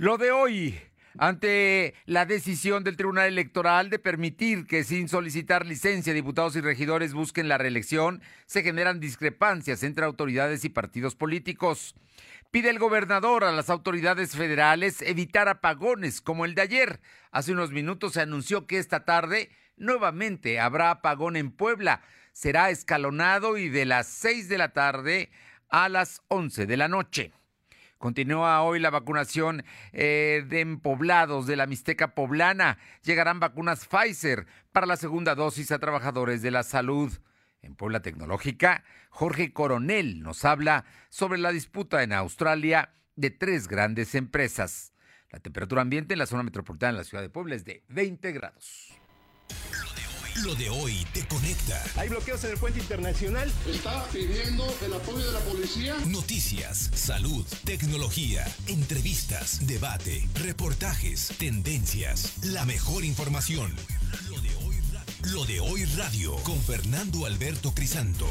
Lo 0.00 0.16
de 0.16 0.30
hoy, 0.30 0.80
ante 1.18 1.92
la 2.06 2.24
decisión 2.24 2.84
del 2.84 2.96
Tribunal 2.96 3.26
Electoral 3.26 3.90
de 3.90 3.98
permitir 3.98 4.66
que 4.66 4.82
sin 4.82 5.10
solicitar 5.10 5.66
licencia 5.66 6.14
diputados 6.14 6.56
y 6.56 6.62
regidores 6.62 7.12
busquen 7.12 7.48
la 7.48 7.58
reelección, 7.58 8.22
se 8.46 8.62
generan 8.62 8.98
discrepancias 8.98 9.82
entre 9.82 10.06
autoridades 10.06 10.64
y 10.64 10.70
partidos 10.70 11.16
políticos. 11.16 11.94
Pide 12.50 12.70
el 12.70 12.78
gobernador 12.78 13.44
a 13.44 13.52
las 13.52 13.68
autoridades 13.68 14.34
federales 14.34 15.02
evitar 15.02 15.50
apagones 15.50 16.22
como 16.22 16.46
el 16.46 16.54
de 16.54 16.62
ayer. 16.62 17.00
Hace 17.30 17.52
unos 17.52 17.70
minutos 17.70 18.14
se 18.14 18.22
anunció 18.22 18.66
que 18.66 18.78
esta 18.78 19.04
tarde 19.04 19.50
nuevamente 19.76 20.60
habrá 20.60 20.92
apagón 20.92 21.36
en 21.36 21.50
Puebla. 21.50 22.00
Será 22.32 22.70
escalonado 22.70 23.58
y 23.58 23.68
de 23.68 23.84
las 23.84 24.06
6 24.06 24.48
de 24.48 24.56
la 24.56 24.72
tarde 24.72 25.30
a 25.68 25.90
las 25.90 26.22
11 26.28 26.64
de 26.64 26.76
la 26.78 26.88
noche. 26.88 27.32
Continúa 28.00 28.62
hoy 28.62 28.80
la 28.80 28.88
vacunación 28.88 29.62
eh, 29.92 30.42
de 30.48 30.64
poblados 30.78 31.46
de 31.46 31.54
la 31.54 31.66
Mixteca 31.66 32.14
Poblana. 32.14 32.78
Llegarán 33.02 33.40
vacunas 33.40 33.86
Pfizer 33.86 34.46
para 34.72 34.86
la 34.86 34.96
segunda 34.96 35.34
dosis 35.34 35.70
a 35.70 35.78
trabajadores 35.78 36.40
de 36.40 36.50
la 36.50 36.62
salud. 36.62 37.12
En 37.60 37.74
Puebla 37.74 38.00
Tecnológica, 38.00 38.84
Jorge 39.10 39.52
Coronel 39.52 40.22
nos 40.22 40.46
habla 40.46 40.86
sobre 41.10 41.38
la 41.38 41.52
disputa 41.52 42.02
en 42.02 42.14
Australia 42.14 42.94
de 43.16 43.30
tres 43.30 43.68
grandes 43.68 44.14
empresas. 44.14 44.94
La 45.28 45.40
temperatura 45.40 45.82
ambiente 45.82 46.14
en 46.14 46.20
la 46.20 46.26
zona 46.26 46.42
metropolitana 46.42 46.92
de 46.92 46.98
la 47.00 47.04
ciudad 47.04 47.22
de 47.22 47.28
Puebla 47.28 47.54
es 47.54 47.66
de 47.66 47.84
20 47.88 48.32
grados. 48.32 48.94
Lo 50.44 50.54
de 50.54 50.70
hoy 50.70 51.06
te 51.12 51.26
conecta. 51.26 51.82
Hay 51.96 52.08
bloqueos 52.08 52.42
en 52.44 52.52
el 52.52 52.56
puente 52.56 52.78
internacional. 52.78 53.52
Está 53.66 54.06
pidiendo 54.06 54.64
el 54.82 54.94
apoyo 54.94 55.26
de 55.26 55.32
la 55.32 55.40
policía. 55.40 55.96
Noticias, 56.06 56.90
salud, 56.94 57.44
tecnología, 57.64 58.46
entrevistas, 58.66 59.66
debate, 59.66 60.26
reportajes, 60.42 61.34
tendencias, 61.38 62.42
la 62.44 62.64
mejor 62.64 63.04
información. 63.04 63.74
Lo 64.30 64.40
de 64.40 64.54
hoy, 64.64 64.76
Lo 65.32 65.44
de 65.44 65.60
hoy 65.60 65.84
radio 65.84 66.36
con 66.36 66.58
Fernando 66.60 67.26
Alberto 67.26 67.74
Crisanto. 67.74 68.26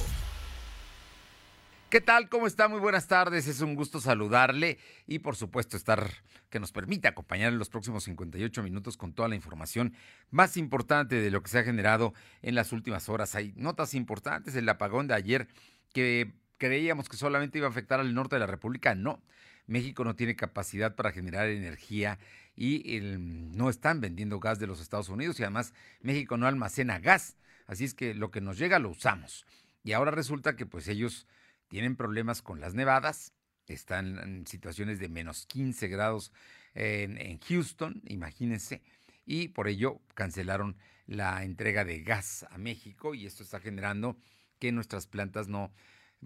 ¿Qué 1.89 2.01
tal? 2.01 2.27
¿Cómo 2.29 2.47
está? 2.47 2.67
Muy 2.67 2.79
buenas 2.79 3.07
tardes. 3.07 3.47
Es 3.47 3.61
un 3.61 3.75
gusto 3.75 4.01
saludarle 4.01 4.79
y 5.05 5.19
por 5.19 5.35
supuesto 5.35 5.77
estar 5.77 6.11
que 6.49 6.59
nos 6.59 6.71
permite 6.71 7.07
acompañar 7.07 7.53
en 7.53 7.59
los 7.59 7.69
próximos 7.69 8.03
58 8.03 8.63
minutos 8.63 8.97
con 8.97 9.13
toda 9.13 9.27
la 9.27 9.35
información 9.35 9.93
más 10.31 10.57
importante 10.57 11.15
de 11.15 11.31
lo 11.31 11.41
que 11.41 11.49
se 11.49 11.59
ha 11.59 11.63
generado 11.63 12.13
en 12.41 12.55
las 12.55 12.71
últimas 12.71 13.09
horas. 13.09 13.35
Hay 13.35 13.53
notas 13.55 13.93
importantes. 13.93 14.55
El 14.55 14.67
apagón 14.67 15.07
de 15.07 15.13
ayer 15.13 15.47
que 15.93 16.33
creíamos 16.57 17.09
que 17.09 17.17
solamente 17.17 17.57
iba 17.57 17.67
a 17.67 17.71
afectar 17.71 17.99
al 17.99 18.13
norte 18.13 18.35
de 18.35 18.41
la 18.41 18.47
República. 18.47 18.95
No. 18.95 19.21
México 19.67 20.03
no 20.03 20.15
tiene 20.15 20.35
capacidad 20.35 20.95
para 20.95 21.11
generar 21.11 21.47
energía 21.47 22.17
y 22.55 22.99
no 23.01 23.69
están 23.69 24.01
vendiendo 24.01 24.39
gas 24.39 24.59
de 24.59 24.67
los 24.67 24.81
Estados 24.81 25.09
Unidos 25.09 25.39
y 25.39 25.43
además 25.43 25.73
México 26.01 26.37
no 26.37 26.47
almacena 26.47 26.99
gas. 26.99 27.37
Así 27.67 27.85
es 27.85 27.93
que 27.93 28.15
lo 28.15 28.31
que 28.31 28.41
nos 28.41 28.57
llega 28.57 28.79
lo 28.79 28.89
usamos. 28.89 29.45
Y 29.83 29.93
ahora 29.93 30.11
resulta 30.11 30.55
que 30.55 30.65
pues 30.65 30.87
ellos 30.87 31.27
tienen 31.67 31.95
problemas 31.95 32.41
con 32.41 32.59
las 32.59 32.73
nevadas, 32.73 33.31
están 33.73 34.19
en 34.19 34.47
situaciones 34.47 34.99
de 34.99 35.09
menos 35.09 35.45
15 35.45 35.87
grados 35.87 36.31
en, 36.73 37.39
Houston, 37.39 38.01
imagínense, 38.05 38.81
y 39.25 39.49
por 39.49 39.67
ello 39.67 40.01
cancelaron 40.13 40.77
la 41.07 41.43
entrega 41.43 41.83
de 41.83 42.01
gas 42.01 42.45
a 42.51 42.57
México 42.57 43.15
y 43.15 43.25
esto 43.25 43.43
está 43.43 43.59
generando 43.59 44.17
que 44.59 44.71
nuestras 44.71 45.07
plantas 45.07 45.47
no 45.47 45.73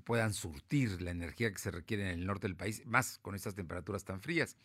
puedan 0.03 0.33
surtir 0.33 1.01
la 1.01 1.11
energía 1.11 1.51
que 1.51 1.59
se 1.59 1.71
requiere 1.71 2.03
en 2.03 2.19
el 2.19 2.25
norte 2.25 2.47
del 2.47 2.55
país, 2.55 2.85
más 2.85 3.19
con 3.19 3.35
estas 3.35 3.55
temperaturas 3.55 4.03
tan 4.03 4.21
frías. 4.21 4.57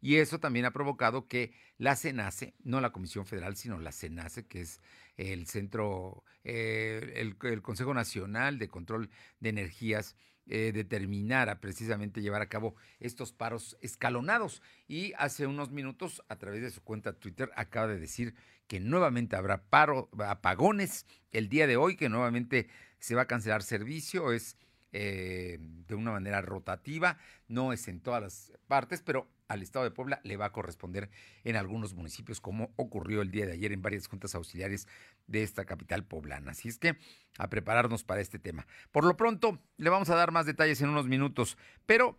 Y 0.00 0.16
eso 0.16 0.38
también 0.38 0.64
ha 0.66 0.72
provocado 0.72 1.26
que 1.26 1.52
la 1.78 1.96
CENACE, 1.96 2.54
no 2.62 2.80
la 2.80 2.92
Comisión 2.92 3.26
Federal, 3.26 3.56
sino 3.56 3.78
la 3.78 3.92
CENACE, 3.92 4.46
que 4.46 4.60
es 4.60 4.80
el 5.16 5.46
centro, 5.46 6.24
eh, 6.44 7.14
el, 7.16 7.62
Consejo 7.62 7.94
Nacional 7.94 8.58
de 8.58 8.68
Control 8.68 9.10
de 9.40 9.48
Energías, 9.48 10.16
eh, 10.48 10.70
determinara 10.72 11.60
precisamente 11.60 12.22
llevar 12.22 12.40
a 12.40 12.48
cabo 12.48 12.76
estos 13.00 13.32
paros 13.32 13.76
escalonados. 13.80 14.62
Y 14.86 15.12
hace 15.18 15.46
unos 15.46 15.70
minutos, 15.70 16.22
a 16.28 16.36
través 16.36 16.62
de 16.62 16.70
su 16.70 16.82
cuenta 16.82 17.14
Twitter, 17.14 17.50
acaba 17.56 17.88
de 17.88 17.98
decir 17.98 18.34
que 18.68 18.80
nuevamente 18.80 19.36
habrá 19.36 19.64
paro, 19.64 20.08
apagones 20.18 21.06
el 21.32 21.48
día 21.48 21.66
de 21.66 21.76
hoy, 21.76 21.96
que 21.96 22.08
nuevamente 22.08 22.68
se 22.98 23.14
va 23.14 23.22
a 23.22 23.26
cancelar 23.26 23.62
servicio. 23.62 24.32
Es 24.32 24.56
eh, 24.92 25.58
de 25.60 25.94
una 25.94 26.12
manera 26.12 26.40
rotativa, 26.40 27.18
no 27.48 27.72
es 27.72 27.86
en 27.88 28.00
todas 28.00 28.22
las 28.22 28.52
partes, 28.66 29.02
pero 29.02 29.28
al 29.48 29.62
Estado 29.62 29.84
de 29.84 29.90
Puebla 29.90 30.20
le 30.24 30.36
va 30.36 30.46
a 30.46 30.52
corresponder 30.52 31.10
en 31.44 31.56
algunos 31.56 31.94
municipios, 31.94 32.40
como 32.40 32.72
ocurrió 32.76 33.22
el 33.22 33.30
día 33.30 33.46
de 33.46 33.52
ayer 33.52 33.72
en 33.72 33.82
varias 33.82 34.06
juntas 34.06 34.34
auxiliares 34.34 34.88
de 35.26 35.42
esta 35.42 35.64
capital 35.64 36.04
poblana. 36.04 36.52
Así 36.52 36.68
es 36.68 36.78
que 36.78 36.96
a 37.38 37.48
prepararnos 37.48 38.04
para 38.04 38.20
este 38.20 38.38
tema. 38.38 38.66
Por 38.92 39.04
lo 39.04 39.16
pronto, 39.16 39.60
le 39.76 39.90
vamos 39.90 40.10
a 40.10 40.16
dar 40.16 40.32
más 40.32 40.46
detalles 40.46 40.80
en 40.80 40.90
unos 40.90 41.06
minutos, 41.06 41.56
pero 41.86 42.16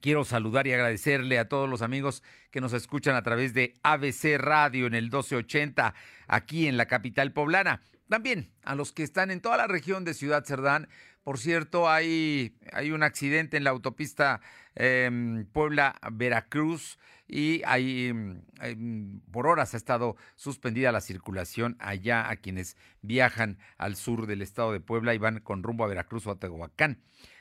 Quiero 0.00 0.24
saludar 0.24 0.66
y 0.66 0.72
agradecerle 0.72 1.38
a 1.38 1.48
todos 1.48 1.68
los 1.68 1.82
amigos 1.82 2.22
que 2.52 2.60
nos 2.60 2.72
escuchan 2.72 3.16
a 3.16 3.22
través 3.22 3.54
de 3.54 3.74
ABC 3.82 4.38
Radio 4.38 4.86
en 4.86 4.94
el 4.94 5.04
1280 5.06 5.94
aquí 6.28 6.68
en 6.68 6.76
la 6.76 6.86
capital 6.86 7.32
poblana. 7.32 7.82
También 8.08 8.52
a 8.62 8.74
los 8.74 8.92
que 8.92 9.02
están 9.02 9.30
en 9.30 9.40
toda 9.40 9.56
la 9.56 9.66
región 9.66 10.04
de 10.04 10.14
Ciudad 10.14 10.44
Cerdán, 10.44 10.88
por 11.30 11.38
cierto, 11.38 11.88
hay, 11.88 12.56
hay 12.72 12.90
un 12.90 13.04
accidente 13.04 13.56
en 13.56 13.62
la 13.62 13.70
autopista 13.70 14.40
em, 14.74 15.46
Puebla-Veracruz 15.46 16.98
y 17.28 17.62
hay, 17.66 18.08
em, 18.08 19.20
por 19.30 19.46
horas 19.46 19.74
ha 19.74 19.76
estado 19.76 20.16
suspendida 20.34 20.90
la 20.90 21.00
circulación 21.00 21.76
allá 21.78 22.28
a 22.28 22.34
quienes 22.34 22.76
viajan 23.00 23.58
al 23.78 23.94
sur 23.94 24.26
del 24.26 24.42
estado 24.42 24.72
de 24.72 24.80
Puebla 24.80 25.14
y 25.14 25.18
van 25.18 25.38
con 25.38 25.62
rumbo 25.62 25.84
a 25.84 25.86
Veracruz 25.86 26.26
o 26.26 26.32
a 26.32 26.40
Tehuacán 26.40 26.98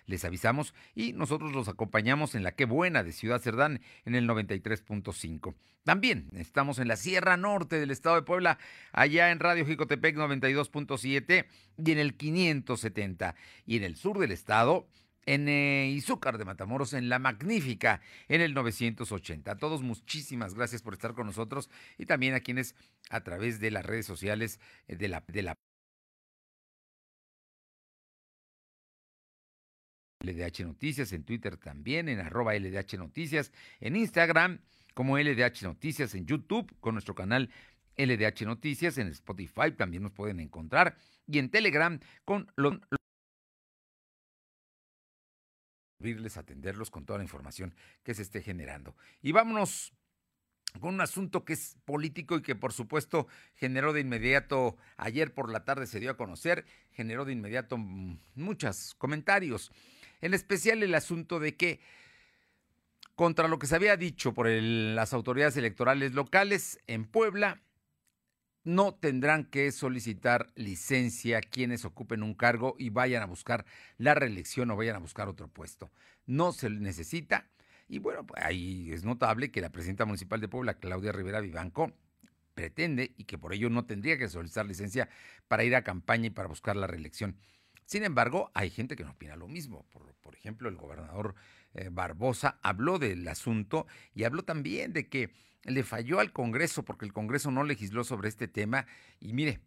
les 0.10 0.26
avisamos 0.26 0.74
y 0.96 1.14
nosotros 1.14 1.54
los 1.54 1.68
acompañamos 1.68 2.36
en 2.36 2.44
la 2.44 2.52
Qué 2.54 2.66
Buena 2.66 3.04
de 3.04 3.12
Ciudad 3.12 3.40
Cerdán 3.40 3.80
en 4.06 4.16
el 4.16 4.28
93.5. 4.28 5.56
También 5.84 6.30
estamos 6.34 6.80
en 6.80 6.88
la 6.88 6.98
Sierra 6.98 7.38
Norte 7.38 7.80
del 7.80 7.92
estado 7.92 8.16
de 8.16 8.24
Puebla, 8.24 8.58
allá 8.92 9.32
en 9.32 9.40
Radio 9.40 9.66
Jicotepec 9.66 10.16
92.7 10.16 11.46
y 11.78 11.92
en 11.92 11.98
el 12.00 12.16
570. 12.16 13.36
Y 13.66 13.78
en 13.78 13.84
el 13.84 13.96
sur 13.96 14.18
del 14.18 14.32
estado, 14.32 14.88
en 15.26 15.48
eh, 15.48 15.90
Izúcar 15.92 16.40
de 16.40 16.46
Matamoros, 16.46 16.94
en 16.94 17.08
La 17.08 17.20
Magnífica, 17.20 18.02
en 18.28 18.42
el 18.42 18.56
980. 18.56 19.52
A 19.52 19.58
todos 19.58 19.84
muchísimas 19.84 20.56
gracias 20.56 20.82
por 20.82 20.94
estar 20.94 21.14
con 21.14 21.28
nosotros 21.28 21.70
y 22.00 22.08
también 22.08 22.34
a 22.34 22.40
quienes 22.40 22.76
a 23.12 23.22
través 23.22 23.60
de 23.60 23.70
las 23.70 23.86
redes 23.86 24.08
sociales 24.08 24.60
eh, 24.88 24.96
de 24.96 25.08
la, 25.08 25.24
de 25.28 25.44
la 25.44 25.56
LDH 30.22 30.66
Noticias, 30.66 31.14
en 31.14 31.24
Twitter 31.24 31.58
también, 31.58 32.10
en 32.10 32.20
arroba 32.20 32.54
LDH 32.54 32.98
Noticias, 32.98 33.52
en 33.80 33.96
Instagram 33.96 34.60
como 34.94 35.18
LDH 35.18 35.64
Noticias, 35.64 36.14
en 36.14 36.26
YouTube 36.26 36.76
con 36.82 36.96
nuestro 36.96 37.16
canal 37.16 37.50
LDH 37.98 38.46
Noticias, 38.46 38.98
en 38.98 39.08
Spotify 39.08 39.72
también 39.76 40.04
nos 40.04 40.12
pueden 40.12 40.40
encontrar 40.40 40.96
y 41.26 41.40
en 41.40 41.50
Telegram 41.50 42.00
con 42.26 42.52
los 42.58 42.78
atenderlos 46.38 46.90
con 46.92 47.06
toda 47.06 47.20
la 47.20 47.24
información 47.24 47.76
que 48.04 48.14
se 48.14 48.22
esté 48.22 48.42
generando. 48.42 48.96
Y 49.22 49.32
vámonos 49.32 49.94
con 50.80 50.94
un 50.94 51.02
asunto 51.02 51.44
que 51.46 51.54
es 51.54 51.78
político 51.84 52.38
y 52.38 52.42
que 52.42 52.56
por 52.56 52.74
supuesto 52.74 53.28
generó 53.56 53.92
de 53.92 54.02
inmediato, 54.02 54.78
ayer 54.98 55.34
por 55.34 55.52
la 55.52 55.66
tarde 55.66 55.88
se 55.88 56.00
dio 56.00 56.12
a 56.12 56.18
conocer, 56.18 56.66
generó 56.92 57.26
de 57.26 57.34
inmediato 57.34 57.78
muchos 57.78 58.96
comentarios 58.96 59.72
en 60.22 60.34
especial 60.34 60.84
el 60.84 60.96
asunto 60.96 61.40
de 61.40 61.56
que 61.56 61.80
contra 63.16 63.48
lo 63.48 63.60
que 63.60 63.68
se 63.68 63.76
había 63.76 63.98
dicho 63.98 64.34
por 64.34 64.48
las 64.48 65.14
autoridades 65.14 65.58
electorales 65.58 66.14
locales 66.14 66.80
en 66.88 67.06
Puebla, 67.06 67.62
no 68.64 68.94
tendrán 68.94 69.46
que 69.46 69.72
solicitar 69.72 70.52
licencia 70.56 71.42
quienes 71.42 71.86
ocupen 71.86 72.24
un 72.24 72.34
cargo 72.34 72.76
y 72.78 72.90
vayan 72.90 73.24
a 73.24 73.26
buscar 73.26 73.66
la 73.98 74.14
reelección 74.14 74.70
o 74.72 74.76
vayan 74.76 74.96
a 74.96 75.00
buscar 75.00 75.28
otro 75.28 75.48
puesto. 75.48 75.92
No 76.26 76.52
se 76.52 76.70
necesita. 76.70 77.50
Y 77.88 78.00
bueno, 78.00 78.26
pues 78.26 78.44
ahí 78.44 78.92
es 78.92 79.04
notable 79.04 79.52
que 79.52 79.62
la 79.62 79.72
presidenta 79.72 80.06
municipal 80.06 80.40
de 80.40 80.48
Puebla, 80.48 80.76
Claudia 80.76 81.12
Rivera 81.12 81.42
Vivanco, 81.42 81.92
pretende 82.54 83.14
y 83.18 83.24
que 83.24 83.38
por 83.38 83.54
ello 83.54 83.70
no 83.70 83.86
tendría 83.86 84.18
que 84.18 84.30
solicitar 84.30 84.66
licencia 84.66 85.10
para 85.48 85.64
ir 85.64 85.76
a 85.76 85.84
campaña 85.84 86.28
y 86.28 86.30
para 86.30 86.48
buscar 86.48 86.76
la 86.76 86.88
reelección. 86.88 87.38
Sin 87.90 88.04
embargo, 88.04 88.52
hay 88.54 88.70
gente 88.70 88.96
que 88.96 89.04
no 89.04 89.14
opina 89.14 89.36
lo 89.36 89.48
mismo. 89.48 89.84
Por, 90.22 90.36
ejemplo, 90.36 90.70
el 90.70 90.76
gobernador 90.76 91.34
eh, 91.74 91.90
Barbosa 91.92 92.60
habló 92.62 93.00
del 93.00 93.28
asunto 93.28 93.88
y 94.14 94.26
habló 94.26 94.44
también 94.44 94.94
de 94.94 95.10
que 95.10 95.34
le 95.64 95.82
falló 95.82 96.20
al 96.20 96.32
Congreso 96.32 96.86
porque 96.86 97.06
el 97.06 97.14
Congreso 97.14 97.50
no 97.50 97.64
legisló 97.64 98.04
sobre 98.04 98.30
este 98.30 98.48
tema 98.48 98.86
y 99.20 99.34
mire, 99.34 99.60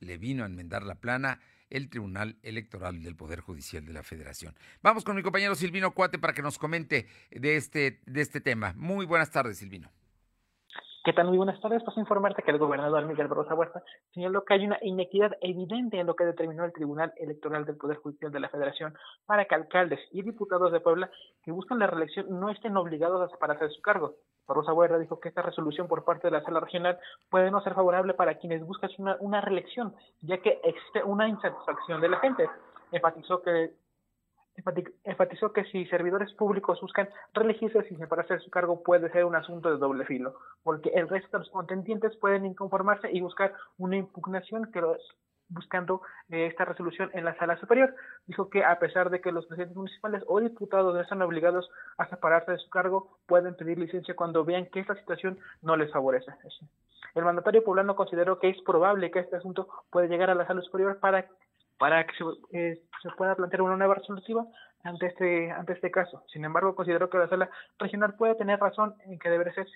le 0.00 0.16
vino 0.16 0.42
a 0.42 0.46
enmendar 0.46 0.84
la 0.84 0.94
plana 0.94 1.38
el 1.68 1.90
Tribunal 1.90 2.38
Electoral 2.42 3.02
del 3.02 3.14
Poder 3.14 3.40
Judicial 3.40 3.84
de 3.84 3.92
la 3.92 4.02
Federación. 4.02 4.54
Vamos 4.82 5.04
con 5.04 5.14
mi 5.14 5.22
compañero 5.22 5.54
Silvino 5.54 5.92
Cuate 5.92 6.18
para 6.18 6.32
que 6.32 6.40
nos 6.40 6.56
comente 6.56 7.06
de 7.30 7.56
este, 7.56 8.00
de 8.06 8.22
este 8.22 8.40
tema. 8.40 8.72
Muy 8.78 9.04
buenas 9.04 9.30
tardes, 9.30 9.58
Silvino. 9.58 9.92
¿Qué 11.06 11.12
tal? 11.12 11.28
Muy 11.28 11.36
buenas 11.36 11.60
tardes. 11.60 11.84
Paso 11.84 12.00
a 12.00 12.02
informarte 12.02 12.42
que 12.42 12.50
el 12.50 12.58
gobernador 12.58 13.06
Miguel 13.06 13.28
Barroso 13.28 13.54
Huerta 13.54 13.80
señaló 14.12 14.44
que 14.44 14.54
hay 14.54 14.66
una 14.66 14.76
inequidad 14.82 15.36
evidente 15.40 16.00
en 16.00 16.06
lo 16.08 16.16
que 16.16 16.24
determinó 16.24 16.64
el 16.64 16.72
Tribunal 16.72 17.12
Electoral 17.16 17.64
del 17.64 17.76
Poder 17.76 17.98
Judicial 17.98 18.32
de 18.32 18.40
la 18.40 18.48
Federación 18.48 18.92
para 19.24 19.44
que 19.44 19.54
alcaldes 19.54 20.00
y 20.10 20.22
diputados 20.22 20.72
de 20.72 20.80
Puebla 20.80 21.08
que 21.44 21.52
buscan 21.52 21.78
la 21.78 21.86
reelección 21.86 22.26
no 22.40 22.50
estén 22.50 22.76
obligados 22.76 23.22
a 23.22 23.28
separarse 23.28 23.66
de 23.66 23.70
su 23.70 23.80
cargo. 23.82 24.16
Barroso 24.48 24.74
Huerta 24.74 24.98
dijo 24.98 25.20
que 25.20 25.28
esta 25.28 25.42
resolución 25.42 25.86
por 25.86 26.04
parte 26.04 26.26
de 26.26 26.32
la 26.32 26.42
sala 26.42 26.58
regional 26.58 26.98
puede 27.30 27.52
no 27.52 27.60
ser 27.60 27.74
favorable 27.74 28.14
para 28.14 28.38
quienes 28.38 28.66
buscan 28.66 28.90
una, 28.98 29.16
una 29.20 29.40
reelección, 29.40 29.94
ya 30.22 30.38
que 30.38 30.60
existe 30.64 31.04
una 31.04 31.28
insatisfacción 31.28 32.00
de 32.00 32.08
la 32.08 32.18
gente. 32.18 32.50
Enfatizó 32.90 33.42
que 33.42 33.76
enfatizó 35.04 35.52
que 35.52 35.64
si 35.64 35.86
servidores 35.86 36.32
públicos 36.34 36.80
buscan 36.80 37.08
reelegirse 37.34 37.82
sin 37.84 37.98
separarse 37.98 38.34
de 38.34 38.40
su 38.40 38.50
cargo 38.50 38.82
puede 38.82 39.10
ser 39.10 39.24
un 39.24 39.36
asunto 39.36 39.70
de 39.70 39.78
doble 39.78 40.04
filo, 40.04 40.34
porque 40.62 40.90
el 40.90 41.08
resto 41.08 41.28
de 41.32 41.44
los 41.44 41.50
contendientes 41.50 42.16
pueden 42.16 42.46
inconformarse 42.46 43.10
y 43.12 43.20
buscar 43.20 43.52
una 43.78 43.96
impugnación 43.96 44.70
que 44.72 44.80
los 44.80 44.98
buscando 45.48 46.02
eh, 46.30 46.46
esta 46.46 46.64
resolución 46.64 47.10
en 47.14 47.24
la 47.24 47.36
sala 47.36 47.56
superior. 47.58 47.94
Dijo 48.26 48.50
que 48.50 48.64
a 48.64 48.78
pesar 48.78 49.10
de 49.10 49.20
que 49.20 49.32
los 49.32 49.46
presidentes 49.46 49.76
municipales 49.76 50.22
o 50.26 50.40
diputados 50.40 50.94
no 50.94 51.00
están 51.00 51.22
obligados 51.22 51.70
a 51.98 52.08
separarse 52.08 52.52
de 52.52 52.58
su 52.58 52.70
cargo, 52.70 53.18
pueden 53.26 53.54
pedir 53.54 53.78
licencia 53.78 54.16
cuando 54.16 54.44
vean 54.44 54.66
que 54.66 54.80
esta 54.80 54.96
situación 54.96 55.38
no 55.62 55.76
les 55.76 55.92
favorece. 55.92 56.32
El 57.14 57.24
mandatario 57.24 57.64
poblano 57.64 57.96
consideró 57.96 58.38
que 58.38 58.50
es 58.50 58.60
probable 58.62 59.10
que 59.10 59.20
este 59.20 59.36
asunto 59.36 59.68
pueda 59.90 60.06
llegar 60.06 60.30
a 60.30 60.34
la 60.34 60.46
sala 60.46 60.60
superior 60.62 60.98
para 60.98 61.26
para 61.78 62.06
que 62.06 62.12
eh, 62.52 62.80
se, 63.02 63.10
pueda 63.16 63.34
plantear 63.34 63.62
una 63.62 63.76
nueva 63.76 63.94
resolutiva 63.94 64.46
ante 64.84 65.06
este 65.06 65.50
ante 65.50 65.72
este 65.72 65.90
caso. 65.90 66.22
Sin 66.32 66.44
embargo, 66.44 66.74
considero 66.74 67.10
que 67.10 67.18
la 67.18 67.28
sala 67.28 67.50
regional 67.78 68.14
puede 68.14 68.36
tener 68.36 68.60
razón 68.60 68.94
en 69.04 69.18
que 69.18 69.28
debe 69.28 69.52
ser 69.52 69.66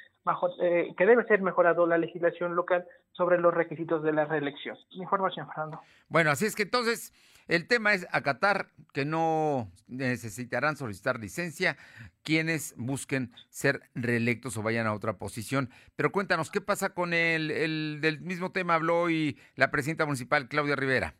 eh, 0.62 0.94
que 0.96 1.06
debe 1.06 1.24
ser 1.24 1.42
mejorado 1.42 1.86
la 1.86 1.98
legislación 1.98 2.54
local 2.54 2.86
sobre 3.12 3.38
los 3.38 3.52
requisitos 3.52 4.02
de 4.02 4.12
la 4.12 4.24
reelección. 4.24 4.76
información, 4.92 5.46
Fernando. 5.48 5.80
Bueno, 6.08 6.30
así 6.30 6.46
es 6.46 6.54
que 6.54 6.62
entonces 6.62 7.12
el 7.48 7.66
tema 7.66 7.92
es 7.94 8.06
acatar 8.12 8.68
que 8.92 9.04
no 9.04 9.68
necesitarán 9.88 10.76
solicitar 10.76 11.18
licencia 11.18 11.76
quienes 12.22 12.74
busquen 12.76 13.32
ser 13.48 13.82
reelectos 13.94 14.56
o 14.56 14.62
vayan 14.62 14.86
a 14.86 14.94
otra 14.94 15.14
posición. 15.14 15.70
Pero 15.96 16.12
cuéntanos, 16.12 16.50
¿qué 16.50 16.60
pasa 16.60 16.94
con 16.94 17.12
el, 17.12 17.50
el 17.50 17.98
del 18.00 18.20
mismo 18.20 18.52
tema 18.52 18.74
habló 18.74 19.10
y 19.10 19.36
la 19.56 19.72
presidenta 19.72 20.06
municipal 20.06 20.48
Claudia 20.48 20.76
Rivera? 20.76 21.16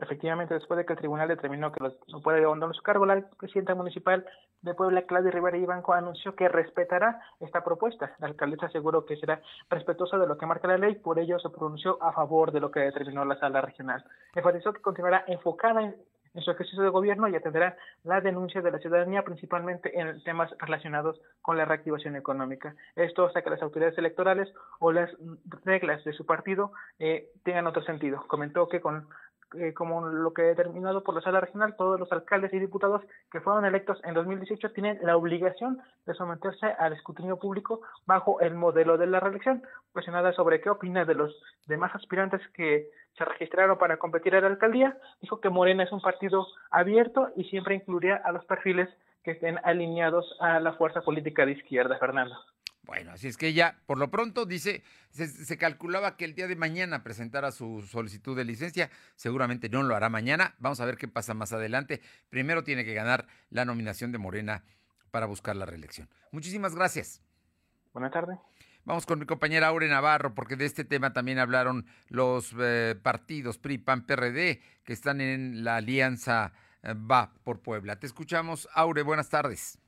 Efectivamente, 0.00 0.54
después 0.54 0.78
de 0.78 0.86
que 0.86 0.92
el 0.92 0.98
tribunal 0.98 1.28
determinó 1.28 1.72
que 1.72 1.82
no 1.82 2.20
puede 2.20 2.44
abandonar 2.44 2.74
su 2.76 2.82
cargo, 2.82 3.04
la 3.04 3.20
presidenta 3.38 3.74
municipal 3.74 4.24
de 4.62 4.74
Puebla, 4.74 5.02
Claudia 5.02 5.32
Rivera 5.32 5.56
Ibanco, 5.56 5.92
anunció 5.92 6.36
que 6.36 6.48
respetará 6.48 7.20
esta 7.40 7.64
propuesta. 7.64 8.14
La 8.18 8.28
alcaldesa 8.28 8.66
aseguró 8.66 9.04
que 9.04 9.16
será 9.16 9.40
respetuosa 9.68 10.18
de 10.18 10.28
lo 10.28 10.38
que 10.38 10.46
marca 10.46 10.68
la 10.68 10.78
ley, 10.78 10.94
por 10.94 11.18
ello 11.18 11.38
se 11.40 11.50
pronunció 11.50 12.00
a 12.02 12.12
favor 12.12 12.52
de 12.52 12.60
lo 12.60 12.70
que 12.70 12.80
determinó 12.80 13.24
la 13.24 13.38
sala 13.40 13.60
regional. 13.60 14.04
Enfatizó 14.34 14.72
que 14.72 14.82
continuará 14.82 15.24
enfocada 15.26 15.82
en, 15.82 15.96
su 16.40 16.52
ejercicio 16.52 16.84
de 16.84 16.90
gobierno 16.90 17.26
y 17.26 17.34
atenderá 17.34 17.76
la 18.04 18.20
denuncia 18.20 18.62
de 18.62 18.70
la 18.70 18.78
ciudadanía, 18.78 19.24
principalmente 19.24 19.98
en 19.98 20.22
temas 20.22 20.48
relacionados 20.58 21.20
con 21.42 21.56
la 21.56 21.64
reactivación 21.64 22.14
económica. 22.14 22.76
Esto 22.94 23.26
hasta 23.26 23.42
que 23.42 23.50
las 23.50 23.60
autoridades 23.60 23.98
electorales 23.98 24.48
o 24.78 24.92
las 24.92 25.10
reglas 25.64 26.04
de 26.04 26.12
su 26.12 26.24
partido 26.26 26.70
eh, 27.00 27.30
tengan 27.42 27.66
otro 27.66 27.82
sentido. 27.82 28.22
Comentó 28.28 28.68
que 28.68 28.80
con 28.80 29.08
eh, 29.54 29.72
como 29.72 30.06
lo 30.06 30.32
que 30.34 30.42
determinado 30.42 31.02
por 31.02 31.14
la 31.14 31.20
sala 31.20 31.40
regional, 31.40 31.74
todos 31.76 31.98
los 31.98 32.10
alcaldes 32.12 32.52
y 32.52 32.58
diputados 32.58 33.02
que 33.30 33.40
fueron 33.40 33.64
electos 33.64 33.98
en 34.04 34.14
2018 34.14 34.72
tienen 34.72 34.98
la 35.02 35.16
obligación 35.16 35.80
de 36.06 36.14
someterse 36.14 36.66
al 36.66 36.92
escrutinio 36.92 37.38
público 37.38 37.80
bajo 38.06 38.40
el 38.40 38.54
modelo 38.54 38.98
de 38.98 39.06
la 39.06 39.20
reelección. 39.20 39.62
Cuestionada 39.92 40.32
sobre 40.32 40.60
qué 40.60 40.70
opina 40.70 41.04
de 41.04 41.14
los 41.14 41.34
demás 41.66 41.94
aspirantes 41.94 42.42
que 42.54 42.90
se 43.16 43.24
registraron 43.24 43.78
para 43.78 43.96
competir 43.96 44.34
a 44.36 44.40
la 44.40 44.48
alcaldía, 44.48 44.96
dijo 45.20 45.40
que 45.40 45.50
Morena 45.50 45.84
es 45.84 45.92
un 45.92 46.00
partido 46.00 46.46
abierto 46.70 47.30
y 47.34 47.44
siempre 47.44 47.74
incluiría 47.74 48.16
a 48.16 48.32
los 48.32 48.44
perfiles 48.44 48.88
que 49.24 49.32
estén 49.32 49.58
alineados 49.64 50.36
a 50.40 50.60
la 50.60 50.74
fuerza 50.74 51.00
política 51.00 51.44
de 51.44 51.52
izquierda, 51.52 51.98
Fernando. 51.98 52.36
Bueno, 52.88 53.12
así 53.12 53.28
es 53.28 53.36
que 53.36 53.48
ella, 53.48 53.76
por 53.84 53.98
lo 53.98 54.10
pronto, 54.10 54.46
dice, 54.46 54.82
se, 55.10 55.58
calculaba 55.58 56.16
que 56.16 56.24
el 56.24 56.34
día 56.34 56.48
de 56.48 56.56
mañana 56.56 57.02
presentara 57.02 57.52
su 57.52 57.82
solicitud 57.82 58.34
de 58.34 58.46
licencia, 58.46 58.90
seguramente 59.14 59.68
no 59.68 59.82
lo 59.82 59.94
hará 59.94 60.08
mañana, 60.08 60.54
vamos 60.58 60.80
a 60.80 60.86
ver 60.86 60.96
qué 60.96 61.06
pasa 61.06 61.34
más 61.34 61.52
adelante. 61.52 62.00
Primero 62.30 62.64
tiene 62.64 62.86
que 62.86 62.94
ganar 62.94 63.26
la 63.50 63.66
nominación 63.66 64.10
de 64.10 64.16
Morena 64.16 64.64
para 65.10 65.26
buscar 65.26 65.54
la 65.54 65.66
reelección. 65.66 66.08
Muchísimas 66.32 66.74
gracias. 66.74 67.20
Buenas 67.92 68.10
tardes. 68.10 68.38
Vamos 68.86 69.04
con 69.04 69.18
mi 69.18 69.26
compañera 69.26 69.66
Aure 69.66 69.86
Navarro, 69.86 70.34
porque 70.34 70.56
de 70.56 70.64
este 70.64 70.86
tema 70.86 71.12
también 71.12 71.38
hablaron 71.38 71.84
los 72.08 72.54
eh, 72.58 72.98
partidos 73.02 73.58
PRI, 73.58 73.76
PAN, 73.76 74.06
PRD, 74.06 74.62
que 74.84 74.94
están 74.94 75.20
en 75.20 75.62
la 75.62 75.76
alianza 75.76 76.54
eh, 76.82 76.94
Va 76.94 77.34
por 77.44 77.60
Puebla. 77.60 78.00
Te 78.00 78.06
escuchamos, 78.06 78.66
Aure, 78.72 79.02
buenas 79.02 79.28
tardes. 79.28 79.78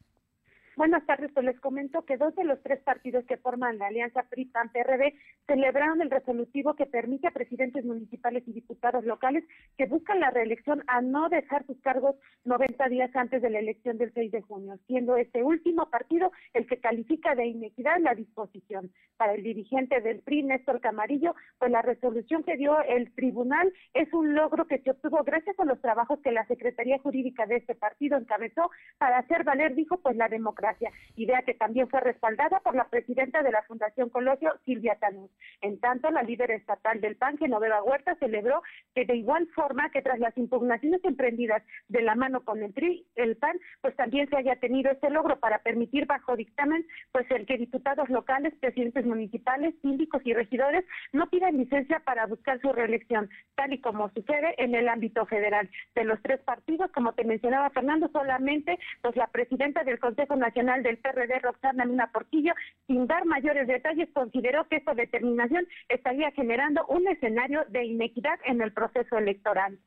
Buenas 0.80 1.04
tardes, 1.04 1.30
pues 1.34 1.44
les 1.44 1.60
comento 1.60 2.06
que 2.06 2.16
dos 2.16 2.34
de 2.36 2.44
los 2.44 2.62
tres 2.62 2.80
partidos 2.80 3.26
que 3.26 3.36
forman 3.36 3.76
la 3.76 3.88
alianza 3.88 4.22
PRI-PAN-PRD 4.30 5.12
celebraron 5.46 6.00
el 6.00 6.10
resolutivo 6.10 6.72
que 6.72 6.86
permite 6.86 7.28
a 7.28 7.32
presidentes 7.32 7.84
municipales 7.84 8.44
y 8.46 8.54
diputados 8.54 9.04
locales 9.04 9.44
que 9.76 9.84
buscan 9.84 10.20
la 10.20 10.30
reelección 10.30 10.82
a 10.86 11.02
no 11.02 11.28
dejar 11.28 11.66
sus 11.66 11.78
cargos 11.82 12.16
90 12.46 12.88
días 12.88 13.14
antes 13.14 13.42
de 13.42 13.50
la 13.50 13.58
elección 13.58 13.98
del 13.98 14.10
6 14.14 14.32
de 14.32 14.40
junio, 14.40 14.78
siendo 14.86 15.18
este 15.18 15.42
último 15.42 15.90
partido 15.90 16.32
el 16.54 16.66
que 16.66 16.80
califica 16.80 17.34
de 17.34 17.44
inequidad 17.44 17.98
la 18.00 18.14
disposición. 18.14 18.90
Para 19.18 19.34
el 19.34 19.42
dirigente 19.42 20.00
del 20.00 20.20
PRI, 20.20 20.44
Néstor 20.44 20.80
Camarillo, 20.80 21.34
pues 21.58 21.70
la 21.70 21.82
resolución 21.82 22.42
que 22.42 22.56
dio 22.56 22.80
el 22.84 23.12
tribunal 23.14 23.70
es 23.92 24.10
un 24.14 24.34
logro 24.34 24.66
que 24.66 24.78
se 24.78 24.92
obtuvo 24.92 25.24
gracias 25.24 25.60
a 25.60 25.66
los 25.66 25.78
trabajos 25.82 26.20
que 26.20 26.32
la 26.32 26.46
Secretaría 26.46 26.98
Jurídica 27.00 27.44
de 27.44 27.56
este 27.56 27.74
partido 27.74 28.16
encabezó 28.16 28.70
para 28.96 29.18
hacer 29.18 29.44
valer, 29.44 29.74
dijo, 29.74 29.98
pues 29.98 30.16
la 30.16 30.30
democracia 30.30 30.69
idea 31.16 31.42
que 31.42 31.54
también 31.54 31.88
fue 31.88 32.00
respaldada 32.00 32.60
por 32.60 32.74
la 32.74 32.88
presidenta 32.88 33.42
de 33.42 33.50
la 33.50 33.62
Fundación 33.62 34.08
Colosio, 34.10 34.52
Silvia 34.64 34.96
Tanús. 35.00 35.30
En 35.60 35.80
tanto, 35.80 36.10
la 36.10 36.22
líder 36.22 36.50
estatal 36.50 37.00
del 37.00 37.16
PAN, 37.16 37.38
Genoveva 37.38 37.82
Huerta, 37.82 38.14
celebró 38.16 38.62
que 38.94 39.04
de 39.04 39.16
igual 39.16 39.48
forma 39.54 39.90
que 39.90 40.02
tras 40.02 40.18
las 40.18 40.36
impugnaciones 40.36 41.02
emprendidas 41.04 41.62
de 41.88 42.02
la 42.02 42.14
mano 42.14 42.44
con 42.44 42.62
el 42.62 42.72
PRI, 42.72 43.06
el 43.16 43.36
PAN, 43.36 43.58
pues 43.80 43.96
también 43.96 44.28
se 44.28 44.36
haya 44.36 44.56
tenido 44.56 44.90
este 44.90 45.10
logro 45.10 45.40
para 45.40 45.58
permitir 45.58 46.06
bajo 46.06 46.36
dictamen, 46.36 46.86
pues 47.12 47.30
el 47.30 47.46
que 47.46 47.58
diputados 47.58 48.08
locales, 48.08 48.54
presidentes 48.60 49.04
municipales, 49.06 49.74
síndicos 49.82 50.22
y 50.24 50.34
regidores 50.34 50.84
no 51.12 51.28
pidan 51.28 51.56
licencia 51.56 52.00
para 52.00 52.26
buscar 52.26 52.60
su 52.60 52.72
reelección, 52.72 53.28
tal 53.54 53.72
y 53.72 53.80
como 53.80 54.10
sucede 54.10 54.54
en 54.58 54.74
el 54.74 54.88
ámbito 54.88 55.26
federal. 55.26 55.68
De 55.94 56.04
los 56.04 56.20
tres 56.22 56.40
partidos, 56.40 56.90
como 56.92 57.12
te 57.12 57.24
mencionaba 57.24 57.70
Fernando, 57.70 58.08
solamente 58.12 58.78
pues 59.02 59.16
la 59.16 59.26
presidenta 59.28 59.84
del 59.84 59.98
Consejo 59.98 60.36
Nacional 60.36 60.49
del 60.54 60.98
PRD, 60.98 61.38
Roxana 61.40 61.84
Luna 61.84 62.10
Portillo, 62.12 62.52
sin 62.86 63.06
dar 63.06 63.24
mayores 63.24 63.66
detalles, 63.66 64.08
consideró 64.12 64.66
que 64.68 64.76
esta 64.76 64.94
determinación 64.94 65.66
estaría 65.88 66.30
generando 66.32 66.84
un 66.86 67.06
escenario 67.08 67.64
de 67.68 67.84
inequidad 67.84 68.38
en 68.44 68.60
el 68.60 68.72
proceso 68.72 69.18
electoral. 69.18 69.78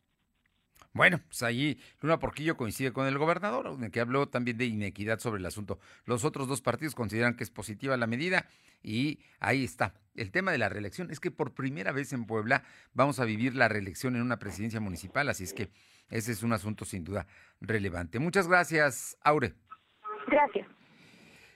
Bueno, 0.94 1.20
pues 1.28 1.42
ahí 1.42 1.80
Luna 2.02 2.20
Porquillo 2.20 2.56
coincide 2.56 2.94
con 2.94 3.08
el 3.08 3.18
gobernador, 3.18 3.76
que 3.92 4.00
habló 4.00 4.30
también 4.30 4.58
de 4.58 4.66
inequidad 4.66 5.20
sobre 5.20 5.40
el 5.40 5.46
asunto. 5.46 5.80
Los 6.06 6.24
otros 6.24 6.48
dos 6.48 6.62
partidos 6.62 6.94
consideran 6.94 7.36
que 7.36 7.44
es 7.44 7.50
positiva 7.50 7.98
la 7.98 8.06
medida 8.06 8.46
y 8.84 9.20
ahí 9.40 9.64
está. 9.64 9.96
El 10.16 10.32
tema 10.32 10.52
de 10.52 10.60
la 10.60 10.70
reelección 10.70 11.10
es 11.10 11.20
que 11.20 11.32
por 11.32 11.54
primera 11.56 11.92
vez 11.92 12.14
en 12.14 12.26
Puebla 12.26 12.64
vamos 12.94 13.20
a 13.20 13.26
vivir 13.26 13.56
la 13.56 13.70
reelección 13.70 14.16
en 14.16 14.22
una 14.22 14.38
presidencia 14.38 14.80
municipal, 14.80 15.30
así 15.30 15.44
es 15.44 15.54
que 15.54 15.72
ese 16.10 16.32
es 16.32 16.44
un 16.44 16.54
asunto 16.54 16.86
sin 16.86 17.04
duda 17.04 17.26
relevante. 17.60 18.20
Muchas 18.20 18.48
gracias, 18.48 19.18
Aure. 19.22 19.56
Gracias. 20.28 20.68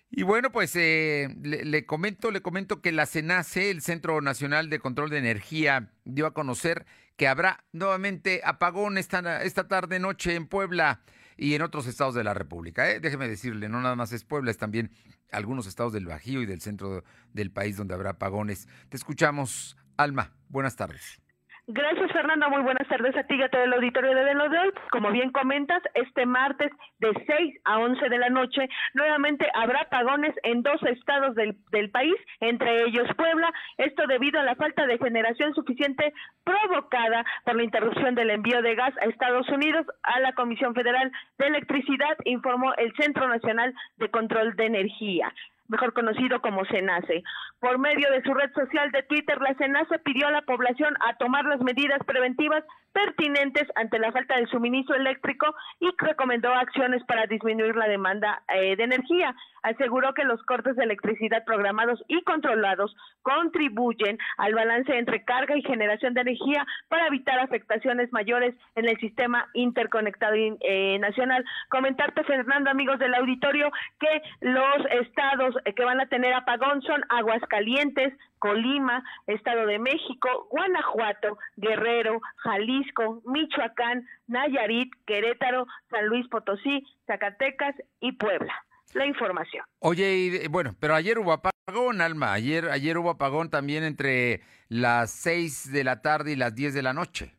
Y 0.09 0.23
bueno, 0.23 0.51
pues 0.51 0.75
eh, 0.75 1.35
le, 1.43 1.85
comento, 1.85 2.31
le 2.31 2.41
comento 2.41 2.81
que 2.81 2.91
la 2.91 3.05
CENACE, 3.05 3.71
el 3.71 3.81
Centro 3.81 4.21
Nacional 4.21 4.69
de 4.69 4.79
Control 4.79 5.09
de 5.09 5.17
Energía, 5.17 5.91
dio 6.05 6.25
a 6.25 6.33
conocer 6.33 6.85
que 7.17 7.27
habrá 7.27 7.65
nuevamente 7.73 8.41
apagón 8.45 8.97
esta, 8.97 9.43
esta 9.43 9.67
tarde 9.67 9.99
noche 9.99 10.35
en 10.35 10.47
Puebla 10.47 11.01
y 11.35 11.55
en 11.55 11.61
otros 11.61 11.87
estados 11.87 12.15
de 12.15 12.23
la 12.23 12.33
República. 12.33 12.89
¿eh? 12.89 12.99
Déjeme 12.99 13.27
decirle, 13.27 13.69
no 13.69 13.81
nada 13.81 13.95
más 13.95 14.11
es 14.13 14.23
Puebla, 14.23 14.51
es 14.51 14.57
también 14.57 14.91
algunos 15.31 15.67
estados 15.67 15.93
del 15.93 16.05
Bajío 16.05 16.41
y 16.41 16.45
del 16.45 16.61
centro 16.61 17.03
del 17.33 17.51
país 17.51 17.75
donde 17.75 17.93
habrá 17.93 18.11
apagones. 18.11 18.67
Te 18.89 18.97
escuchamos, 18.97 19.77
Alma. 19.97 20.31
Buenas 20.47 20.75
tardes. 20.75 21.21
Gracias, 21.69 22.13
Fernanda. 22.13 22.47
Muy 22.47 22.61
buenas 22.61 22.87
tardes 22.87 23.13
a 23.17 23.23
ti 23.23 23.35
y 23.35 23.41
a 23.41 23.49
todo 23.49 23.61
el 23.63 23.73
auditorio 23.73 24.15
de 24.15 24.33
lo 24.35 24.47
de 24.47 24.57
hoy. 24.57 24.69
Como 24.89 25.11
bien 25.11 25.31
comentas, 25.31 25.83
este 25.95 26.25
martes 26.25 26.71
de 26.99 27.11
6 27.27 27.59
a 27.65 27.79
11 27.79 28.07
de 28.07 28.17
la 28.17 28.29
noche, 28.29 28.69
nuevamente 28.93 29.45
habrá 29.53 29.81
apagones 29.81 30.33
en 30.43 30.63
dos 30.63 30.81
estados 30.83 31.35
del, 31.35 31.57
del 31.71 31.89
país, 31.91 32.15
entre 32.39 32.85
ellos 32.85 33.09
Puebla. 33.17 33.51
Esto 33.77 34.07
debido 34.07 34.39
a 34.39 34.43
la 34.43 34.55
falta 34.55 34.87
de 34.87 34.97
generación 34.97 35.53
suficiente 35.55 36.13
provocada 36.45 37.25
por 37.43 37.57
la 37.57 37.63
interrupción 37.63 38.15
del 38.15 38.29
envío 38.29 38.61
de 38.61 38.75
gas 38.75 38.93
a 39.01 39.05
Estados 39.09 39.49
Unidos 39.49 39.85
a 40.03 40.21
la 40.21 40.31
Comisión 40.31 40.73
Federal 40.73 41.11
de 41.37 41.47
Electricidad, 41.47 42.17
informó 42.23 42.73
el 42.75 42.95
Centro 42.95 43.27
Nacional 43.27 43.73
de 43.97 44.09
Control 44.09 44.55
de 44.55 44.67
Energía 44.67 45.33
mejor 45.67 45.93
conocido 45.93 46.41
como 46.41 46.65
SENACE. 46.65 47.23
Por 47.59 47.77
medio 47.79 48.09
de 48.11 48.21
su 48.23 48.33
red 48.33 48.51
social 48.53 48.91
de 48.91 49.03
Twitter, 49.03 49.39
la 49.41 49.53
SENACE 49.55 49.99
pidió 49.99 50.27
a 50.27 50.31
la 50.31 50.41
población 50.41 50.93
a 51.07 51.17
tomar 51.17 51.45
las 51.45 51.61
medidas 51.61 51.99
preventivas 52.05 52.63
pertinentes 52.93 53.67
ante 53.75 53.99
la 53.99 54.11
falta 54.11 54.37
de 54.37 54.47
suministro 54.47 54.95
eléctrico 54.95 55.53
y 55.79 55.89
recomendó 55.97 56.53
acciones 56.53 57.03
para 57.05 57.27
disminuir 57.27 57.75
la 57.75 57.87
demanda 57.87 58.41
eh, 58.47 58.75
de 58.75 58.83
energía. 58.83 59.35
Aseguró 59.67 60.13
que 60.13 60.23
los 60.23 60.41
cortes 60.43 60.77
de 60.77 60.85
electricidad 60.85 61.43
programados 61.43 62.01
y 62.07 62.21
controlados 62.23 62.95
contribuyen 63.21 64.17
al 64.37 64.53
balance 64.53 64.97
entre 64.97 65.25
carga 65.25 65.57
y 65.57 65.61
generación 65.61 66.13
de 66.13 66.21
energía 66.21 66.65
para 66.87 67.07
evitar 67.07 67.37
afectaciones 67.39 68.11
mayores 68.13 68.55
en 68.75 68.87
el 68.87 68.97
sistema 68.97 69.49
interconectado 69.53 70.35
eh, 70.35 70.97
nacional. 70.99 71.43
Comentarte, 71.69 72.23
Fernando, 72.23 72.69
amigos 72.69 72.97
del 72.99 73.13
auditorio, 73.15 73.69
que 73.99 74.21
los 74.39 74.85
estados 75.01 75.55
que 75.75 75.83
van 75.83 75.99
a 75.99 76.07
tener 76.07 76.33
apagón 76.33 76.81
son 76.83 77.03
Aguascalientes, 77.09 78.13
Colima, 78.39 79.03
Estado 79.25 79.65
de 79.65 79.79
México, 79.79 80.47
Guanajuato, 80.49 81.37
Guerrero, 81.57 82.21
Jalisco, 82.37 83.21
Michoacán, 83.25 84.05
Nayarit, 84.27 84.93
Querétaro, 85.05 85.67
San 85.89 86.05
Luis 86.07 86.25
Potosí, 86.29 86.85
Zacatecas 87.05 87.75
y 87.99 88.13
Puebla. 88.13 88.53
La 88.93 89.05
información. 89.05 89.63
Oye, 89.79 90.47
bueno, 90.49 90.75
pero 90.79 90.95
ayer 90.95 91.19
hubo 91.19 91.33
apagón, 91.33 92.01
Alma. 92.01 92.33
Ayer, 92.33 92.69
ayer 92.69 92.97
hubo 92.97 93.09
apagón 93.09 93.49
también 93.49 93.83
entre 93.83 94.41
las 94.69 95.11
6 95.11 95.71
de 95.71 95.83
la 95.83 96.01
tarde 96.01 96.31
y 96.31 96.35
las 96.35 96.55
10 96.55 96.73
de 96.73 96.81
la 96.81 96.93
noche. 96.93 97.35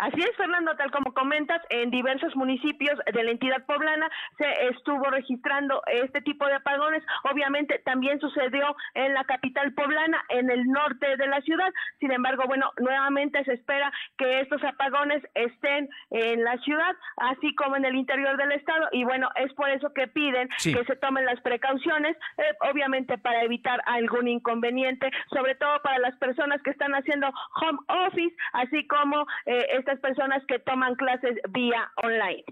Así 0.00 0.18
es, 0.18 0.34
Fernando, 0.34 0.74
tal 0.76 0.90
como 0.92 1.12
comentas, 1.12 1.60
en 1.68 1.90
diversos 1.90 2.34
municipios 2.34 2.98
de 3.12 3.22
la 3.22 3.32
entidad 3.32 3.66
poblana 3.66 4.10
se 4.38 4.68
estuvo 4.68 5.04
registrando 5.10 5.82
este 5.88 6.22
tipo 6.22 6.46
de 6.46 6.54
apagones. 6.54 7.02
Obviamente 7.30 7.82
también 7.84 8.18
sucedió 8.18 8.74
en 8.94 9.12
la 9.12 9.24
capital 9.24 9.74
poblana, 9.74 10.24
en 10.30 10.50
el 10.50 10.64
norte 10.68 11.18
de 11.18 11.26
la 11.26 11.42
ciudad. 11.42 11.70
Sin 11.98 12.12
embargo, 12.12 12.44
bueno, 12.46 12.72
nuevamente 12.78 13.44
se 13.44 13.52
espera 13.52 13.92
que 14.16 14.40
estos 14.40 14.64
apagones 14.64 15.22
estén 15.34 15.90
en 16.08 16.44
la 16.44 16.56
ciudad, 16.58 16.96
así 17.18 17.54
como 17.54 17.76
en 17.76 17.84
el 17.84 17.94
interior 17.94 18.38
del 18.38 18.52
estado. 18.52 18.88
Y 18.92 19.04
bueno, 19.04 19.28
es 19.36 19.52
por 19.52 19.68
eso 19.68 19.92
que 19.92 20.08
piden 20.08 20.48
que 20.62 20.82
se 20.82 20.96
tomen 20.96 21.26
las 21.26 21.42
precauciones, 21.42 22.16
eh, 22.38 22.42
obviamente 22.72 23.18
para 23.18 23.42
evitar 23.42 23.82
algún 23.84 24.28
inconveniente, 24.28 25.10
sobre 25.30 25.56
todo 25.56 25.82
para 25.82 25.98
las 25.98 26.16
personas 26.16 26.62
que 26.62 26.70
están 26.70 26.94
haciendo 26.94 27.30
home 27.60 27.80
office, 28.06 28.34
así 28.54 28.86
como 28.86 29.26
eh, 29.44 29.66
personas 29.98 30.42
que 30.46 30.58
toman 30.60 30.94
clases 30.94 31.36
vía 31.50 31.90
online. 31.96 32.44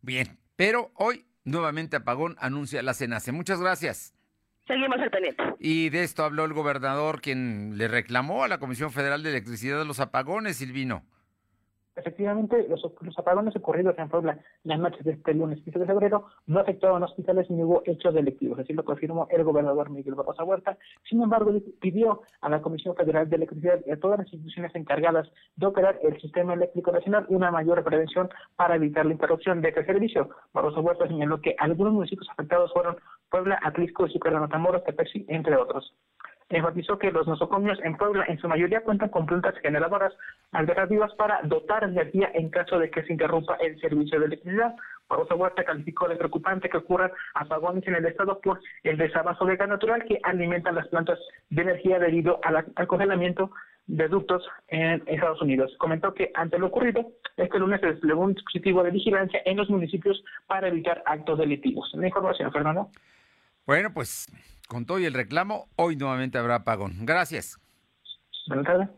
Bien, 0.00 0.38
pero 0.56 0.90
hoy 0.94 1.26
nuevamente 1.44 1.96
apagón 1.96 2.36
anuncia 2.38 2.82
la 2.82 2.94
CENACE. 2.94 3.32
Muchas 3.32 3.60
gracias. 3.60 4.14
Seguimos 4.66 4.98
al 5.00 5.10
pendiente. 5.10 5.42
Y 5.58 5.90
de 5.90 6.04
esto 6.04 6.24
habló 6.24 6.44
el 6.44 6.52
gobernador, 6.52 7.20
quien 7.20 7.76
le 7.76 7.88
reclamó 7.88 8.44
a 8.44 8.48
la 8.48 8.58
Comisión 8.58 8.92
Federal 8.92 9.22
de 9.22 9.30
Electricidad 9.30 9.84
los 9.84 10.00
apagones, 10.00 10.58
Silvino. 10.58 11.04
Efectivamente, 12.00 12.66
los, 12.66 12.82
apagones 13.18 13.54
ocurridos 13.56 13.98
en 13.98 14.08
Puebla 14.08 14.38
las 14.64 14.78
noches 14.78 15.04
de 15.04 15.12
este 15.12 15.34
lunes 15.34 15.60
15 15.62 15.80
de 15.80 15.86
febrero 15.86 16.26
no 16.46 16.60
afectaron 16.60 17.02
hospitales 17.02 17.50
ni 17.50 17.62
hubo 17.62 17.82
hechos 17.84 18.14
delictivos, 18.14 18.58
así 18.58 18.72
lo 18.72 18.84
confirmó 18.84 19.28
el 19.30 19.44
gobernador 19.44 19.90
Miguel 19.90 20.14
Barrosa 20.14 20.44
Huerta. 20.44 20.78
Sin 21.08 21.22
embargo, 21.22 21.52
pidió 21.78 22.22
a 22.40 22.48
la 22.48 22.62
Comisión 22.62 22.96
Federal 22.96 23.28
de 23.28 23.36
Electricidad 23.36 23.80
y 23.86 23.90
a 23.90 24.00
todas 24.00 24.18
las 24.18 24.32
instituciones 24.32 24.74
encargadas 24.74 25.30
de 25.56 25.66
operar 25.66 25.98
el 26.02 26.18
sistema 26.22 26.54
eléctrico 26.54 26.90
nacional 26.90 27.26
una 27.28 27.50
mayor 27.50 27.84
prevención 27.84 28.30
para 28.56 28.76
evitar 28.76 29.04
la 29.04 29.12
interrupción 29.12 29.60
de 29.60 29.68
este 29.68 29.84
servicio. 29.84 30.30
Barrosa 30.54 30.80
Huerta 30.80 31.06
señaló 31.06 31.40
que 31.42 31.54
algunos 31.58 31.92
municipios 31.92 32.30
afectados 32.30 32.72
fueron 32.72 32.96
Puebla, 33.30 33.58
Atlisco, 33.62 34.08
Ciudad 34.08 34.40
Matamoros, 34.40 34.84
Tepexi, 34.84 35.26
entre 35.28 35.56
otros 35.56 35.94
enfatizó 36.50 36.98
que 36.98 37.12
los 37.12 37.26
nosocomios 37.26 37.78
en 37.82 37.96
Puebla 37.96 38.24
en 38.28 38.38
su 38.38 38.48
mayoría 38.48 38.82
cuentan 38.82 39.08
con 39.08 39.26
plantas 39.26 39.54
generadoras 39.62 40.12
alternativas 40.52 41.14
para 41.14 41.40
dotar 41.44 41.86
de 41.86 41.92
energía 41.92 42.30
en 42.34 42.50
caso 42.50 42.78
de 42.78 42.90
que 42.90 43.02
se 43.04 43.12
interrumpa 43.12 43.54
el 43.56 43.80
servicio 43.80 44.18
de 44.18 44.26
electricidad. 44.26 44.74
Barroso 45.08 45.36
Huerta 45.36 45.64
calificó 45.64 46.08
de 46.08 46.16
preocupante 46.16 46.68
que 46.68 46.76
ocurran 46.76 47.12
apagones 47.34 47.86
en 47.86 47.94
el 47.94 48.06
estado 48.06 48.40
por 48.40 48.60
el 48.82 48.96
desabasto 48.96 49.44
de 49.44 49.56
gas 49.56 49.68
natural 49.68 50.04
que 50.04 50.18
alimenta 50.22 50.72
las 50.72 50.88
plantas 50.88 51.18
de 51.50 51.62
energía 51.62 51.98
debido 51.98 52.40
al 52.44 52.86
congelamiento 52.86 53.50
de 53.86 54.08
ductos 54.08 54.46
en 54.68 55.02
Estados 55.06 55.42
Unidos. 55.42 55.74
Comentó 55.78 56.14
que 56.14 56.30
ante 56.34 56.58
lo 56.58 56.66
ocurrido, 56.66 57.12
este 57.36 57.58
lunes 57.58 57.80
se 57.80 57.88
desplegó 57.88 58.22
un 58.22 58.34
dispositivo 58.34 58.82
de 58.82 58.90
vigilancia 58.90 59.40
en 59.44 59.56
los 59.56 59.68
municipios 59.68 60.22
para 60.46 60.68
evitar 60.68 61.02
actos 61.06 61.38
delictivos. 61.38 61.90
La 61.94 62.06
información, 62.06 62.52
Fernando. 62.52 62.88
Bueno, 63.66 63.92
pues 63.92 64.28
con 64.70 64.86
todo 64.86 65.00
y 65.00 65.04
el 65.04 65.14
reclamo, 65.14 65.68
hoy 65.74 65.96
nuevamente 65.96 66.38
habrá 66.38 66.54
apagón. 66.54 67.04
Gracias. 67.04 67.58
Buenas 68.46 68.66
tardes. 68.66 68.88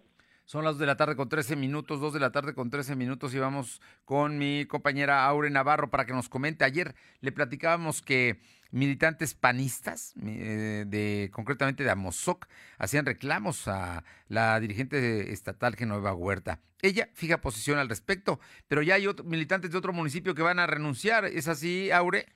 Son 0.44 0.64
las 0.64 0.74
2 0.74 0.80
de 0.80 0.86
la 0.86 0.98
tarde 0.98 1.16
con 1.16 1.30
13 1.30 1.56
minutos, 1.56 1.98
2 1.98 2.12
de 2.12 2.20
la 2.20 2.30
tarde 2.30 2.52
con 2.52 2.68
13 2.68 2.94
minutos 2.94 3.32
y 3.32 3.38
vamos 3.38 3.80
con 4.04 4.36
mi 4.36 4.66
compañera 4.66 5.24
Aure 5.24 5.48
Navarro 5.48 5.88
para 5.88 6.04
que 6.04 6.12
nos 6.12 6.28
comente. 6.28 6.66
Ayer 6.66 6.94
le 7.20 7.32
platicábamos 7.32 8.02
que 8.02 8.38
militantes 8.70 9.32
panistas, 9.32 10.12
eh, 10.22 10.84
de 10.86 11.30
concretamente 11.32 11.84
de 11.84 11.90
Amozoc, 11.90 12.48
hacían 12.76 13.06
reclamos 13.06 13.66
a 13.66 14.04
la 14.28 14.60
dirigente 14.60 15.32
estatal 15.32 15.74
Genoveva 15.74 16.12
Huerta. 16.12 16.60
Ella 16.82 17.08
fija 17.14 17.40
posición 17.40 17.78
al 17.78 17.88
respecto, 17.88 18.40
pero 18.68 18.82
ya 18.82 18.96
hay 18.96 19.06
militantes 19.24 19.70
de 19.70 19.78
otro 19.78 19.94
municipio 19.94 20.34
que 20.34 20.42
van 20.42 20.58
a 20.58 20.66
renunciar. 20.66 21.24
¿Es 21.24 21.48
así, 21.48 21.90
Aure? 21.90 22.26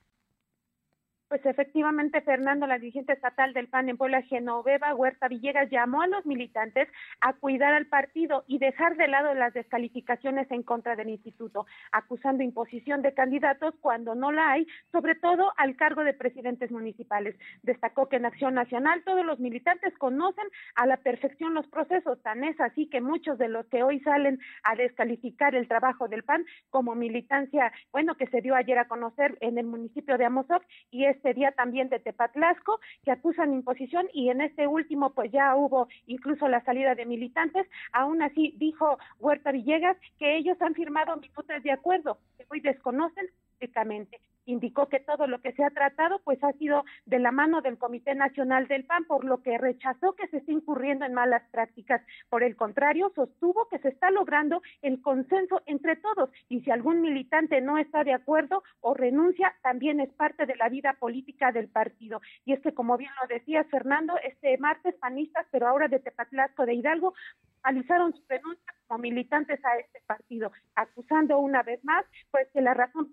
Pues 1.28 1.44
efectivamente, 1.44 2.20
Fernando, 2.20 2.68
la 2.68 2.78
dirigente 2.78 3.12
estatal 3.12 3.52
del 3.52 3.66
PAN 3.66 3.88
en 3.88 3.96
Puebla, 3.96 4.22
Genoveva 4.22 4.94
Huerta 4.94 5.26
Villegas, 5.26 5.68
llamó 5.70 6.02
a 6.02 6.06
los 6.06 6.24
militantes 6.24 6.88
a 7.20 7.32
cuidar 7.32 7.74
al 7.74 7.86
partido 7.86 8.44
y 8.46 8.58
dejar 8.58 8.96
de 8.96 9.08
lado 9.08 9.34
las 9.34 9.52
descalificaciones 9.52 10.48
en 10.52 10.62
contra 10.62 10.94
del 10.94 11.08
instituto, 11.08 11.66
acusando 11.90 12.44
imposición 12.44 13.02
de 13.02 13.12
candidatos 13.12 13.74
cuando 13.80 14.14
no 14.14 14.30
la 14.30 14.52
hay, 14.52 14.68
sobre 14.92 15.16
todo 15.16 15.52
al 15.56 15.74
cargo 15.74 16.04
de 16.04 16.14
presidentes 16.14 16.70
municipales. 16.70 17.34
Destacó 17.64 18.08
que 18.08 18.16
en 18.16 18.26
Acción 18.26 18.54
Nacional 18.54 19.02
todos 19.04 19.26
los 19.26 19.40
militantes 19.40 19.98
conocen 19.98 20.46
a 20.76 20.86
la 20.86 20.98
perfección 20.98 21.54
los 21.54 21.66
procesos, 21.66 22.22
tan 22.22 22.44
es 22.44 22.60
así 22.60 22.86
que 22.88 23.00
muchos 23.00 23.36
de 23.36 23.48
los 23.48 23.66
que 23.66 23.82
hoy 23.82 23.98
salen 23.98 24.38
a 24.62 24.76
descalificar 24.76 25.56
el 25.56 25.66
trabajo 25.66 26.06
del 26.06 26.22
PAN 26.22 26.44
como 26.70 26.94
militancia, 26.94 27.72
bueno, 27.90 28.14
que 28.14 28.28
se 28.28 28.42
dio 28.42 28.54
ayer 28.54 28.78
a 28.78 28.86
conocer 28.86 29.36
en 29.40 29.58
el 29.58 29.66
municipio 29.66 30.18
de 30.18 30.24
Amozoc 30.24 30.62
y 30.92 31.06
es 31.06 31.15
este 31.16 31.34
día 31.34 31.52
también 31.52 31.88
de 31.88 31.98
Tepatlasco, 31.98 32.80
que 33.04 33.10
acusan 33.10 33.52
imposición 33.52 34.06
y 34.12 34.30
en 34.30 34.40
este 34.40 34.66
último 34.66 35.10
pues 35.10 35.32
ya 35.32 35.56
hubo 35.56 35.88
incluso 36.06 36.48
la 36.48 36.64
salida 36.64 36.94
de 36.94 37.06
militantes. 37.06 37.66
Aún 37.92 38.22
así 38.22 38.54
dijo 38.58 38.98
Huerta 39.18 39.52
Villegas 39.52 39.96
que 40.18 40.36
ellos 40.36 40.60
han 40.60 40.74
firmado 40.74 41.16
minutos 41.16 41.62
de 41.62 41.72
acuerdo, 41.72 42.18
que 42.36 42.46
hoy 42.50 42.60
desconocen 42.60 43.26
públicamente 43.58 44.20
indicó 44.46 44.88
que 44.88 45.00
todo 45.00 45.26
lo 45.26 45.40
que 45.40 45.52
se 45.52 45.64
ha 45.64 45.70
tratado 45.70 46.20
pues 46.24 46.42
ha 46.42 46.52
sido 46.52 46.84
de 47.04 47.18
la 47.18 47.32
mano 47.32 47.60
del 47.60 47.78
Comité 47.78 48.14
Nacional 48.14 48.66
del 48.68 48.84
PAN, 48.84 49.04
por 49.04 49.24
lo 49.24 49.42
que 49.42 49.58
rechazó 49.58 50.14
que 50.14 50.28
se 50.28 50.38
esté 50.38 50.52
incurriendo 50.52 51.04
en 51.04 51.14
malas 51.14 51.42
prácticas. 51.50 52.00
Por 52.30 52.42
el 52.42 52.56
contrario, 52.56 53.12
sostuvo 53.14 53.68
que 53.68 53.78
se 53.78 53.88
está 53.88 54.10
logrando 54.10 54.62
el 54.82 55.02
consenso 55.02 55.62
entre 55.66 55.96
todos 55.96 56.30
y 56.48 56.60
si 56.60 56.70
algún 56.70 57.02
militante 57.02 57.60
no 57.60 57.78
está 57.78 58.04
de 58.04 58.14
acuerdo 58.14 58.62
o 58.80 58.94
renuncia, 58.94 59.54
también 59.62 60.00
es 60.00 60.12
parte 60.14 60.46
de 60.46 60.56
la 60.56 60.68
vida 60.68 60.94
política 60.94 61.52
del 61.52 61.68
partido. 61.68 62.20
Y 62.44 62.52
es 62.52 62.60
que, 62.60 62.72
como 62.74 62.96
bien 62.96 63.10
lo 63.20 63.28
decía 63.28 63.64
Fernando, 63.64 64.14
este 64.22 64.56
martes 64.58 64.94
panistas, 64.96 65.46
pero 65.50 65.68
ahora 65.68 65.88
de 65.88 65.98
Tepatlasco 65.98 66.66
de 66.66 66.74
Hidalgo, 66.74 67.14
realizaron 67.64 68.14
su 68.14 68.22
renuncia 68.28 68.74
como 68.86 69.00
militantes 69.00 69.64
a 69.64 69.76
este 69.78 70.00
partido, 70.06 70.52
acusando 70.74 71.38
una 71.38 71.62
vez 71.62 71.84
más 71.84 72.04
pues 72.30 72.46
que 72.52 72.60
la 72.60 72.74
razón 72.74 73.12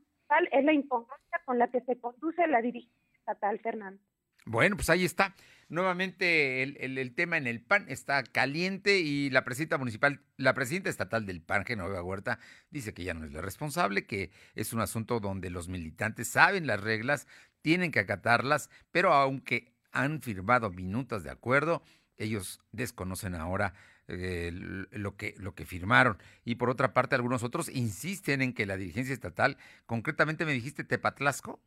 es 0.51 0.65
la 0.65 0.73
incongruencia 0.73 1.41
con 1.45 1.59
la 1.59 1.69
que 1.69 1.81
se 1.81 1.99
conduce 1.99 2.47
la 2.47 2.61
dirigencia 2.61 2.97
estatal, 3.19 3.59
Fernando. 3.59 4.01
Bueno, 4.45 4.75
pues 4.75 4.89
ahí 4.89 5.05
está. 5.05 5.35
Nuevamente 5.69 6.61
el, 6.61 6.97
el, 6.97 7.15
tema 7.15 7.37
en 7.37 7.47
el 7.47 7.61
PAN 7.61 7.85
está 7.87 8.21
caliente 8.23 8.99
y 8.99 9.29
la 9.29 9.43
presidenta 9.43 9.77
municipal, 9.77 10.19
la 10.37 10.53
presidenta 10.53 10.89
estatal 10.89 11.25
del 11.25 11.41
PAN, 11.41 11.65
Genoveva 11.65 12.03
Huerta, 12.03 12.39
dice 12.69 12.93
que 12.93 13.03
ya 13.03 13.13
no 13.13 13.25
es 13.25 13.31
la 13.31 13.41
responsable, 13.41 14.05
que 14.05 14.31
es 14.53 14.73
un 14.73 14.81
asunto 14.81 15.19
donde 15.19 15.49
los 15.49 15.69
militantes 15.69 16.27
saben 16.27 16.67
las 16.67 16.81
reglas, 16.81 17.27
tienen 17.61 17.91
que 17.91 17.99
acatarlas, 17.99 18.69
pero 18.91 19.13
aunque 19.13 19.73
han 19.91 20.21
firmado 20.21 20.69
minutas 20.69 21.23
de 21.23 21.31
acuerdo, 21.31 21.81
ellos 22.17 22.61
desconocen 22.71 23.33
ahora 23.33 23.73
eh, 24.07 24.51
lo, 24.91 25.15
que, 25.15 25.33
lo 25.37 25.55
que 25.55 25.65
firmaron. 25.65 26.17
Y 26.43 26.55
por 26.55 26.69
otra 26.69 26.93
parte, 26.93 27.15
algunos 27.15 27.43
otros 27.43 27.69
insisten 27.69 28.41
en 28.41 28.53
que 28.53 28.65
la 28.65 28.77
dirigencia 28.77 29.13
estatal, 29.13 29.57
concretamente 29.85 30.45
me 30.45 30.53
dijiste 30.53 30.83
Tepatlasco. 30.83 31.59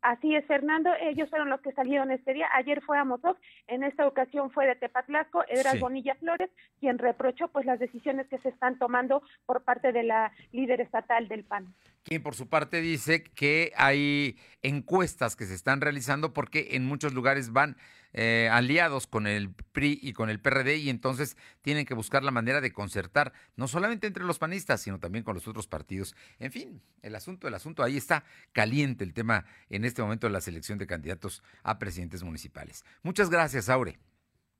Así 0.00 0.34
es, 0.34 0.46
Fernando. 0.46 0.90
Ellos 1.00 1.28
fueron 1.28 1.50
los 1.50 1.60
que 1.60 1.72
salieron 1.72 2.10
este 2.12 2.32
día. 2.32 2.48
Ayer 2.54 2.80
fue 2.82 2.98
a 2.98 3.04
Motoc, 3.04 3.36
en 3.66 3.82
esta 3.82 4.06
ocasión 4.06 4.50
fue 4.50 4.66
de 4.66 4.76
Tepatlasco, 4.76 5.44
era 5.48 5.74
Bonilla 5.74 6.14
Flores, 6.14 6.50
quien 6.78 6.98
reprochó 6.98 7.48
pues 7.48 7.66
las 7.66 7.80
decisiones 7.80 8.28
que 8.28 8.38
se 8.38 8.48
están 8.50 8.78
tomando 8.78 9.22
por 9.44 9.64
parte 9.64 9.92
de 9.92 10.04
la 10.04 10.32
líder 10.52 10.80
estatal 10.80 11.26
del 11.26 11.44
PAN. 11.44 11.74
Quien 12.08 12.22
por 12.22 12.34
su 12.34 12.48
parte 12.48 12.80
dice 12.80 13.22
que 13.22 13.70
hay 13.76 14.38
encuestas 14.62 15.36
que 15.36 15.44
se 15.44 15.54
están 15.54 15.82
realizando 15.82 16.32
porque 16.32 16.68
en 16.70 16.86
muchos 16.86 17.12
lugares 17.12 17.52
van 17.52 17.76
eh, 18.14 18.48
aliados 18.50 19.06
con 19.06 19.26
el 19.26 19.52
PRI 19.52 19.98
y 20.00 20.14
con 20.14 20.30
el 20.30 20.40
PRD 20.40 20.78
y 20.78 20.88
entonces 20.88 21.36
tienen 21.60 21.84
que 21.84 21.92
buscar 21.92 22.24
la 22.24 22.30
manera 22.30 22.62
de 22.62 22.72
concertar, 22.72 23.34
no 23.56 23.68
solamente 23.68 24.06
entre 24.06 24.24
los 24.24 24.38
panistas, 24.38 24.80
sino 24.80 24.98
también 24.98 25.22
con 25.22 25.34
los 25.34 25.46
otros 25.48 25.66
partidos. 25.66 26.16
En 26.38 26.50
fin, 26.50 26.80
el 27.02 27.14
asunto, 27.14 27.46
el 27.46 27.52
asunto, 27.52 27.82
ahí 27.82 27.98
está 27.98 28.24
caliente 28.52 29.04
el 29.04 29.12
tema 29.12 29.44
en 29.68 29.84
este 29.84 30.00
momento 30.00 30.26
de 30.26 30.32
la 30.32 30.40
selección 30.40 30.78
de 30.78 30.86
candidatos 30.86 31.42
a 31.62 31.78
presidentes 31.78 32.22
municipales. 32.22 32.86
Muchas 33.02 33.28
gracias, 33.28 33.68
Aure. 33.68 33.98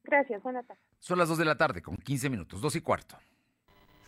Gracias, 0.04 0.42
buenas 0.42 0.66
tardes. 0.66 0.84
Son 0.98 1.16
las 1.16 1.30
dos 1.30 1.38
de 1.38 1.46
la 1.46 1.56
tarde 1.56 1.80
con 1.80 1.96
15 1.96 2.28
minutos, 2.28 2.60
dos 2.60 2.76
y 2.76 2.82
cuarto. 2.82 3.18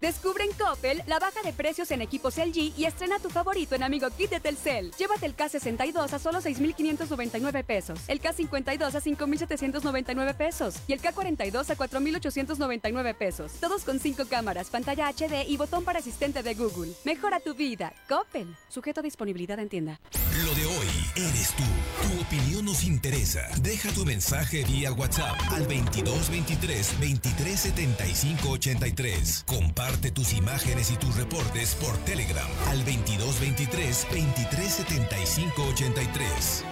Descubre 0.00 0.44
en 0.44 0.52
Coppel 0.52 1.02
la 1.06 1.18
baja 1.18 1.42
de 1.42 1.52
precios 1.52 1.90
en 1.90 2.02
equipos 2.02 2.36
LG 2.36 2.72
y 2.76 2.84
estrena 2.84 3.18
tu 3.18 3.30
favorito 3.30 3.74
en 3.74 3.82
Amigo 3.82 4.08
Kit 4.16 4.30
de 4.30 4.40
Telcel. 4.40 4.92
Llévate 4.92 5.26
el 5.26 5.36
K62 5.36 6.12
a 6.12 6.18
solo 6.18 6.40
6,599 6.40 7.64
pesos, 7.64 7.98
el 8.06 8.20
K52 8.20 8.94
a 8.94 9.00
5,799 9.00 10.34
pesos 10.34 10.76
y 10.86 10.92
el 10.92 11.02
K42 11.02 11.70
a 11.70 11.76
4,899 11.76 13.14
pesos. 13.14 13.52
Todos 13.60 13.82
con 13.82 13.98
5 13.98 14.26
cámaras, 14.26 14.70
pantalla 14.70 15.08
HD 15.08 15.48
y 15.48 15.56
botón 15.56 15.84
para 15.84 15.98
asistente 15.98 16.42
de 16.42 16.54
Google. 16.54 16.92
Mejora 17.04 17.40
tu 17.40 17.54
vida. 17.54 17.92
Coppel. 18.08 18.54
Sujeto 18.68 19.00
a 19.00 19.02
disponibilidad 19.02 19.58
en 19.58 19.68
tienda. 19.68 20.00
Lo 20.44 20.54
de 20.54 20.66
hoy 20.66 20.86
eres 21.16 21.52
tú. 21.56 21.64
Tu 22.02 22.20
opinión 22.22 22.64
nos 22.66 22.84
interesa. 22.84 23.48
Deja 23.60 23.90
tu 23.90 24.04
mensaje 24.04 24.64
vía 24.64 24.92
WhatsApp 24.92 25.36
al 25.50 25.66
2223 25.66 27.00
2375 27.00 28.50
83. 28.50 29.44
Comparte 29.46 29.87
tus 29.96 30.34
imágenes 30.34 30.90
y 30.90 30.96
tus 30.96 31.16
reportes 31.16 31.74
por 31.74 31.96
Telegram 31.98 32.46
al 32.68 32.78
2223 32.84 34.06
2375 34.10 35.62
83. 35.62 36.64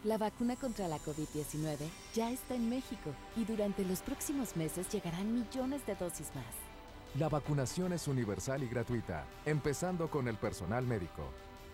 La 0.03 0.19
vacuna 0.19 0.57
contra 0.57 0.89
la 0.89 0.99
COVID-19 0.99 1.77
ya 2.15 2.33
está 2.33 2.57
en 2.57 2.69
México 2.69 3.15
y 3.37 3.45
durante 3.45 3.85
los 3.85 4.01
próximos 4.01 4.57
meses 4.57 4.89
llegarán 4.91 5.33
millones 5.33 5.87
de 5.87 5.95
dosis 5.95 6.35
más. 6.35 6.64
La 7.19 7.29
vacunación 7.29 7.93
es 7.93 8.09
universal 8.09 8.65
y 8.65 8.67
gratuita, 8.67 9.25
empezando 9.47 10.11
con 10.11 10.27
el 10.27 10.37
personal 10.37 10.85
médico. 10.85 11.23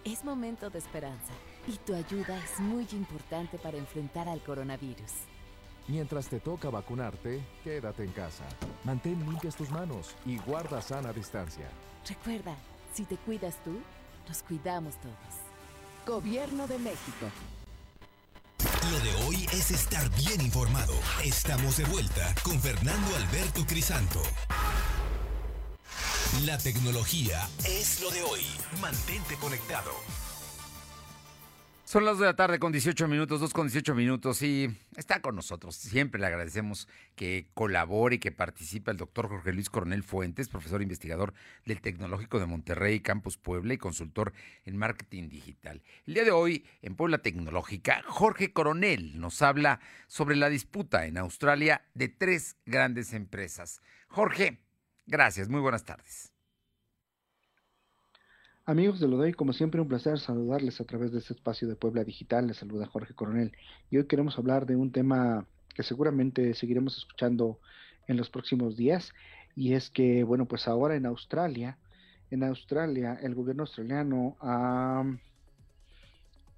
Es 0.04 0.22
momento 0.22 0.68
de 0.68 0.78
esperanza 0.78 1.32
y 1.66 1.78
tu 1.78 1.94
ayuda 1.94 2.38
es 2.44 2.60
muy 2.60 2.86
importante 2.92 3.56
para 3.58 3.78
enfrentar 3.78 4.28
al 4.28 4.42
coronavirus. 4.42 5.12
Mientras 5.88 6.28
te 6.28 6.40
toca 6.40 6.68
vacunarte, 6.68 7.40
quédate 7.64 8.04
en 8.04 8.12
casa. 8.12 8.44
Mantén 8.84 9.18
limpias 9.20 9.56
tus 9.56 9.70
manos 9.70 10.14
y 10.26 10.36
guarda 10.36 10.82
sana 10.82 11.10
distancia. 11.10 11.68
Recuerda, 12.06 12.54
si 12.92 13.04
te 13.06 13.16
cuidas 13.16 13.56
tú, 13.64 13.80
nos 14.28 14.42
cuidamos 14.42 14.96
todos. 14.96 15.16
Gobierno 16.06 16.66
de 16.66 16.78
México. 16.78 17.26
Lo 18.90 18.98
de 19.00 19.24
hoy 19.24 19.46
es 19.52 19.70
estar 19.70 20.06
bien 20.16 20.42
informado. 20.42 20.92
Estamos 21.24 21.78
de 21.78 21.84
vuelta 21.84 22.34
con 22.42 22.60
Fernando 22.60 23.16
Alberto 23.16 23.64
Crisanto. 23.66 24.20
La 26.38 26.56
tecnología 26.56 27.48
es 27.66 28.00
lo 28.00 28.08
de 28.10 28.22
hoy. 28.22 28.40
Mantente 28.80 29.34
conectado. 29.34 29.90
Son 31.84 32.04
las 32.04 32.14
2 32.14 32.20
de 32.20 32.26
la 32.26 32.36
tarde 32.36 32.60
con 32.60 32.70
18 32.70 33.08
minutos, 33.08 33.40
2 33.40 33.52
con 33.52 33.66
18 33.66 33.96
minutos 33.96 34.40
y 34.42 34.70
está 34.96 35.20
con 35.20 35.34
nosotros. 35.34 35.74
Siempre 35.74 36.20
le 36.20 36.28
agradecemos 36.28 36.86
que 37.16 37.48
colabore 37.52 38.14
y 38.14 38.18
que 38.20 38.30
participe 38.30 38.92
el 38.92 38.96
doctor 38.96 39.28
Jorge 39.28 39.52
Luis 39.52 39.68
Coronel 39.68 40.04
Fuentes, 40.04 40.48
profesor 40.48 40.80
investigador 40.82 41.34
del 41.66 41.80
Tecnológico 41.80 42.38
de 42.38 42.46
Monterrey, 42.46 43.00
Campus 43.00 43.36
Puebla 43.36 43.74
y 43.74 43.78
consultor 43.78 44.32
en 44.64 44.76
marketing 44.76 45.28
digital. 45.28 45.82
El 46.06 46.14
día 46.14 46.24
de 46.24 46.30
hoy, 46.30 46.64
en 46.80 46.94
Puebla 46.94 47.18
Tecnológica, 47.18 48.02
Jorge 48.06 48.52
Coronel 48.52 49.20
nos 49.20 49.42
habla 49.42 49.80
sobre 50.06 50.36
la 50.36 50.48
disputa 50.48 51.06
en 51.06 51.18
Australia 51.18 51.84
de 51.94 52.08
tres 52.08 52.56
grandes 52.64 53.12
empresas. 53.14 53.82
Jorge, 54.06 54.60
gracias, 55.10 55.48
muy 55.48 55.60
buenas 55.60 55.84
tardes. 55.84 56.32
Amigos 58.64 59.00
de 59.00 59.08
Lo 59.08 59.16
Doy, 59.16 59.32
como 59.32 59.52
siempre, 59.52 59.80
un 59.80 59.88
placer 59.88 60.20
saludarles 60.20 60.80
a 60.80 60.84
través 60.84 61.10
de 61.10 61.18
este 61.18 61.34
espacio 61.34 61.66
de 61.66 61.74
Puebla 61.74 62.04
Digital. 62.04 62.46
Les 62.46 62.58
saluda 62.58 62.86
Jorge 62.86 63.14
Coronel. 63.14 63.52
Y 63.90 63.96
hoy 63.96 64.06
queremos 64.06 64.38
hablar 64.38 64.64
de 64.64 64.76
un 64.76 64.92
tema 64.92 65.44
que 65.74 65.82
seguramente 65.82 66.54
seguiremos 66.54 66.96
escuchando 66.96 67.58
en 68.06 68.16
los 68.16 68.30
próximos 68.30 68.76
días. 68.76 69.12
Y 69.56 69.72
es 69.72 69.90
que, 69.90 70.22
bueno, 70.22 70.46
pues 70.46 70.68
ahora 70.68 70.94
en 70.94 71.04
Australia, 71.06 71.78
en 72.30 72.44
Australia, 72.44 73.18
el 73.20 73.34
gobierno 73.34 73.64
australiano 73.64 74.36
ha, 74.40 75.02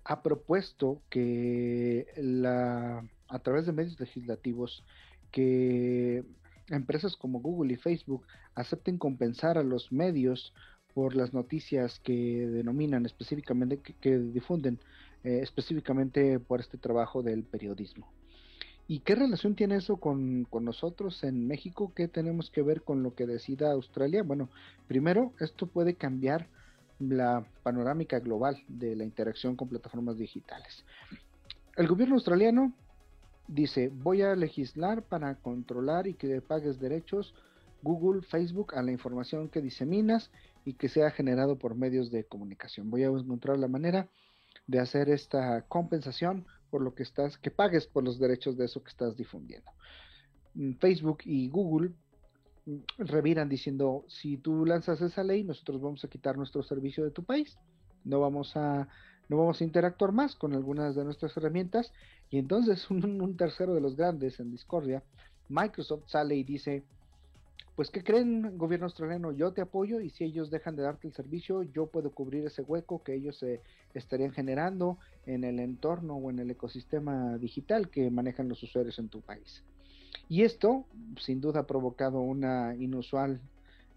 ha 0.05 0.23
propuesto 0.23 1.01
que 1.09 2.09
la, 2.17 3.03
a 3.29 3.39
través 3.39 3.65
de 3.65 3.73
medios 3.73 3.99
legislativos, 3.99 4.85
que 5.31 6.25
empresas 6.73 7.17
como 7.17 7.41
Google 7.41 7.75
y 7.75 7.77
Facebook 7.77 8.27
acepten 8.55 8.99
compensar 8.99 9.59
a 9.59 9.63
los 9.63 9.93
medios 9.93 10.53
por 10.95 11.15
las 11.15 11.33
noticias 11.33 12.01
que 12.01 12.47
denominan 12.47 13.07
específicamente, 13.07 13.79
que, 13.79 14.19
difunden 14.19 14.79
eh, 15.25 15.41
específicamente 15.43 16.39
por 16.39 16.61
este 16.61 16.79
trabajo 16.79 17.23
del 17.23 17.45
periodismo. 17.45 18.11
¿Y 18.89 18.99
qué 19.01 19.15
relación 19.15 19.55
tiene 19.55 19.77
eso 19.77 19.97
con, 19.97 20.45
con, 20.45 20.65
nosotros 20.65 21.23
en 21.25 21.47
México? 21.47 21.93
¿Qué 21.95 22.09
tenemos 22.09 22.51
que 22.51 22.63
ver 22.63 22.83
con 22.83 23.03
lo 23.03 23.15
que 23.15 23.27
decida 23.27 23.73
Australia? 23.73 24.23
Bueno, 24.23 24.51
primero, 24.89 25.33
esto 25.41 25.67
puede 25.67 25.95
cambiar 25.95 26.49
la 26.99 27.47
panorámica 27.63 28.19
global 28.19 28.63
de 28.69 28.97
la 28.97 29.05
interacción 29.05 29.57
con 29.57 29.69
plataformas 29.69 30.19
digitales. 30.19 30.85
El 31.77 31.89
gobierno 31.89 32.17
australiano 32.17 32.73
dice, 33.55 33.91
voy 33.93 34.23
a 34.23 34.35
legislar 34.35 35.03
para 35.03 35.35
controlar 35.37 36.07
y 36.07 36.15
que 36.15 36.41
pagues 36.41 36.81
derechos 36.81 37.35
Google, 37.83 38.23
Facebook 38.23 38.75
a 38.75 38.83
la 38.83 38.93
información 38.93 39.49
que 39.49 39.61
diseminas 39.61 40.31
y 40.65 40.75
que 40.75 40.89
sea 40.89 41.11
generado 41.11 41.59
por 41.59 41.75
medios 41.75 42.11
de 42.11 42.25
comunicación. 42.25 42.91
Voy 42.91 43.03
a 43.03 43.09
encontrar 43.09 43.59
la 43.59 43.69
manera 43.69 44.09
de 44.67 44.79
hacer 44.79 45.09
esta 45.09 45.63
compensación 45.63 46.47
por 46.71 46.81
lo 46.81 46.95
que 46.95 47.03
estás, 47.03 47.37
que 47.39 47.51
pagues 47.51 47.87
por 47.87 48.05
los 48.05 48.19
derechos 48.19 48.57
de 48.57 48.67
eso 48.67 48.83
que 48.83 48.91
estás 48.91 49.17
difundiendo. 49.17 49.71
Mm, 50.55 50.75
Facebook 50.75 51.19
y 51.25 51.49
Google 51.49 51.91
mm, 52.67 52.79
reviran 52.99 53.49
diciendo, 53.49 54.05
si 54.09 54.37
tú 54.37 54.65
lanzas 54.65 55.01
esa 55.01 55.25
ley, 55.25 55.43
nosotros 55.43 55.81
vamos 55.81 56.05
a 56.05 56.09
quitar 56.09 56.37
nuestro 56.37 56.63
servicio 56.63 57.05
de 57.05 57.11
tu 57.11 57.25
país. 57.25 57.59
No 58.05 58.21
vamos 58.21 58.57
a, 58.57 58.89
no 59.29 59.37
vamos 59.37 59.61
a 59.61 59.65
interactuar 59.65 60.13
más 60.13 60.35
con 60.37 60.55
algunas 60.55 60.95
de 60.95 61.05
nuestras 61.05 61.37
herramientas. 61.37 61.93
Y 62.31 62.39
entonces 62.39 62.91
un 62.91 63.37
tercero 63.37 63.75
de 63.75 63.81
los 63.81 63.97
grandes 63.97 64.41
en 64.41 64.51
discordia, 64.51 65.03
Microsoft 65.49 66.05
sale 66.07 66.35
y 66.35 66.45
dice, 66.45 66.83
pues 67.75 67.91
¿qué 67.91 68.05
creen, 68.05 68.59
gobierno 68.59 68.87
australiano? 68.87 69.33
Yo 69.33 69.53
te 69.53 69.63
apoyo 69.63 70.01
y 70.01 70.11
si 70.11 70.25
ellos 70.25 70.51
dejan 70.51 70.77
de 70.77 70.83
darte 70.83 71.09
el 71.09 71.15
servicio, 71.15 71.63
yo 71.63 71.87
puedo 71.87 72.11
cubrir 72.11 72.47
ese 72.47 72.63
hueco 72.63 73.03
que 73.03 73.15
ellos 73.15 73.43
eh, 73.43 73.61
estarían 73.95 74.33
generando 74.33 74.99
en 75.25 75.45
el 75.45 75.59
entorno 75.59 76.17
o 76.17 76.31
en 76.31 76.39
el 76.39 76.51
ecosistema 76.51 77.39
digital 77.39 77.89
que 77.89 78.11
manejan 78.11 78.49
los 78.49 78.63
usuarios 78.63 78.99
en 78.99 79.09
tu 79.09 79.23
país. 79.23 79.65
Y 80.29 80.43
esto, 80.43 80.85
sin 81.19 81.41
duda, 81.41 81.61
ha 81.61 81.67
provocado 81.67 82.21
una 82.21 82.75
inusual 82.75 83.41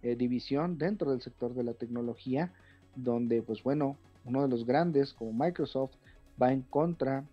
eh, 0.04 0.16
división 0.16 0.78
dentro 0.78 1.12
del 1.12 1.22
sector 1.22 1.54
de 1.54 1.64
la 1.64 1.74
tecnología, 1.74 2.54
donde, 2.96 3.42
pues 3.42 3.62
bueno, 3.62 3.98
uno 4.26 4.42
de 4.42 4.50
los 4.50 4.66
grandes, 4.66 5.14
como 5.14 5.32
Microsoft, 5.32 5.94
va 6.42 6.52
en 6.52 6.64
contra 6.64 7.24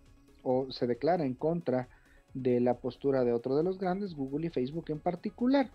o 0.43 0.71
se 0.71 0.87
declara 0.87 1.25
en 1.25 1.33
contra 1.33 1.87
de 2.33 2.59
la 2.59 2.75
postura 2.75 3.23
de 3.23 3.33
otro 3.33 3.55
de 3.55 3.63
los 3.63 3.77
grandes, 3.77 4.13
Google 4.13 4.47
y 4.47 4.49
Facebook 4.49 4.85
en 4.89 4.99
particular. 4.99 5.69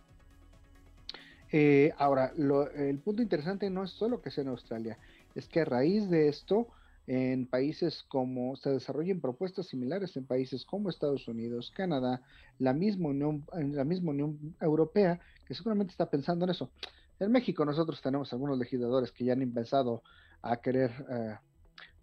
Eh, 1.51 1.93
ahora, 1.97 2.33
el 2.77 2.99
punto 2.99 3.23
interesante 3.23 3.71
no 3.71 3.85
es 3.85 3.91
solo 3.91 4.21
que 4.21 4.31
sea 4.31 4.43
en 4.43 4.49
Australia, 4.49 4.99
es 5.35 5.49
que 5.49 5.61
a 5.61 5.65
raíz 5.65 6.09
de 6.11 6.29
esto, 6.29 6.69
en 7.07 7.47
países 7.47 8.05
como 8.09 8.55
se 8.57 8.71
desarrollen 8.71 9.21
propuestas 9.21 9.67
similares 9.67 10.15
en 10.17 10.27
países 10.27 10.67
como 10.67 10.91
Estados 10.91 11.27
Unidos, 11.27 11.73
Canadá, 11.75 12.21
la 12.59 12.75
misma 12.75 13.09
Unión, 13.09 13.47
la 13.55 13.85
misma 13.85 14.11
Unión 14.11 14.55
Europea, 14.61 15.19
que 15.47 15.55
seguramente 15.55 15.93
está 15.93 16.11
pensando 16.11 16.45
en 16.45 16.51
eso. 16.51 16.71
En 17.19 17.33
México 17.33 17.65
nosotros 17.65 18.03
tenemos 18.03 18.31
algunos 18.33 18.59
legisladores 18.59 19.11
que 19.11 19.25
ya 19.25 19.33
han 19.33 19.43
empezado 19.43 20.03
a 20.43 20.57
querer 20.57 20.91
eh, 21.11 21.37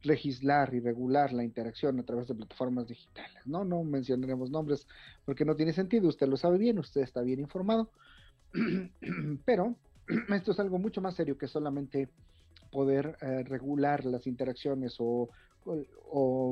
legislar 0.04 0.74
y 0.74 0.80
regular 0.80 1.34
la 1.34 1.44
interacción 1.44 2.00
a 2.00 2.04
través 2.04 2.28
de 2.28 2.36
plataformas 2.36 2.88
digitales. 2.88 3.46
No, 3.46 3.64
no 3.64 3.84
mencionaremos 3.84 4.50
nombres 4.52 4.88
porque 5.26 5.46
no 5.46 5.56
tiene 5.56 5.74
sentido, 5.74 6.08
usted 6.08 6.28
lo 6.28 6.38
sabe 6.38 6.58
bien, 6.58 6.80
usted 6.80 7.02
está 7.02 7.22
bien 7.22 7.40
informado, 7.40 7.90
Pero 9.46 9.76
esto 10.34 10.52
es 10.52 10.60
algo 10.60 10.80
mucho 10.80 11.02
más 11.02 11.16
serio 11.16 11.38
que 11.38 11.48
solamente 11.48 12.10
poder 12.72 13.18
eh, 13.22 13.44
regular 13.44 14.06
las 14.06 14.28
interacciones 14.28 14.96
o, 15.00 15.30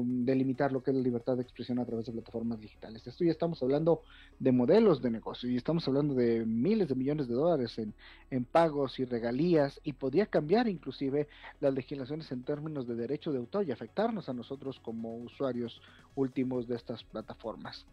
delimitar 0.03 0.71
lo 0.71 0.81
que 0.81 0.91
es 0.91 0.97
la 0.97 1.03
libertad 1.03 1.35
de 1.35 1.43
expresión 1.43 1.79
a 1.79 1.85
través 1.85 2.05
de 2.05 2.11
plataformas 2.11 2.59
digitales. 2.59 3.05
Esto 3.05 3.23
ya 3.23 3.31
estamos 3.31 3.61
hablando 3.61 4.01
de 4.39 4.51
modelos 4.51 5.01
de 5.01 5.11
negocio 5.11 5.49
y 5.49 5.57
estamos 5.57 5.87
hablando 5.87 6.13
de 6.15 6.45
miles 6.45 6.89
de 6.89 6.95
millones 6.95 7.27
de 7.27 7.35
dólares 7.35 7.77
en, 7.77 7.93
en 8.31 8.45
pagos 8.45 8.99
y 8.99 9.05
regalías 9.05 9.79
y 9.83 9.93
podría 9.93 10.25
cambiar 10.25 10.67
inclusive 10.67 11.27
las 11.61 11.73
legislaciones 11.73 12.31
en 12.31 12.43
términos 12.43 12.87
de 12.87 12.95
derecho 12.95 13.31
de 13.31 13.37
autor 13.37 13.65
y 13.67 13.71
afectarnos 13.71 14.27
a 14.29 14.33
nosotros 14.33 14.79
como 14.79 15.17
usuarios 15.17 15.81
últimos 16.15 16.67
de 16.67 16.75
estas 16.75 17.03
plataformas. 17.03 17.85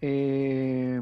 Eh, 0.00 1.00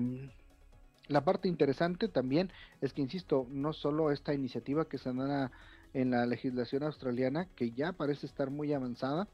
la 1.09 1.25
parte 1.25 1.49
interesante 1.49 2.09
también 2.09 2.51
es 2.81 2.93
que, 2.93 3.03
insisto, 3.03 3.47
no 3.51 3.73
solo 3.73 4.11
esta 4.11 4.33
iniciativa 4.35 4.89
que 4.89 4.99
se 4.99 5.13
da 5.13 5.51
en 5.95 6.11
la 6.11 6.27
legislación 6.27 6.83
australiana, 6.83 7.47
que 7.57 7.71
ya 7.73 7.93
parece 7.93 8.27
estar 8.27 8.51
muy 8.51 8.73
avanzada, 8.73 9.29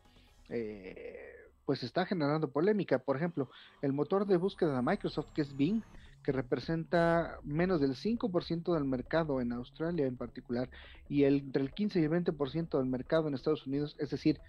eh, 0.49 1.29
pues 1.67 1.83
está 1.83 2.07
generando 2.07 2.49
polémica. 2.49 2.99
Por 2.99 3.17
ejemplo, 3.17 3.51
el 3.83 3.93
motor 3.93 4.27
de 4.27 4.37
búsqueda 4.37 4.77
de 4.77 4.83
Microsoft, 4.83 5.33
que 5.35 5.43
es 5.43 5.57
Bing, 5.57 5.83
que 6.23 6.33
representa 6.33 7.39
menos 7.45 7.81
del 7.81 7.95
5% 7.95 8.75
del 8.75 8.85
mercado 8.85 9.41
en 9.41 9.53
Australia 9.53 10.07
en 10.07 10.17
particular, 10.17 10.69
y 11.09 11.25
el, 11.25 11.37
entre 11.37 11.63
el 11.63 11.73
15 11.73 12.01
y 12.01 12.05
el 12.05 12.11
20% 12.11 12.79
del 12.79 12.87
mercado 12.87 13.29
en 13.29 13.35
Estados 13.35 13.67
Unidos, 13.67 13.97
es 13.99 14.11
decir, 14.11 14.41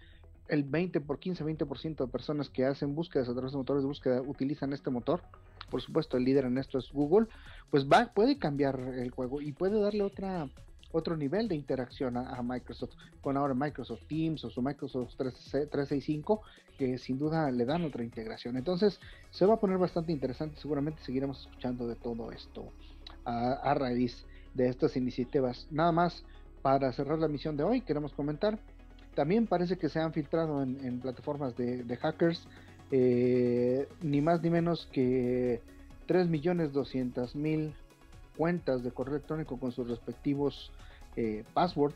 el 0.49 0.63
20 0.63 0.99
por 1.01 1.19
15, 1.19 1.45
20% 1.45 1.97
de 1.97 2.07
personas 2.07 2.49
que 2.49 2.65
hacen 2.65 2.95
búsquedas 2.95 3.29
a 3.29 3.33
través 3.33 3.51
de 3.51 3.59
motores 3.59 3.83
de 3.83 3.87
búsqueda 3.87 4.21
utilizan 4.21 4.73
este 4.73 4.89
motor. 4.89 5.21
Por 5.69 5.81
supuesto, 5.81 6.17
el 6.17 6.23
líder 6.23 6.45
en 6.45 6.57
esto 6.57 6.79
es 6.79 6.91
Google. 6.91 7.27
Pues 7.69 7.87
va, 7.87 8.11
puede 8.13 8.39
cambiar 8.39 8.79
el 8.79 9.11
juego 9.11 9.41
y 9.41 9.51
puede 9.51 9.79
darle 9.79 10.01
otra 10.01 10.49
otro 10.91 11.15
nivel 11.15 11.47
de 11.47 11.55
interacción 11.55 12.17
a, 12.17 12.41
Microsoft 12.41 12.93
con 13.21 13.37
ahora 13.37 13.53
Microsoft 13.53 14.03
Teams 14.07 14.43
o 14.43 14.49
su 14.49 14.61
Microsoft 14.61 15.15
365 15.17 16.41
que 16.77 16.97
sin 16.97 17.17
duda 17.17 17.51
le 17.51 17.65
dan 17.65 17.83
otra 17.83 18.03
integración. 18.03 18.57
Entonces 18.57 18.99
se 19.29 19.45
va 19.45 19.55
a 19.55 19.59
poner 19.59 19.77
bastante 19.77 20.11
interesante. 20.11 20.59
Seguramente 20.59 21.01
seguiremos 21.03 21.41
escuchando 21.41 21.87
de 21.87 21.95
todo 21.95 22.31
esto 22.31 22.71
a, 23.25 23.73
raíz 23.73 24.25
de 24.53 24.69
estas 24.69 24.95
iniciativas. 24.95 25.67
Nada 25.69 25.91
más 25.91 26.23
para 26.61 26.91
cerrar 26.93 27.19
la 27.19 27.27
misión 27.27 27.55
de 27.55 27.63
hoy, 27.63 27.81
queremos 27.81 28.13
comentar 28.13 28.59
también 29.15 29.47
parece 29.47 29.77
que 29.77 29.89
se 29.89 29.99
han 29.99 30.13
filtrado 30.13 30.61
en, 30.63 30.99
plataformas 31.01 31.55
de, 31.57 31.97
hackers 31.97 32.47
eh, 32.91 33.87
ni 34.01 34.21
más 34.21 34.41
ni 34.41 34.49
menos 34.49 34.87
que 34.91 35.61
3.200.000 36.07 37.73
cuentas 38.39 38.83
de 38.83 38.91
correo 38.91 39.15
electrónico 39.15 39.59
con 39.59 39.73
sus 39.73 39.89
respectivos 39.89 40.71
eh, 41.17 41.43
password, 41.53 41.91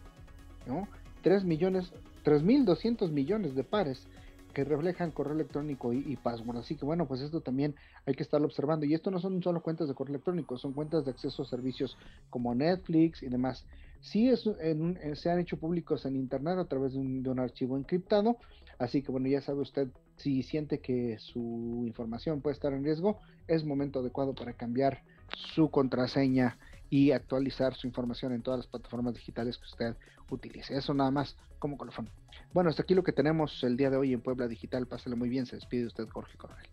¿no? 0.67 0.89
3 1.21 1.45
millones, 1.45 1.93
3.200 2.25 3.09
millones 3.11 3.55
de 3.55 3.63
pares 3.63 4.05
que 4.53 4.65
reflejan 4.65 5.11
correo 5.11 5.35
electrónico 5.35 5.93
y, 5.93 6.17
password. 6.17 6.57
Así 6.57 6.75
que 6.75 6.83
bueno, 6.83 7.07
pues 7.07 7.21
esto 7.21 7.39
también 7.39 7.75
hay 8.05 8.13
que 8.13 8.23
estarlo 8.23 8.47
observando. 8.47 8.85
Y 8.85 8.93
esto 8.93 9.09
no 9.09 9.19
son 9.19 9.41
solo 9.41 9.63
cuentas 9.63 9.87
de 9.87 9.93
correo 9.93 10.15
electrónico, 10.15 10.57
son 10.57 10.73
cuentas 10.73 11.05
de 11.05 11.11
acceso 11.11 11.43
a 11.43 11.45
servicios 11.45 11.97
como 12.29 12.53
Netflix 12.53 13.23
y 13.23 13.29
demás. 13.29 13.65
Sí 14.01 14.27
es 14.27 14.45
eh, 14.59 15.13
se 15.15 15.31
han 15.31 15.39
hecho 15.39 15.55
públicos 15.55 16.05
en 16.05 16.17
Internet 16.17 16.57
a 16.57 16.65
través 16.65 16.91
de 16.91 16.99
un, 16.99 17.39
archivo 17.39 17.77
encriptado, 17.77 18.35
así 18.79 19.01
que 19.01 19.13
bueno, 19.13 19.29
ya 19.29 19.39
sabe 19.39 19.61
usted, 19.61 19.87
si 20.17 20.43
siente 20.43 20.79
que 20.79 21.17
su 21.19 21.83
información 21.87 22.41
puede 22.41 22.55
estar 22.55 22.73
en 22.73 22.83
riesgo, 22.83 23.21
es 23.47 23.63
momento 23.63 23.99
adecuado 23.99 24.35
para 24.35 24.51
cambiar 24.51 25.03
su 25.33 25.69
contraseña 25.69 26.57
y 26.89 27.11
actualizar 27.11 27.73
su 27.75 27.87
información 27.87 28.33
en 28.33 28.41
todas 28.41 28.59
las 28.59 28.67
plataformas 28.67 29.15
digitales 29.15 29.57
que 29.57 29.65
usted 29.65 29.95
utilice. 30.29 30.77
Eso 30.77 30.93
nada 30.93 31.11
más 31.11 31.35
como 31.59 31.77
colofón. 31.77 32.09
Bueno, 32.53 32.69
hasta 32.69 32.83
aquí 32.83 32.93
lo 32.93 33.03
que 33.03 33.11
tenemos 33.11 33.63
el 33.63 33.77
día 33.77 33.89
de 33.89 33.97
hoy 33.97 34.13
en 34.13 34.21
Puebla 34.21 34.47
Digital. 34.47 34.87
Pásale 34.87 35.15
muy 35.15 35.29
bien. 35.29 35.45
Se 35.45 35.55
despide 35.55 35.87
usted, 35.87 36.07
Jorge 36.09 36.37
Coronel. 36.37 36.67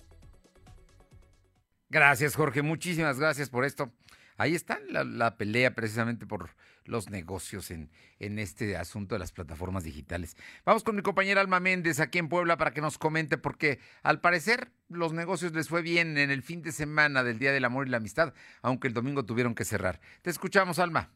Gracias, 1.89 2.37
Jorge. 2.37 2.63
Muchísimas 2.63 3.19
gracias 3.19 3.49
por 3.49 3.65
esto 3.65 3.91
ahí 4.41 4.55
está 4.55 4.79
la, 4.89 5.37
pelea 5.37 5.75
precisamente 5.75 6.27
por 6.27 6.51
los 6.87 7.11
negocios 7.11 7.71
en, 7.71 7.91
en 8.19 8.39
este 8.39 8.77
asunto 8.77 9.15
de 9.15 9.19
las 9.19 9.33
plataformas 9.33 9.85
digitales. 9.85 10.35
Vamos 10.65 10.83
con 10.83 10.97
mi 10.97 11.03
compañera 11.03 11.43
Alma 11.43 11.61
Méndez 11.61 12.01
aquí 12.01 12.19
en 12.19 12.31
Puebla 12.31 12.57
para 12.57 12.73
que 12.73 12.81
nos 12.81 12.97
comente, 12.97 13.37
porque 13.37 13.81
al 14.03 14.21
parecer 14.21 14.69
los 14.89 15.13
negocios 15.13 15.53
les 15.53 15.69
fue 15.69 15.83
bien 15.83 16.17
en 16.17 16.31
el 16.31 16.43
fin 16.43 16.63
de 16.63 16.73
semana 16.73 17.23
del 17.23 17.39
Día 17.39 17.53
del 17.53 17.67
Amor 17.67 17.87
y 17.87 17.91
la 17.91 17.99
Amistad, 17.99 18.33
aunque 18.63 18.89
el 18.89 18.95
domingo 18.95 19.27
tuvieron 19.27 19.55
que 19.55 19.65
cerrar. 19.65 20.01
Te 20.23 20.31
escuchamos, 20.31 20.79
Alma. 20.79 21.11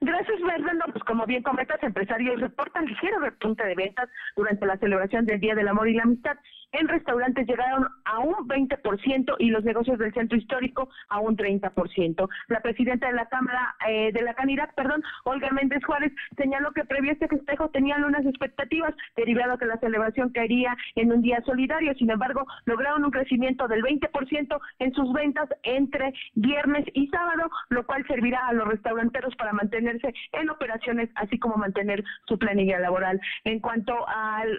Gracias, 0.00 0.40
Fernando. 0.40 0.86
Pues 0.92 1.04
como 1.04 1.26
bien 1.26 1.42
comentas, 1.42 1.82
empresarios 1.82 2.40
reportan 2.40 2.86
ligero 2.86 3.18
repunte 3.18 3.64
de 3.64 3.74
ventas 3.74 4.08
durante 4.36 4.64
la 4.64 4.78
celebración 4.78 5.26
del 5.26 5.40
Día 5.40 5.54
del 5.54 5.68
Amor 5.68 5.88
y 5.88 5.94
la 5.94 6.04
Amistad 6.04 6.38
en 6.72 6.88
restaurantes 6.88 7.46
llegaron 7.46 7.86
a 8.04 8.18
un 8.18 8.34
20% 8.46 9.36
y 9.38 9.50
los 9.50 9.64
negocios 9.64 9.98
del 9.98 10.12
centro 10.12 10.36
histórico 10.36 10.88
a 11.08 11.20
un 11.20 11.36
30%. 11.36 12.28
La 12.48 12.60
presidenta 12.60 13.08
de 13.08 13.14
la 13.14 13.26
Cámara 13.26 13.74
eh, 13.88 14.12
de 14.12 14.22
la 14.22 14.34
Canidad, 14.34 14.70
perdón, 14.74 15.02
Olga 15.24 15.50
Méndez 15.50 15.84
Juárez, 15.84 16.12
señaló 16.36 16.72
que 16.72 16.84
previo 16.84 17.10
a 17.10 17.14
este 17.14 17.28
festejo 17.28 17.70
tenían 17.70 18.04
unas 18.04 18.24
expectativas 18.26 18.94
derivado 19.16 19.58
que 19.58 19.66
la 19.66 19.78
celebración 19.78 20.30
caería 20.30 20.76
en 20.94 21.12
un 21.12 21.22
día 21.22 21.42
solidario. 21.46 21.94
Sin 21.94 22.10
embargo, 22.10 22.46
lograron 22.66 23.04
un 23.04 23.10
crecimiento 23.10 23.66
del 23.68 23.82
20% 23.82 24.60
en 24.78 24.92
sus 24.94 25.12
ventas 25.12 25.48
entre 25.62 26.12
viernes 26.34 26.84
y 26.92 27.08
sábado, 27.08 27.50
lo 27.70 27.86
cual 27.86 28.06
servirá 28.06 28.46
a 28.46 28.52
los 28.52 28.68
restauranteros 28.68 29.34
para 29.36 29.52
mantenerse 29.52 30.12
en 30.32 30.50
operaciones, 30.50 31.08
así 31.14 31.38
como 31.38 31.56
mantener 31.56 32.04
su 32.26 32.38
planilla 32.38 32.78
laboral. 32.78 33.20
En 33.44 33.60
cuanto 33.60 33.94
al 34.08 34.58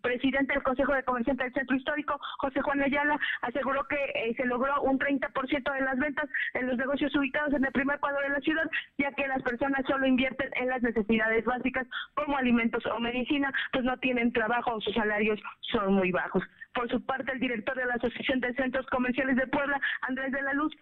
presidente 0.00 0.54
del 0.54 0.62
Consejo 0.62 0.94
de 0.94 1.02
Comercio 1.02 1.25
del 1.34 1.52
Centro 1.52 1.76
Histórico, 1.76 2.20
José 2.38 2.60
Juan 2.60 2.82
Ayala, 2.82 3.18
aseguró 3.42 3.84
que 3.88 3.96
eh, 3.96 4.34
se 4.36 4.44
logró 4.44 4.80
un 4.82 4.98
30% 4.98 5.72
de 5.72 5.80
las 5.80 5.98
ventas 5.98 6.28
en 6.54 6.68
los 6.68 6.76
negocios 6.76 7.14
ubicados 7.16 7.52
en 7.54 7.64
el 7.64 7.72
primer 7.72 7.98
cuadro 7.98 8.20
de 8.22 8.30
la 8.30 8.40
ciudad, 8.40 8.70
ya 8.98 9.10
que 9.12 9.26
las 9.26 9.42
personas 9.42 9.84
solo 9.86 10.06
invierten 10.06 10.50
en 10.54 10.68
las 10.68 10.82
necesidades 10.82 11.44
básicas 11.44 11.86
como 12.14 12.36
alimentos 12.36 12.84
o 12.86 13.00
medicina, 13.00 13.52
pues 13.72 13.84
no 13.84 13.96
tienen 13.98 14.32
trabajo 14.32 14.74
o 14.74 14.80
sus 14.80 14.94
salarios 14.94 15.40
son 15.72 15.94
muy 15.94 16.12
bajos. 16.12 16.44
Por 16.74 16.88
su 16.90 17.04
parte, 17.04 17.32
el 17.32 17.40
director 17.40 17.74
de 17.76 17.86
la 17.86 17.94
Asociación 17.94 18.40
de 18.40 18.54
Centros 18.54 18.86
Comerciales 18.86 19.36
de 19.36 19.46
Puebla, 19.46 19.80
Andrés 20.02 20.30
de 20.30 20.42
la 20.42 20.52
Luz, 20.52 20.72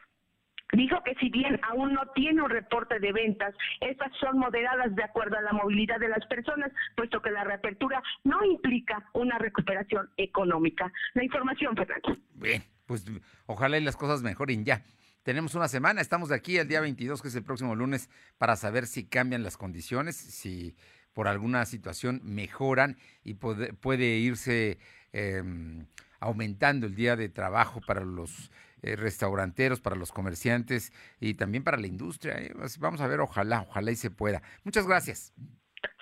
Dijo 0.72 1.02
que 1.04 1.14
si 1.16 1.28
bien 1.30 1.60
aún 1.62 1.92
no 1.92 2.06
tiene 2.14 2.42
un 2.42 2.50
reporte 2.50 2.98
de 2.98 3.12
ventas, 3.12 3.54
estas 3.80 4.10
son 4.18 4.38
moderadas 4.38 4.94
de 4.94 5.04
acuerdo 5.04 5.36
a 5.36 5.42
la 5.42 5.52
movilidad 5.52 6.00
de 6.00 6.08
las 6.08 6.26
personas, 6.26 6.72
puesto 6.96 7.22
que 7.22 7.30
la 7.30 7.44
reapertura 7.44 8.02
no 8.24 8.44
implica 8.44 9.08
una 9.12 9.38
recuperación 9.38 10.10
económica. 10.16 10.92
La 11.14 11.22
información, 11.22 11.76
Fernando. 11.76 12.16
Bien, 12.34 12.64
pues 12.86 13.04
ojalá 13.46 13.78
y 13.78 13.84
las 13.84 13.96
cosas 13.96 14.22
mejoren 14.22 14.64
ya. 14.64 14.82
Tenemos 15.22 15.54
una 15.54 15.68
semana, 15.68 16.02
estamos 16.02 16.28
de 16.28 16.34
aquí 16.34 16.58
el 16.58 16.68
día 16.68 16.82
22, 16.82 17.22
que 17.22 17.28
es 17.28 17.34
el 17.34 17.44
próximo 17.44 17.74
lunes, 17.74 18.10
para 18.36 18.56
saber 18.56 18.86
si 18.86 19.06
cambian 19.06 19.42
las 19.42 19.56
condiciones, 19.56 20.16
si 20.16 20.76
por 21.14 21.28
alguna 21.28 21.64
situación 21.64 22.20
mejoran 22.24 22.98
y 23.22 23.34
puede, 23.34 24.16
irse 24.18 24.78
em, 25.12 25.86
aumentando 26.20 26.86
el 26.86 26.94
día 26.94 27.16
de 27.16 27.30
trabajo 27.30 27.80
para 27.86 28.04
los 28.04 28.50
eh, 28.84 28.96
restauranteros, 28.96 29.80
para 29.80 29.96
los 29.96 30.12
comerciantes 30.12 30.92
y 31.18 31.34
también 31.34 31.64
para 31.64 31.78
la 31.78 31.86
industria. 31.86 32.34
¿eh? 32.34 32.52
Vamos 32.78 33.00
a 33.00 33.06
ver, 33.06 33.20
ojalá, 33.20 33.62
ojalá 33.62 33.90
y 33.90 33.96
se 33.96 34.10
pueda. 34.10 34.42
Muchas 34.62 34.86
gracias. 34.86 35.32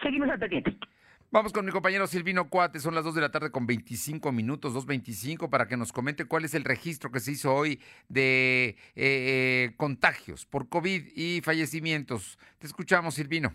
Seguimos 0.02 0.28
al 0.28 0.40
pendiente. 0.40 0.76
Vamos 1.30 1.52
con 1.52 1.64
mi 1.64 1.70
compañero 1.70 2.08
Silvino 2.08 2.50
Cuate, 2.50 2.80
son 2.80 2.96
las 2.96 3.04
2 3.04 3.14
de 3.14 3.20
la 3.20 3.30
tarde 3.30 3.52
con 3.52 3.66
25 3.66 4.32
minutos, 4.32 4.74
2.25, 4.74 5.48
para 5.48 5.68
que 5.68 5.76
nos 5.76 5.92
comente 5.92 6.24
cuál 6.24 6.44
es 6.44 6.54
el 6.54 6.64
registro 6.64 7.12
que 7.12 7.20
se 7.20 7.32
hizo 7.32 7.54
hoy 7.54 7.80
de 8.08 8.76
eh, 8.96 9.72
contagios 9.76 10.44
por 10.44 10.68
COVID 10.68 11.04
y 11.14 11.40
fallecimientos. 11.40 12.36
Te 12.58 12.66
escuchamos, 12.66 13.14
Silvino. 13.14 13.54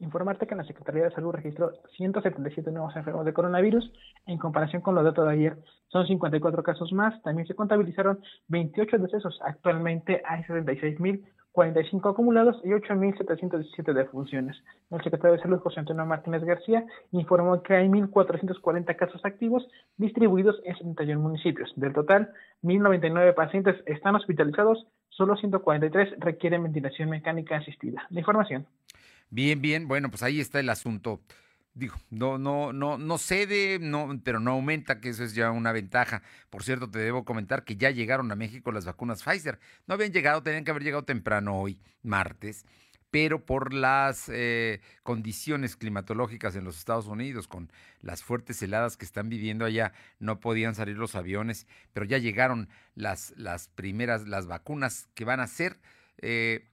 Informarte 0.00 0.46
que 0.46 0.54
la 0.54 0.64
Secretaría 0.64 1.04
de 1.04 1.10
Salud 1.10 1.32
registró 1.32 1.72
177 1.96 2.70
nuevos 2.72 2.96
enfermos 2.96 3.24
de 3.24 3.32
coronavirus 3.32 3.92
en 4.26 4.38
comparación 4.38 4.82
con 4.82 4.94
los 4.94 5.04
datos 5.04 5.26
de 5.26 5.32
ayer. 5.32 5.58
Son 5.88 6.06
54 6.06 6.62
casos 6.62 6.92
más. 6.92 7.20
También 7.22 7.46
se 7.46 7.54
contabilizaron 7.54 8.20
28 8.48 8.98
decesos. 8.98 9.38
Actualmente 9.44 10.22
hay 10.24 10.42
76.000 10.42 11.22
45 11.52 12.08
acumulados 12.08 12.60
y 12.64 12.68
8.717 12.68 13.92
defunciones. 13.92 14.56
El 14.90 15.02
secretario 15.02 15.36
de 15.36 15.42
Salud, 15.42 15.58
José 15.58 15.80
Antonio 15.80 16.06
Martínez 16.06 16.44
García, 16.44 16.84
informó 17.10 17.62
que 17.62 17.74
hay 17.74 17.88
1.440 17.88 18.96
casos 18.96 19.24
activos 19.24 19.66
distribuidos 19.96 20.60
en 20.64 20.76
71 20.76 21.20
municipios. 21.20 21.72
Del 21.76 21.92
total, 21.92 22.30
1.099 22.62 23.34
pacientes 23.34 23.76
están 23.86 24.14
hospitalizados, 24.14 24.86
solo 25.08 25.36
143 25.36 26.20
requieren 26.20 26.62
ventilación 26.62 27.10
mecánica 27.10 27.56
asistida. 27.56 28.06
La 28.10 28.20
información. 28.20 28.66
Bien, 29.30 29.60
bien, 29.62 29.88
bueno, 29.88 30.10
pues 30.10 30.22
ahí 30.22 30.40
está 30.40 30.60
el 30.60 30.68
asunto 30.68 31.22
digo, 31.74 31.96
no, 32.10 32.38
no, 32.38 32.72
no, 32.72 32.98
no 32.98 33.18
cede, 33.18 33.78
no, 33.80 34.20
pero 34.24 34.40
no 34.40 34.52
aumenta, 34.52 35.00
que 35.00 35.10
eso 35.10 35.24
es 35.24 35.34
ya 35.34 35.50
una 35.50 35.72
ventaja. 35.72 36.22
Por 36.50 36.62
cierto, 36.62 36.90
te 36.90 36.98
debo 36.98 37.24
comentar 37.24 37.64
que 37.64 37.76
ya 37.76 37.90
llegaron 37.90 38.30
a 38.32 38.36
México 38.36 38.72
las 38.72 38.84
vacunas 38.84 39.22
Pfizer. 39.22 39.58
No 39.86 39.94
habían 39.94 40.12
llegado, 40.12 40.42
tenían 40.42 40.64
que 40.64 40.70
haber 40.70 40.84
llegado 40.84 41.04
temprano 41.04 41.58
hoy, 41.58 41.80
martes, 42.02 42.66
pero 43.10 43.44
por 43.44 43.72
las 43.72 44.28
eh, 44.28 44.80
condiciones 45.02 45.76
climatológicas 45.76 46.54
en 46.54 46.64
los 46.64 46.78
Estados 46.78 47.06
Unidos, 47.06 47.48
con 47.48 47.72
las 48.00 48.22
fuertes 48.22 48.62
heladas 48.62 48.96
que 48.96 49.04
están 49.04 49.28
viviendo 49.28 49.64
allá, 49.64 49.92
no 50.18 50.38
podían 50.40 50.74
salir 50.74 50.96
los 50.96 51.14
aviones, 51.16 51.66
pero 51.92 52.06
ya 52.06 52.18
llegaron 52.18 52.68
las, 52.94 53.32
las 53.36 53.68
primeras, 53.68 54.28
las 54.28 54.46
vacunas 54.46 55.08
que 55.14 55.24
van 55.24 55.40
a 55.40 55.46
ser. 55.46 55.80
Eh, 56.18 56.69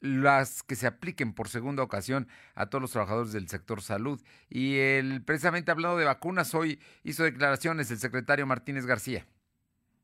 las 0.00 0.62
que 0.62 0.76
se 0.76 0.86
apliquen 0.86 1.34
por 1.34 1.48
segunda 1.48 1.82
ocasión 1.82 2.26
a 2.54 2.66
todos 2.66 2.82
los 2.82 2.92
trabajadores 2.92 3.32
del 3.32 3.48
sector 3.48 3.80
salud. 3.82 4.20
Y 4.48 4.78
el, 4.78 5.22
precisamente 5.22 5.70
hablando 5.70 5.98
de 5.98 6.04
vacunas, 6.04 6.54
hoy 6.54 6.80
hizo 7.04 7.24
declaraciones 7.24 7.90
el 7.90 7.98
secretario 7.98 8.46
Martínez 8.46 8.86
García. 8.86 9.26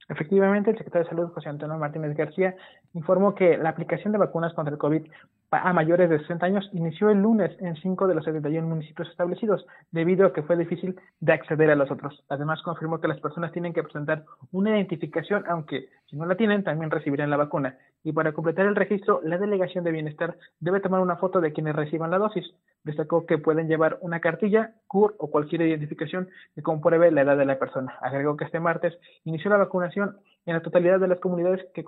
Efectivamente, 0.09 0.71
el 0.71 0.79
secretario 0.79 1.05
de 1.05 1.11
Salud, 1.11 1.33
José 1.33 1.49
Antonio 1.49 1.77
Martínez 1.79 2.17
García, 2.17 2.55
informó 2.95 3.35
que 3.35 3.57
la 3.57 3.71
aplicación 3.71 4.13
de 4.13 4.19
vacunas 4.19 4.55
contra 4.55 4.73
el 4.73 4.79
COVID 4.79 5.03
a 5.51 5.73
mayores 5.73 6.11
de 6.11 6.19
60 6.19 6.47
años 6.47 6.69
inició 6.73 7.11
el 7.11 7.23
lunes 7.23 7.51
en 7.61 7.77
cinco 7.77 8.07
de 8.07 8.15
los 8.15 8.25
71 8.25 8.67
municipios 8.67 9.09
establecidos, 9.09 9.67
debido 9.91 10.27
a 10.27 10.33
que 10.33 10.43
fue 10.43 10.57
difícil 10.57 10.99
de 11.21 11.33
acceder 11.33 11.71
a 11.71 11.77
los 11.77 11.91
otros. 11.91 12.25
Además, 12.29 12.63
confirmó 12.63 13.01
que 13.01 13.09
las 13.09 13.21
personas 13.21 13.53
tienen 13.53 13.73
que 13.73 13.83
presentar 13.83 14.25
una 14.53 14.71
identificación, 14.71 15.45
aunque 15.49 15.89
si 16.11 16.17
no 16.17 16.27
la 16.27 16.37
tienen, 16.37 16.65
también 16.65 16.91
recibirán 16.91 17.31
la 17.31 17.37
vacuna. 17.37 17.77
Y 18.03 18.13
para 18.13 18.33
completar 18.33 18.67
el 18.67 18.77
registro, 18.77 19.21
la 19.25 19.39
Delegación 19.39 19.83
de 19.83 19.91
Bienestar 19.93 20.37
debe 20.61 20.81
tomar 20.81 21.01
una 21.01 21.17
foto 21.17 21.41
de 21.41 21.53
quienes 21.53 21.75
reciban 21.75 22.11
la 22.11 22.19
dosis. 22.19 22.45
Destacó 22.85 23.27
que 23.27 23.39
pueden 23.39 23.67
llevar 23.67 23.99
una 24.01 24.21
cartilla, 24.21 24.75
CUR 24.87 25.17
o 25.19 25.31
cualquier 25.31 25.63
identificación 25.63 26.29
que 26.55 26.63
compruebe 26.63 27.11
la 27.11 27.23
edad 27.23 27.37
de 27.37 27.45
la 27.45 27.59
persona. 27.59 27.99
Agregó 28.01 28.37
que 28.37 28.45
este 28.45 28.61
martes 28.61 28.97
inició 29.25 29.51
la 29.51 29.57
vacunación 29.57 30.19
en 30.47 30.55
la 30.55 30.63
totalidad 30.63 31.01
de 31.01 31.09
las 31.09 31.19
comunidades 31.19 31.67
que, 31.75 31.85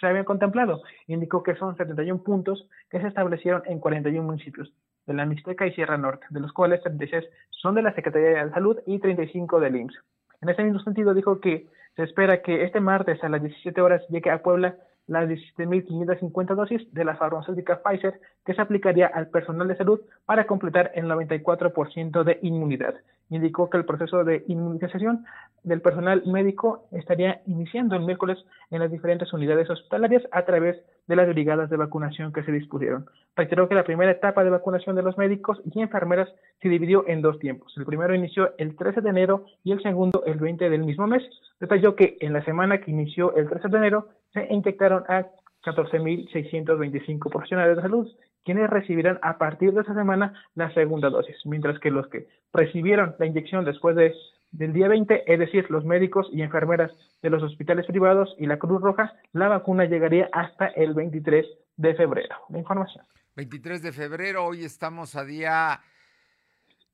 se 0.00 0.06
habían 0.06 0.24
contemplado. 0.24 0.82
Indicó 1.06 1.42
que 1.42 1.54
son 1.54 1.76
71 1.76 2.22
puntos 2.22 2.68
que 2.90 3.00
se 3.00 3.06
establecieron 3.06 3.62
en 3.66 3.78
41 3.78 4.22
municipios 4.22 4.72
de 5.06 5.14
la 5.14 5.24
Mixteca 5.24 5.66
y 5.66 5.72
Sierra 5.72 5.96
Norte, 5.96 6.26
de 6.30 6.40
los 6.40 6.52
cuales 6.52 6.82
36 6.82 7.24
son 7.50 7.74
de 7.74 7.82
la 7.82 7.94
Secretaría 7.94 8.44
de 8.44 8.50
Salud 8.50 8.78
y 8.86 8.98
35 8.98 9.60
del 9.60 9.76
IMSS. 9.76 9.98
En 10.42 10.48
ese 10.48 10.64
mismo 10.64 10.80
sentido, 10.80 11.14
dijo 11.14 11.40
que 11.40 11.68
se 11.96 12.02
espera 12.02 12.42
que 12.42 12.64
este 12.64 12.80
martes 12.80 13.22
a 13.22 13.28
las 13.28 13.42
17 13.42 13.80
horas 13.80 14.02
llegue 14.08 14.30
a 14.30 14.42
Puebla 14.42 14.76
las 15.06 15.28
17.550 15.28 16.54
dosis 16.54 16.92
de 16.94 17.04
la 17.04 17.16
farmacéutica 17.16 17.82
Pfizer 17.82 18.20
que 18.44 18.54
se 18.54 18.62
aplicaría 18.62 19.06
al 19.06 19.28
personal 19.28 19.68
de 19.68 19.76
salud 19.76 20.00
para 20.24 20.46
completar 20.46 20.92
el 20.94 21.06
94% 21.06 22.24
de 22.24 22.38
inmunidad. 22.42 22.94
Indicó 23.32 23.70
que 23.70 23.78
el 23.78 23.86
proceso 23.86 24.24
de 24.24 24.44
inmunización 24.46 25.24
del 25.62 25.80
personal 25.80 26.22
médico 26.26 26.86
estaría 26.92 27.40
iniciando 27.46 27.96
el 27.96 28.02
miércoles 28.02 28.36
en 28.70 28.80
las 28.80 28.90
diferentes 28.90 29.32
unidades 29.32 29.70
hospitalarias 29.70 30.22
a 30.32 30.44
través 30.44 30.76
de 31.06 31.16
las 31.16 31.26
brigadas 31.28 31.70
de 31.70 31.78
vacunación 31.78 32.30
que 32.34 32.42
se 32.42 32.52
dispusieron. 32.52 33.06
Reiteró 33.34 33.70
que 33.70 33.74
la 33.74 33.84
primera 33.84 34.12
etapa 34.12 34.44
de 34.44 34.50
vacunación 34.50 34.96
de 34.96 35.02
los 35.02 35.16
médicos 35.16 35.62
y 35.64 35.80
enfermeras 35.80 36.28
se 36.60 36.68
dividió 36.68 37.08
en 37.08 37.22
dos 37.22 37.38
tiempos. 37.38 37.72
El 37.78 37.86
primero 37.86 38.14
inició 38.14 38.52
el 38.58 38.76
13 38.76 39.00
de 39.00 39.08
enero 39.08 39.46
y 39.64 39.72
el 39.72 39.82
segundo 39.82 40.24
el 40.26 40.38
20 40.38 40.68
del 40.68 40.84
mismo 40.84 41.06
mes. 41.06 41.22
Detalló 41.58 41.96
que 41.96 42.18
en 42.20 42.34
la 42.34 42.44
semana 42.44 42.82
que 42.82 42.90
inició 42.90 43.34
el 43.34 43.48
13 43.48 43.68
de 43.68 43.78
enero 43.78 44.08
se 44.34 44.46
inyectaron 44.52 45.04
a 45.08 45.26
14.625 45.64 47.30
profesionales 47.30 47.76
de 47.76 47.82
salud, 47.82 48.08
quienes 48.44 48.68
recibirán 48.70 49.18
a 49.22 49.38
partir 49.38 49.72
de 49.72 49.82
esa 49.82 49.94
semana 49.94 50.34
la 50.54 50.72
segunda 50.74 51.10
dosis, 51.10 51.36
mientras 51.44 51.78
que 51.78 51.90
los 51.90 52.06
que 52.08 52.28
recibieron 52.52 53.14
la 53.18 53.26
inyección 53.26 53.64
después 53.64 53.96
de, 53.96 54.14
del 54.50 54.72
día 54.72 54.88
20, 54.88 55.32
es 55.32 55.38
decir, 55.38 55.70
los 55.70 55.84
médicos 55.84 56.28
y 56.32 56.42
enfermeras 56.42 56.92
de 57.22 57.30
los 57.30 57.42
hospitales 57.42 57.86
privados 57.86 58.34
y 58.38 58.46
la 58.46 58.58
Cruz 58.58 58.80
Roja, 58.80 59.14
la 59.32 59.48
vacuna 59.48 59.84
llegaría 59.84 60.28
hasta 60.32 60.66
el 60.66 60.94
23 60.94 61.46
de 61.76 61.94
febrero. 61.94 62.36
La 62.50 62.58
información. 62.58 63.04
23 63.36 63.82
de 63.82 63.92
febrero, 63.92 64.44
hoy 64.44 64.64
estamos 64.64 65.16
a 65.16 65.24
día 65.24 65.80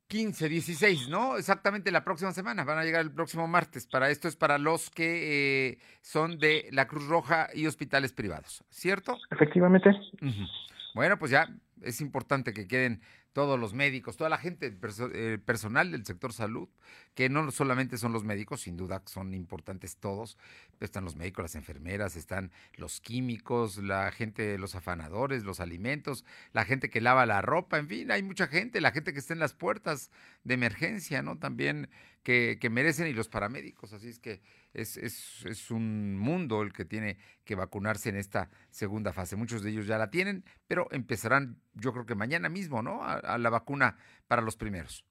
15, 0.09 0.49
16, 0.49 1.09
¿no? 1.09 1.37
Exactamente 1.37 1.91
la 1.91 2.03
próxima 2.03 2.31
semana, 2.31 2.63
van 2.63 2.79
a 2.79 2.83
llegar 2.83 3.01
el 3.01 3.11
próximo 3.11 3.47
martes. 3.47 3.85
Para 3.85 4.09
esto 4.09 4.27
es 4.27 4.35
para 4.35 4.57
los 4.57 4.89
que 4.89 5.69
eh, 5.69 5.77
son 6.01 6.39
de 6.39 6.67
la 6.71 6.87
Cruz 6.87 7.07
Roja 7.07 7.49
y 7.53 7.67
hospitales 7.67 8.11
privados, 8.13 8.63
¿cierto? 8.69 9.17
Efectivamente. 9.29 9.91
Bueno, 10.93 11.19
pues 11.19 11.31
ya 11.31 11.53
es 11.81 12.01
importante 12.01 12.53
que 12.53 12.67
queden 12.67 13.01
todos 13.33 13.59
los 13.59 13.73
médicos, 13.73 14.17
toda 14.17 14.29
la 14.29 14.37
gente, 14.37 14.65
el 14.65 15.39
personal 15.39 15.91
del 15.91 16.05
sector 16.05 16.33
salud, 16.33 16.67
que 17.13 17.29
no 17.29 17.51
solamente 17.51 17.97
son 17.97 18.11
los 18.11 18.23
médicos, 18.23 18.61
sin 18.61 18.75
duda 18.75 19.03
son 19.05 19.33
importantes 19.33 19.97
todos, 19.97 20.37
están 20.79 21.05
los 21.05 21.15
médicos, 21.15 21.43
las 21.43 21.55
enfermeras, 21.55 22.15
están 22.15 22.51
los 22.75 23.01
químicos, 23.01 23.77
la 23.77 24.11
gente, 24.11 24.57
los 24.57 24.75
afanadores, 24.75 25.43
los 25.43 25.59
alimentos, 25.59 26.25
la 26.53 26.65
gente 26.65 26.89
que 26.89 27.01
lava 27.01 27.25
la 27.25 27.41
ropa, 27.41 27.77
en 27.77 27.87
fin, 27.87 28.11
hay 28.11 28.23
mucha 28.23 28.47
gente, 28.47 28.81
la 28.81 28.91
gente 28.91 29.13
que 29.13 29.19
está 29.19 29.33
en 29.33 29.39
las 29.39 29.53
puertas 29.53 30.09
de 30.43 30.55
emergencia, 30.55 31.21
¿no? 31.21 31.37
También 31.37 31.89
que, 32.23 32.57
que 32.59 32.69
merecen 32.69 33.07
y 33.07 33.13
los 33.13 33.29
paramédicos, 33.29 33.93
así 33.93 34.09
es 34.09 34.19
que 34.19 34.41
es, 34.73 34.97
es, 34.97 35.45
es, 35.45 35.71
un 35.71 36.17
mundo 36.17 36.61
el 36.61 36.73
que 36.73 36.85
tiene 36.85 37.17
que 37.43 37.55
vacunarse 37.55 38.09
en 38.09 38.17
esta 38.17 38.49
segunda 38.69 39.13
fase. 39.13 39.35
Muchos 39.35 39.63
de 39.63 39.71
ellos 39.71 39.87
ya 39.87 39.97
la 39.97 40.09
tienen, 40.09 40.43
pero 40.67 40.87
empezarán 40.91 41.57
yo 41.73 41.91
creo 41.91 42.05
que 42.05 42.15
mañana 42.15 42.49
mismo, 42.49 42.81
¿no? 42.81 43.03
A, 43.03 43.37
la 43.37 43.49
vacuna 43.49 43.97
para 44.27 44.41
los 44.41 44.57
primeros. 44.57 45.05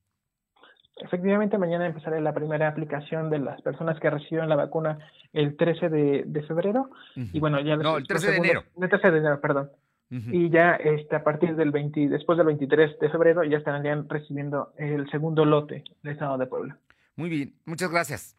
Efectivamente, 1.01 1.59
mañana 1.59 1.87
empezará 1.87 2.21
la 2.21 2.35
primera 2.35 2.69
aplicación 2.69 3.31
de 3.31 3.39
las 3.39 3.63
personas 3.63 4.01
que 4.01 4.11
reciben 4.11 4.49
la 4.49 4.57
vacuna 4.57 4.99
el 5.33 5.57
13 5.57 5.89
de, 5.89 6.45
febrero. 6.47 6.91
Y 7.15 7.39
bueno, 7.39 7.61
ya... 7.61 7.77
No, 7.77 7.97
el 7.99 8.07
13 8.07 8.33
de 8.33 8.37
enero. 8.37 8.65
El 8.81 8.89
13 8.89 9.11
de 9.13 9.19
enero, 9.19 9.41
perdón. 9.41 9.71
Y 10.11 10.49
ya 10.49 10.75
este, 10.75 11.17
a 11.17 11.23
partir 11.23 11.55
del 11.55 11.71
20, 11.71 12.09
después 12.09 12.39
del 12.39 12.47
23 12.47 12.99
de 12.99 13.11
febrero 13.11 13.45
ya 13.45 13.59
estarían 13.59 14.09
recibiendo 14.09 14.73
el 14.79 15.09
segundo 15.11 15.45
lote 15.45 15.85
del 16.03 16.13
Estado 16.15 16.39
de 16.39 16.47
Puebla. 16.47 16.79
Muy 17.19 17.31
bien, 17.31 17.53
muchas 17.65 17.91
gracias. 17.91 18.37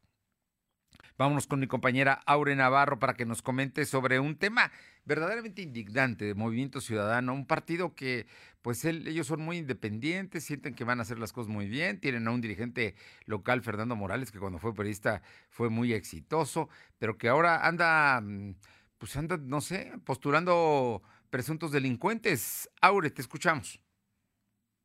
Vámonos 1.17 1.47
con 1.47 1.59
mi 1.59 1.67
compañera 1.67 2.21
Aure 2.25 2.55
Navarro 2.55 2.97
para 2.97 3.13
que 3.13 3.25
nos 3.25 3.41
comente 3.41 3.83
sobre 3.85 4.21
un 4.21 4.37
tema 4.37 4.71
verdaderamente 5.03 5.61
indignante 5.61 6.23
de 6.23 6.33
Movimiento 6.33 6.79
Ciudadano, 6.79 7.33
un 7.33 7.45
partido 7.45 7.93
que 7.93 8.25
pues 8.61 8.85
ellos 8.85 9.27
son 9.27 9.41
muy 9.41 9.57
independientes, 9.57 10.45
sienten 10.45 10.75
que 10.75 10.85
van 10.85 10.99
a 10.99 11.01
hacer 11.01 11.19
las 11.19 11.33
cosas 11.33 11.51
muy 11.51 11.67
bien, 11.67 11.99
tienen 11.99 12.25
a 12.25 12.31
un 12.31 12.39
dirigente 12.39 12.95
local, 13.25 13.61
Fernando 13.63 13.97
Morales, 13.97 14.31
que 14.31 14.39
cuando 14.39 14.59
fue 14.59 14.73
periodista 14.73 15.23
fue 15.49 15.69
muy 15.69 15.91
exitoso, 15.91 16.69
pero 16.99 17.17
que 17.17 17.27
ahora 17.27 17.67
anda, 17.67 18.21
mm, 18.21 18.55
pues 18.97 19.17
anda, 19.17 19.35
no 19.35 19.59
sé, 19.59 19.91
postulando 20.05 21.01
presuntos 21.29 21.73
delincuentes. 21.73 22.69
Aure, 22.79 23.09
te 23.09 23.21
escuchamos. 23.21 23.81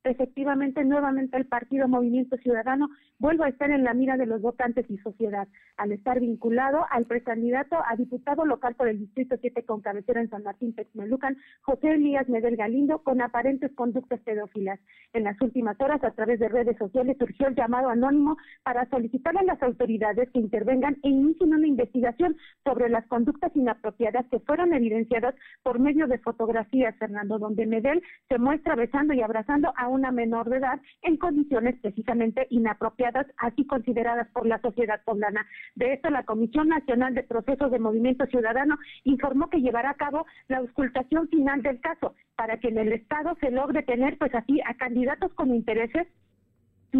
Efectivamente, 0.03 0.83
nuevamente 0.83 1.37
el 1.37 1.47
partido 1.47 1.87
Movimiento 1.87 2.35
Ciudadano 2.37 2.89
vuelva 3.19 3.45
a 3.45 3.49
estar 3.49 3.71
en 3.71 3.83
la 3.83 3.93
mira 3.93 4.17
de 4.17 4.25
los 4.25 4.41
votantes 4.41 4.85
y 4.89 4.97
sociedad, 4.97 5.47
al 5.77 5.91
estar 5.91 6.19
vinculado 6.19 6.85
al 6.89 7.05
precandidato 7.05 7.77
a 7.87 7.95
diputado 7.95 8.45
local 8.45 8.75
por 8.75 8.87
el 8.87 8.99
Distrito 8.99 9.35
7 9.39 9.63
con 9.63 9.81
cabecera 9.81 10.21
en 10.21 10.29
San 10.29 10.43
Martín 10.43 10.75
Texmelucan, 10.75 11.37
José 11.61 11.93
Elías 11.93 12.27
Medel 12.29 12.57
Galindo, 12.57 12.99
con 12.99 13.21
aparentes 13.21 13.71
conductas 13.73 14.19
pedófilas. 14.21 14.79
En 15.13 15.23
las 15.23 15.39
últimas 15.41 15.79
horas, 15.79 16.03
a 16.03 16.11
través 16.11 16.39
de 16.39 16.49
redes 16.49 16.77
sociales, 16.77 17.17
surgió 17.17 17.47
el 17.47 17.55
llamado 17.55 17.89
anónimo 17.89 18.37
para 18.63 18.89
solicitar 18.89 19.37
a 19.37 19.43
las 19.43 19.61
autoridades 19.61 20.29
que 20.31 20.39
intervengan 20.39 20.97
e 21.03 21.09
inicien 21.09 21.53
una 21.53 21.67
investigación 21.67 22.35
sobre 22.63 22.89
las 22.89 23.05
conductas 23.07 23.55
inapropiadas 23.55 24.25
que 24.29 24.39
fueron 24.39 24.73
evidenciadas 24.73 25.35
por 25.63 25.79
medio 25.79 26.07
de 26.07 26.17
fotografías, 26.19 26.95
Fernando, 26.97 27.39
donde 27.39 27.65
Medel 27.65 28.01
se 28.27 28.37
muestra 28.37 28.75
besando 28.75 29.13
y 29.13 29.21
abrazando 29.21 29.71
a 29.77 29.87
una 29.87 30.11
menor 30.11 30.49
de 30.49 30.57
edad 30.57 30.79
en 31.01 31.17
condiciones 31.17 31.75
precisamente 31.81 32.47
inapropiadas, 32.49 33.04
así 33.37 33.65
consideradas 33.65 34.27
por 34.29 34.45
la 34.45 34.59
sociedad 34.61 35.01
poblana. 35.05 35.45
De 35.75 35.93
esto, 35.93 36.09
la 36.09 36.23
Comisión 36.23 36.69
Nacional 36.69 37.13
de 37.13 37.23
Procesos 37.23 37.71
de 37.71 37.79
Movimiento 37.79 38.25
Ciudadano 38.27 38.77
informó 39.03 39.49
que 39.49 39.61
llevará 39.61 39.91
a 39.91 39.95
cabo 39.95 40.25
la 40.47 40.57
auscultación 40.57 41.27
final 41.29 41.61
del 41.61 41.79
caso 41.81 42.15
para 42.35 42.57
que 42.57 42.69
en 42.69 42.77
el 42.77 42.93
Estado 42.93 43.35
se 43.39 43.51
logre 43.51 43.83
tener, 43.83 44.17
pues 44.17 44.33
así, 44.35 44.59
a 44.65 44.73
candidatos 44.75 45.33
con 45.33 45.53
intereses 45.53 46.07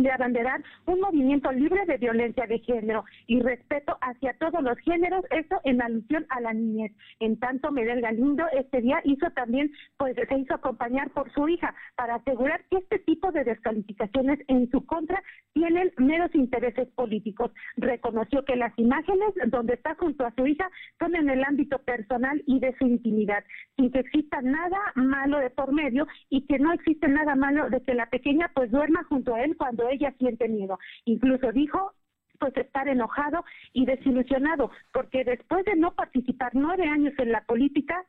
de 0.04 0.12
abanderar 0.12 0.64
un 0.86 1.00
movimiento 1.00 1.52
libre 1.52 1.86
de 1.86 1.98
violencia 1.98 2.46
de 2.48 2.60
género 2.60 3.04
y 3.28 3.42
respeto 3.42 3.98
hacia 4.02 4.34
todos 4.38 4.62
los 4.64 4.78
géneros, 4.80 5.24
eso 5.32 5.60
en 5.64 5.82
alusión 5.82 6.26
a 6.30 6.42
la 6.42 6.54
niñez. 6.54 6.92
En 7.20 7.40
tanto, 7.40 7.72
Medel 7.72 8.02
Galindo 8.02 8.46
este 8.54 8.82
día 8.82 9.02
hizo 9.04 9.30
también, 9.32 9.72
pues 9.98 10.16
se 10.16 10.38
hizo 10.38 10.56
acompañar 10.56 11.10
por 11.12 11.32
su 11.34 11.48
hija 11.48 11.74
para 11.96 12.16
asegurar 12.16 12.64
que 12.70 12.78
este 12.78 13.00
tipo 13.00 13.32
de 13.32 13.44
descalificaciones 13.44 14.40
en 14.48 14.70
su 14.72 14.86
contra 14.86 15.22
tienen 15.54 15.92
meros 15.98 16.34
intereses 16.36 16.88
políticos. 16.96 17.52
Reconoció 17.78 18.44
que 18.44 18.56
las 18.56 18.78
imágenes 18.78 19.30
donde 19.48 19.76
está 19.76 19.96
junto 19.96 20.26
a 20.26 20.34
su 20.36 20.46
hija 20.46 20.70
son 21.00 21.16
en 21.16 21.30
el 21.30 21.44
ámbito 21.44 21.80
personal 21.80 22.42
y 22.46 22.60
de 22.60 22.76
su 22.78 22.86
intimidad, 22.86 23.44
sin 23.78 23.92
que 23.92 24.00
exista 24.00 24.42
nada 24.42 24.78
malo 24.96 25.40
de 25.40 25.50
por 25.50 25.74
medio 25.74 26.08
y 26.30 26.46
que 26.46 26.60
no 26.60 26.74
existe 26.74 27.08
nada 27.08 27.36
malo 27.36 27.70
de 27.70 27.82
que 27.82 27.94
la 27.94 28.10
pequeña 28.10 28.52
pues 28.54 28.72
duerma 28.72 29.04
junto 29.06 29.34
a 29.34 29.44
él 29.44 29.56
cuando 29.58 29.85
ella 29.90 30.14
siente 30.18 30.48
miedo. 30.48 30.80
Incluso 31.06 31.52
dijo 31.52 31.94
pues 32.40 32.56
estar 32.58 32.88
enojado 32.88 33.44
y 33.74 33.86
desilusionado, 33.86 34.72
porque 34.92 35.24
después 35.24 35.66
de 35.66 35.76
no 35.76 35.96
participar 35.96 36.52
nueve 36.54 36.88
años 36.88 37.14
en 37.18 37.32
la 37.32 37.44
política, 37.46 38.06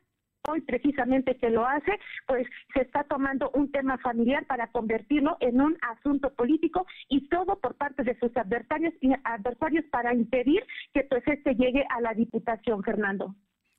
hoy 0.49 0.61
precisamente 0.61 1.37
que 1.37 1.49
lo 1.49 1.65
hace, 1.65 1.99
pues 2.25 2.47
se 2.73 2.81
está 2.81 3.03
tomando 3.03 3.51
un 3.51 3.71
tema 3.71 3.97
familiar 3.97 4.45
para 4.45 4.71
convertirlo 4.71 5.37
en 5.39 5.61
un 5.61 5.77
asunto 5.81 6.33
político 6.33 6.85
y 7.09 7.27
todo 7.27 7.59
por 7.59 7.75
parte 7.75 8.03
de 8.03 8.17
sus 8.19 8.35
adversarios 8.37 8.93
adversarios 9.23 9.85
para 9.91 10.13
impedir 10.13 10.63
que 10.93 11.03
pues 11.03 11.23
este 11.27 11.53
llegue 11.55 11.85
a 11.89 12.01
la 12.01 12.13
diputación, 12.13 12.83
Fernando. 12.83 13.35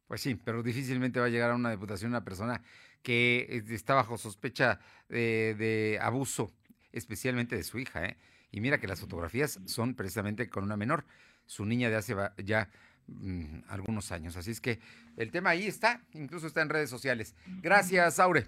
Pues 0.06 0.20
sí, 0.20 0.34
pero 0.34 0.62
difícilmente 0.62 1.20
va 1.20 1.26
a 1.26 1.30
llegar 1.30 1.50
a 1.50 1.56
una 1.56 1.70
diputación 1.70 2.11
una 2.11 2.24
persona 2.24 2.62
que 3.02 3.62
está 3.70 3.94
bajo 3.94 4.16
sospecha 4.16 4.78
de 5.08 5.98
abuso 6.00 6.57
especialmente 6.92 7.57
de 7.57 7.62
su 7.62 7.79
hija. 7.79 8.05
¿eh? 8.05 8.16
Y 8.51 8.61
mira 8.61 8.79
que 8.79 8.87
las 8.87 9.01
fotografías 9.01 9.61
son 9.66 9.94
precisamente 9.94 10.48
con 10.48 10.64
una 10.64 10.77
menor, 10.77 11.05
su 11.46 11.64
niña 11.64 11.90
de 11.90 11.96
hace 11.96 12.14
ya 12.44 12.70
mm, 13.07 13.61
algunos 13.68 14.12
años. 14.12 14.37
Así 14.37 14.51
es 14.51 14.61
que 14.61 14.81
el 15.16 15.31
tema 15.31 15.51
ahí 15.51 15.66
está, 15.66 16.03
incluso 16.12 16.46
está 16.46 16.62
en 16.62 16.68
redes 16.68 16.90
sociales. 16.90 17.35
Gracias, 17.61 18.20
Aure. 18.20 18.46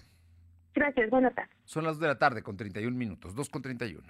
Gracias, 0.74 1.11
buenas 1.11 1.35
tardes. 1.35 1.57
Son 1.64 1.85
las 1.85 1.94
2 1.94 2.00
de 2.00 2.07
la 2.09 2.18
tarde 2.18 2.42
con 2.42 2.57
31 2.57 2.96
minutos, 2.96 3.35
2 3.35 3.48
con 3.50 3.62
31. 3.62 4.03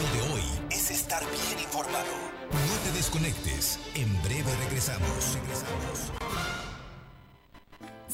Lo 0.00 0.12
de 0.12 0.32
hoy 0.32 0.42
es 0.70 0.90
estar 0.90 1.22
bien 1.22 1.60
informado. 1.60 2.06
No 2.50 2.78
te 2.84 2.96
desconectes. 2.96 3.78
En 3.94 4.10
breve 4.22 4.50
regresamos. 4.64 5.38
Regresamos. 5.42 6.17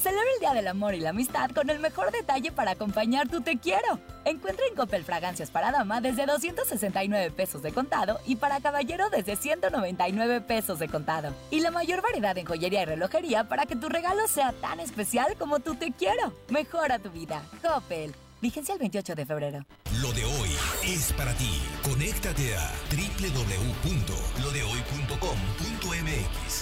Celebra 0.05 0.29
el 0.35 0.41
Día 0.41 0.53
del 0.53 0.69
Amor 0.69 0.95
y 0.95 1.01
la 1.01 1.11
Amistad 1.11 1.51
con 1.53 1.71
el 1.71 1.79
mejor 1.79 2.13
detalle 2.13 2.53
para 2.53 2.73
acompañar 2.73 3.27
tu 3.27 3.41
te 3.41 3.57
quiero. 3.57 3.99
Encuentra 4.27 4.67
en 4.69 4.75
Coppel 4.75 5.03
fragancias 5.03 5.51
para 5.51 5.73
dama 5.73 6.03
desde 6.03 6.27
269 6.27 7.31
pesos 7.31 7.63
de 7.63 7.73
contado 7.73 8.21
y 8.27 8.37
para 8.37 8.61
caballero 8.61 9.09
desde 9.09 9.35
199 9.35 10.43
pesos 10.43 10.79
de 10.79 10.89
contado. 10.89 11.33
Y 11.51 11.61
la 11.61 11.71
mayor 11.71 12.03
variedad 12.03 12.37
en 12.37 12.45
joyería 12.45 12.83
y 12.83 12.85
relojería 12.85 13.45
para 13.45 13.65
que 13.65 13.77
tu 13.77 13.89
regalo 13.89 14.29
sea 14.29 14.53
tan 14.53 14.79
especial 14.79 15.37
como 15.39 15.61
tu 15.61 15.75
te 15.75 15.91
quiero. 15.91 16.35
Mejora 16.51 16.99
tu 16.99 17.09
vida. 17.11 17.43
Coppel. 17.63 18.15
Vigencia 18.43 18.75
el 18.75 18.81
28 18.81 19.15
de 19.15 19.25
febrero. 19.25 19.65
Lo 20.03 20.13
de 20.13 20.23
hoy 20.23 20.51
es 20.85 21.15
para 21.15 21.33
ti. 21.33 21.63
Conéctate 21.83 22.55
a 22.57 22.71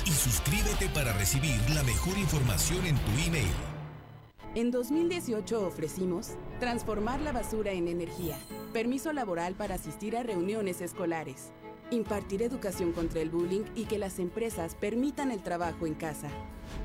y 0.06 0.10
suscríbete 0.10 0.88
para 0.94 1.12
recibir 1.12 1.58
la 1.70 1.82
mejor 1.82 2.16
información 2.18 2.86
en 2.86 2.96
tu 2.96 3.10
email. 3.26 3.50
En 4.54 4.70
2018 4.70 5.66
ofrecimos 5.66 6.32
transformar 6.60 7.20
la 7.20 7.32
basura 7.32 7.72
en 7.72 7.88
energía, 7.88 8.38
permiso 8.72 9.12
laboral 9.12 9.54
para 9.54 9.76
asistir 9.76 10.16
a 10.16 10.22
reuniones 10.22 10.80
escolares, 10.80 11.52
impartir 11.90 12.42
educación 12.42 12.92
contra 12.92 13.20
el 13.20 13.30
bullying 13.30 13.64
y 13.74 13.84
que 13.84 13.98
las 13.98 14.18
empresas 14.18 14.74
permitan 14.74 15.30
el 15.30 15.42
trabajo 15.42 15.86
en 15.86 15.94
casa. 15.94 16.28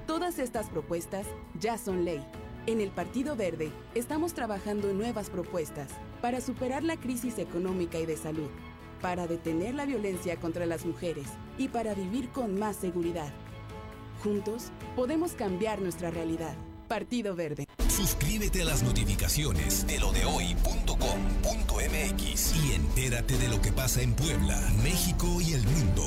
Todas 0.06 0.40
estas 0.40 0.70
propuestas 0.70 1.28
ya 1.60 1.78
son 1.78 2.06
ley 2.06 2.24
en 2.68 2.82
el 2.82 2.90
Partido 2.90 3.38
Verde 3.38 3.72
estamos 3.96 4.34
trabajando 4.34 4.90
en 4.90 4.98
nuevas 4.98 5.30
propuestas 5.30 5.88
para 6.22 6.42
superar 6.42 6.84
la 6.84 6.98
crisis 6.98 7.40
económica 7.40 7.98
y 7.98 8.06
de 8.06 8.18
salud, 8.18 8.50
para 9.02 9.28
detener 9.28 9.76
la 9.76 9.86
violencia 9.86 10.38
contra 10.38 10.66
las 10.66 10.86
mujeres 10.86 11.28
y 11.58 11.68
para 11.68 11.94
vivir 11.94 12.30
con 12.30 12.58
más 12.60 12.76
seguridad. 12.76 13.32
Juntos 14.24 14.72
podemos 14.96 15.34
cambiar 15.34 15.82
nuestra 15.82 16.12
realidad. 16.12 16.56
Partido 16.88 17.36
Verde. 17.36 17.66
Suscríbete 17.90 18.62
a 18.62 18.66
las 18.66 18.84
notificaciones 18.84 19.86
de 19.88 20.00
lo 20.00 20.12
de 20.12 20.26
hoy.com.mx 20.26 21.46
y 22.56 22.74
entérate 22.74 23.38
de 23.38 23.48
lo 23.50 23.62
que 23.62 23.72
pasa 23.72 24.02
en 24.02 24.14
Puebla, 24.14 24.60
México 24.84 25.28
y 25.42 25.54
el 25.54 25.64
mundo. 25.64 26.04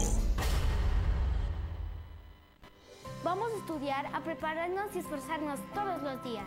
Vamos 3.22 3.52
a 3.52 3.56
estudiar, 3.58 4.06
a 4.14 4.24
prepararnos 4.24 4.86
y 4.94 5.00
esforzarnos 5.00 5.60
todos 5.74 6.02
los 6.02 6.24
días. 6.24 6.46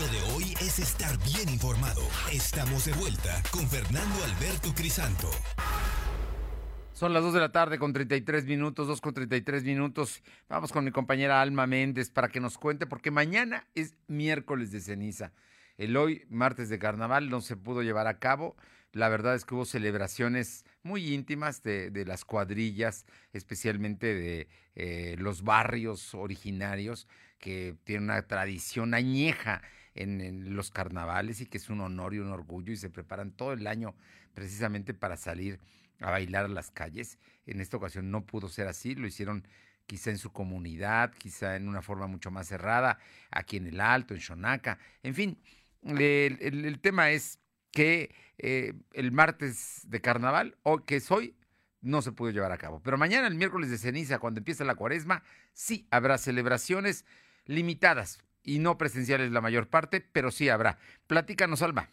Lo 0.00 0.08
de 0.08 0.22
hoy 0.34 0.54
es 0.60 0.80
estar 0.80 1.16
bien 1.24 1.48
informado. 1.48 2.00
Estamos 2.32 2.86
de 2.86 2.92
vuelta 2.94 3.40
con 3.52 3.68
Fernando 3.68 4.24
Alberto 4.24 4.74
Crisanto. 4.74 5.30
Son 6.92 7.12
las 7.12 7.22
2 7.22 7.34
de 7.34 7.40
la 7.40 7.52
tarde 7.52 7.78
con 7.78 7.92
33 7.92 8.44
minutos, 8.46 8.88
2 8.88 9.00
con 9.00 9.14
33 9.14 9.62
minutos. 9.62 10.22
Vamos 10.48 10.72
con 10.72 10.84
mi 10.84 10.90
compañera 10.90 11.40
Alma 11.40 11.68
Méndez 11.68 12.10
para 12.10 12.28
que 12.28 12.40
nos 12.40 12.58
cuente, 12.58 12.86
porque 12.86 13.12
mañana 13.12 13.68
es 13.76 13.94
miércoles 14.08 14.72
de 14.72 14.80
ceniza. 14.80 15.32
El 15.76 15.96
hoy, 15.96 16.24
martes 16.28 16.68
de 16.68 16.80
carnaval, 16.80 17.30
no 17.30 17.40
se 17.40 17.56
pudo 17.56 17.82
llevar 17.82 18.08
a 18.08 18.18
cabo. 18.18 18.56
La 18.90 19.08
verdad 19.08 19.36
es 19.36 19.44
que 19.44 19.54
hubo 19.54 19.64
celebraciones 19.64 20.64
muy 20.82 21.14
íntimas 21.14 21.62
de, 21.62 22.04
las 22.04 22.24
cuadrillas, 22.24 23.06
especialmente 23.32 24.12
de 24.14 24.48
eh, 24.74 25.14
los 25.18 25.42
barrios 25.42 26.14
originarios, 26.14 27.06
que 27.38 27.76
tienen 27.84 28.04
una 28.04 28.26
tradición 28.26 28.94
añeja 28.94 29.62
en, 29.94 30.54
los 30.54 30.70
carnavales 30.70 31.40
y 31.40 31.46
que 31.46 31.58
es 31.58 31.68
un 31.70 31.80
honor 31.80 32.14
y 32.14 32.18
un 32.18 32.30
orgullo 32.30 32.72
y 32.72 32.76
se 32.76 32.90
preparan 32.90 33.32
todo 33.32 33.52
el 33.52 33.66
año 33.66 33.94
precisamente 34.34 34.94
para 34.94 35.16
salir 35.16 35.60
a 36.00 36.10
bailar 36.10 36.46
a 36.46 36.48
las 36.48 36.70
calles. 36.70 37.18
En 37.46 37.60
esta 37.60 37.76
ocasión 37.76 38.10
no 38.10 38.26
pudo 38.26 38.48
ser 38.48 38.66
así, 38.66 38.94
lo 38.94 39.06
hicieron 39.06 39.46
quizá 39.86 40.10
en 40.10 40.18
su 40.18 40.32
comunidad, 40.32 41.12
quizá 41.12 41.56
en 41.56 41.68
una 41.68 41.82
forma 41.82 42.06
mucho 42.06 42.30
más 42.30 42.48
cerrada, 42.48 42.98
aquí 43.30 43.58
en 43.58 43.66
el 43.66 43.80
Alto, 43.80 44.14
en 44.14 44.20
Xonaca, 44.20 44.78
en 45.02 45.14
fin, 45.14 45.38
el, 45.82 46.78
tema 46.80 47.10
es 47.10 47.38
que 47.70 48.14
eh, 48.38 48.72
el 48.92 49.12
martes 49.12 49.82
de 49.86 50.00
carnaval, 50.00 50.56
o 50.62 50.84
que 50.84 50.96
es 50.96 51.10
hoy, 51.10 51.36
no 51.82 52.00
se 52.00 52.12
pudo 52.12 52.30
llevar 52.30 52.50
a 52.50 52.58
cabo. 52.58 52.80
Pero 52.82 52.96
mañana, 52.96 53.26
el 53.26 53.34
miércoles 53.34 53.70
de 53.70 53.76
ceniza, 53.76 54.18
cuando 54.18 54.38
empieza 54.38 54.64
la 54.64 54.74
cuaresma, 54.74 55.22
sí 55.52 55.86
habrá 55.90 56.16
celebraciones 56.16 57.04
limitadas, 57.44 58.23
y 58.44 58.60
no 58.60 58.78
presenciales 58.78 59.32
la 59.32 59.40
mayor 59.40 59.68
parte, 59.68 60.00
pero 60.00 60.30
sí 60.30 60.48
habrá. 60.48 60.78
Platícanos, 61.06 61.62
Alma. 61.62 61.90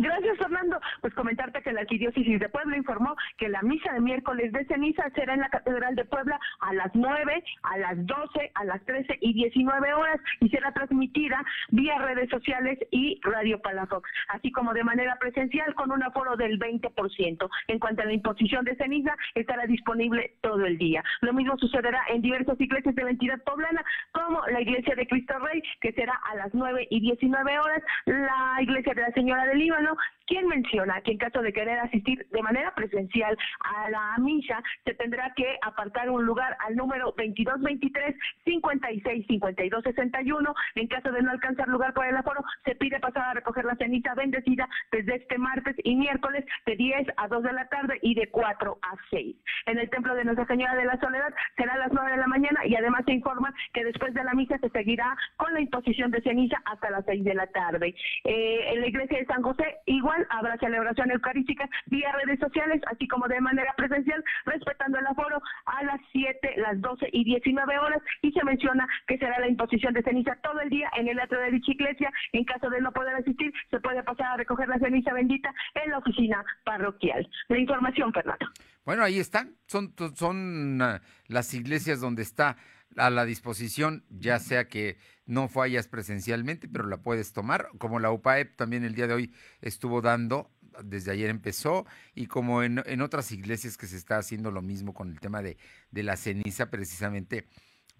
Gracias, 0.00 0.38
Fernando. 0.38 0.80
Pues 1.00 1.12
comentarte 1.14 1.60
que 1.60 1.72
la 1.72 1.80
Arquidiócesis 1.80 2.38
de 2.38 2.48
Puebla 2.48 2.76
informó 2.76 3.16
que 3.36 3.48
la 3.48 3.62
misa 3.62 3.92
de 3.92 4.00
miércoles 4.00 4.52
de 4.52 4.64
ceniza 4.66 5.10
será 5.10 5.34
en 5.34 5.40
la 5.40 5.48
Catedral 5.48 5.96
de 5.96 6.04
Puebla 6.04 6.38
a 6.60 6.72
las 6.72 6.94
9, 6.94 7.44
a 7.64 7.78
las 7.78 8.06
12, 8.06 8.52
a 8.54 8.64
las 8.64 8.80
13 8.84 9.18
y 9.20 9.32
19 9.32 9.94
horas 9.94 10.20
y 10.38 10.50
será 10.50 10.72
transmitida 10.72 11.44
vía 11.70 11.98
redes 11.98 12.30
sociales 12.30 12.78
y 12.92 13.20
Radio 13.24 13.60
Palafox, 13.60 14.08
así 14.28 14.52
como 14.52 14.72
de 14.72 14.84
manera 14.84 15.16
presencial 15.16 15.74
con 15.74 15.90
un 15.90 16.02
aforo 16.04 16.36
del 16.36 16.60
20%. 16.60 17.50
En 17.66 17.78
cuanto 17.80 18.02
a 18.02 18.04
la 18.04 18.12
imposición 18.12 18.64
de 18.64 18.76
ceniza, 18.76 19.16
estará 19.34 19.66
disponible 19.66 20.34
todo 20.42 20.64
el 20.64 20.78
día. 20.78 21.02
Lo 21.22 21.32
mismo 21.32 21.58
sucederá 21.58 22.02
en 22.08 22.22
diversas 22.22 22.60
iglesias 22.60 22.94
de 22.94 23.02
la 23.02 23.10
entidad 23.10 23.42
poblana, 23.42 23.84
como 24.12 24.46
la 24.46 24.60
Iglesia 24.60 24.94
de 24.94 25.08
Cristo 25.08 25.34
Rey, 25.40 25.60
que 25.80 25.92
será 25.92 26.14
a 26.30 26.36
las 26.36 26.54
9 26.54 26.86
y 26.88 27.00
19 27.00 27.58
horas, 27.58 27.82
la 28.06 28.62
Iglesia 28.62 28.94
de 28.94 29.02
la 29.02 29.10
Señora 29.12 29.44
del 29.46 29.58
Líbano, 29.58 29.87
quien 30.26 30.46
menciona 30.46 31.00
que 31.00 31.12
en 31.12 31.18
caso 31.18 31.40
de 31.40 31.52
querer 31.52 31.78
asistir 31.78 32.26
de 32.30 32.42
manera 32.42 32.74
presencial 32.74 33.36
a 33.60 33.90
la 33.90 34.16
misa, 34.18 34.62
se 34.84 34.94
tendrá 34.94 35.32
que 35.34 35.58
apartar 35.62 36.10
un 36.10 36.24
lugar 36.24 36.56
al 36.66 36.76
número 36.76 37.06
2223 37.16 38.14
56 38.44 39.26
52 39.26 39.82
61. 39.82 40.54
En 40.74 40.86
caso 40.88 41.10
de 41.10 41.22
no 41.22 41.30
alcanzar 41.30 41.68
lugar 41.68 41.94
por 41.94 42.06
el 42.06 42.16
aforo, 42.16 42.44
se 42.64 42.74
pide 42.74 43.00
pasar 43.00 43.24
a 43.24 43.34
recoger 43.34 43.64
la 43.64 43.76
ceniza 43.76 44.14
bendecida 44.14 44.68
desde 44.92 45.16
este 45.16 45.38
martes 45.38 45.76
y 45.82 45.96
miércoles 45.96 46.44
de 46.66 46.76
10 46.76 47.08
a 47.16 47.28
2 47.28 47.42
de 47.42 47.52
la 47.52 47.68
tarde 47.68 47.98
y 48.02 48.14
de 48.14 48.28
4 48.28 48.78
a 48.82 48.96
6. 49.10 49.36
En 49.66 49.78
el 49.78 49.88
templo 49.90 50.14
de 50.14 50.24
Nuestra 50.24 50.46
Señora 50.46 50.74
de 50.74 50.84
la 50.84 50.98
Soledad 51.00 51.32
será 51.56 51.74
a 51.74 51.78
las 51.78 51.92
9 51.92 52.10
de 52.10 52.16
la 52.16 52.26
mañana 52.26 52.66
y 52.66 52.74
además 52.74 53.02
se 53.06 53.12
informa 53.12 53.54
que 53.72 53.84
después 53.84 54.12
de 54.14 54.24
la 54.24 54.34
misa 54.34 54.58
se 54.58 54.68
seguirá 54.70 55.16
con 55.36 55.52
la 55.54 55.60
imposición 55.60 56.10
de 56.10 56.22
ceniza 56.22 56.60
hasta 56.64 56.90
las 56.90 57.04
6 57.06 57.24
de 57.24 57.34
la 57.34 57.46
tarde. 57.46 57.94
Eh, 58.24 58.72
en 58.72 58.80
la 58.80 58.86
iglesia 58.88 59.18
de 59.18 59.26
San 59.26 59.42
José 59.42 59.67
igual 59.86 60.26
habrá 60.30 60.56
celebración 60.58 61.10
eucarística 61.10 61.68
vía 61.86 62.12
redes 62.12 62.38
sociales, 62.40 62.80
así 62.86 63.06
como 63.08 63.28
de 63.28 63.40
manera 63.40 63.72
presencial, 63.76 64.22
respetando 64.44 64.98
el 64.98 65.06
aforo 65.06 65.40
a 65.66 65.82
las 65.84 66.00
7, 66.12 66.54
las 66.56 66.80
12 66.80 67.08
y 67.12 67.24
19 67.24 67.78
horas 67.78 68.02
y 68.22 68.32
se 68.32 68.44
menciona 68.44 68.86
que 69.06 69.18
será 69.18 69.38
la 69.38 69.48
imposición 69.48 69.94
de 69.94 70.02
ceniza 70.02 70.36
todo 70.42 70.60
el 70.60 70.70
día 70.70 70.90
en 70.96 71.08
el 71.08 71.18
atrio 71.20 71.40
de 71.40 71.52
dicha 71.52 71.72
iglesia. 71.72 72.10
En 72.32 72.44
caso 72.44 72.70
de 72.70 72.80
no 72.80 72.92
poder 72.92 73.14
asistir, 73.14 73.52
se 73.70 73.80
puede 73.80 74.02
pasar 74.02 74.26
a 74.26 74.36
recoger 74.36 74.68
la 74.68 74.78
ceniza 74.78 75.12
bendita 75.12 75.52
en 75.74 75.90
la 75.90 75.98
oficina 75.98 76.44
parroquial. 76.64 77.28
La 77.48 77.58
información, 77.58 78.12
Fernando. 78.12 78.46
Bueno, 78.84 79.02
ahí 79.02 79.18
están, 79.18 79.54
son, 79.66 79.92
son 80.14 80.80
uh, 80.80 80.98
las 81.26 81.52
iglesias 81.52 82.00
donde 82.00 82.22
está 82.22 82.56
a 82.98 83.10
la 83.10 83.24
disposición, 83.24 84.04
ya 84.10 84.38
sea 84.38 84.68
que 84.68 84.98
no 85.26 85.48
fallas 85.48 85.88
presencialmente, 85.88 86.68
pero 86.68 86.86
la 86.86 86.98
puedes 86.98 87.32
tomar, 87.32 87.68
como 87.78 88.00
la 88.00 88.10
UPAEP 88.10 88.56
también 88.56 88.84
el 88.84 88.94
día 88.94 89.06
de 89.06 89.14
hoy 89.14 89.34
estuvo 89.60 90.00
dando, 90.00 90.50
desde 90.84 91.12
ayer 91.12 91.30
empezó, 91.30 91.86
y 92.14 92.26
como 92.26 92.62
en, 92.62 92.82
en 92.86 93.00
otras 93.02 93.32
iglesias 93.32 93.76
que 93.76 93.86
se 93.86 93.96
está 93.96 94.18
haciendo 94.18 94.50
lo 94.50 94.62
mismo 94.62 94.94
con 94.94 95.10
el 95.10 95.20
tema 95.20 95.42
de, 95.42 95.56
de 95.90 96.02
la 96.02 96.16
ceniza, 96.16 96.70
precisamente 96.70 97.46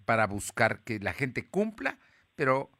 para 0.05 0.27
buscar 0.27 0.83
que 0.83 0.99
la 0.99 1.13
gente 1.13 1.47
cumpla, 1.47 1.99
pero 2.35 2.71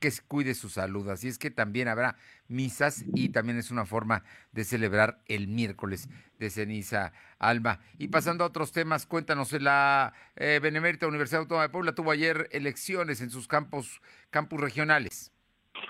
que 0.00 0.12
cuide 0.26 0.54
su 0.54 0.68
salud. 0.68 1.08
Así 1.08 1.28
es 1.28 1.38
que 1.38 1.50
también 1.50 1.88
habrá 1.88 2.16
misas 2.48 3.04
y 3.14 3.30
también 3.30 3.58
es 3.58 3.70
una 3.70 3.86
forma 3.86 4.24
de 4.52 4.64
celebrar 4.64 5.22
el 5.26 5.48
miércoles 5.48 6.08
de 6.38 6.50
ceniza 6.50 7.12
alma. 7.38 7.80
Y 7.98 8.08
pasando 8.08 8.44
a 8.44 8.48
otros 8.48 8.72
temas, 8.72 9.06
cuéntanos, 9.06 9.52
la 9.52 10.12
eh, 10.36 10.60
Benemérita 10.62 11.06
Universidad 11.06 11.40
Autónoma 11.40 11.64
de 11.64 11.68
Puebla 11.70 11.94
tuvo 11.94 12.10
ayer 12.10 12.48
elecciones 12.52 13.20
en 13.20 13.30
sus 13.30 13.48
campos, 13.48 14.00
campus 14.30 14.60
regionales. 14.60 15.31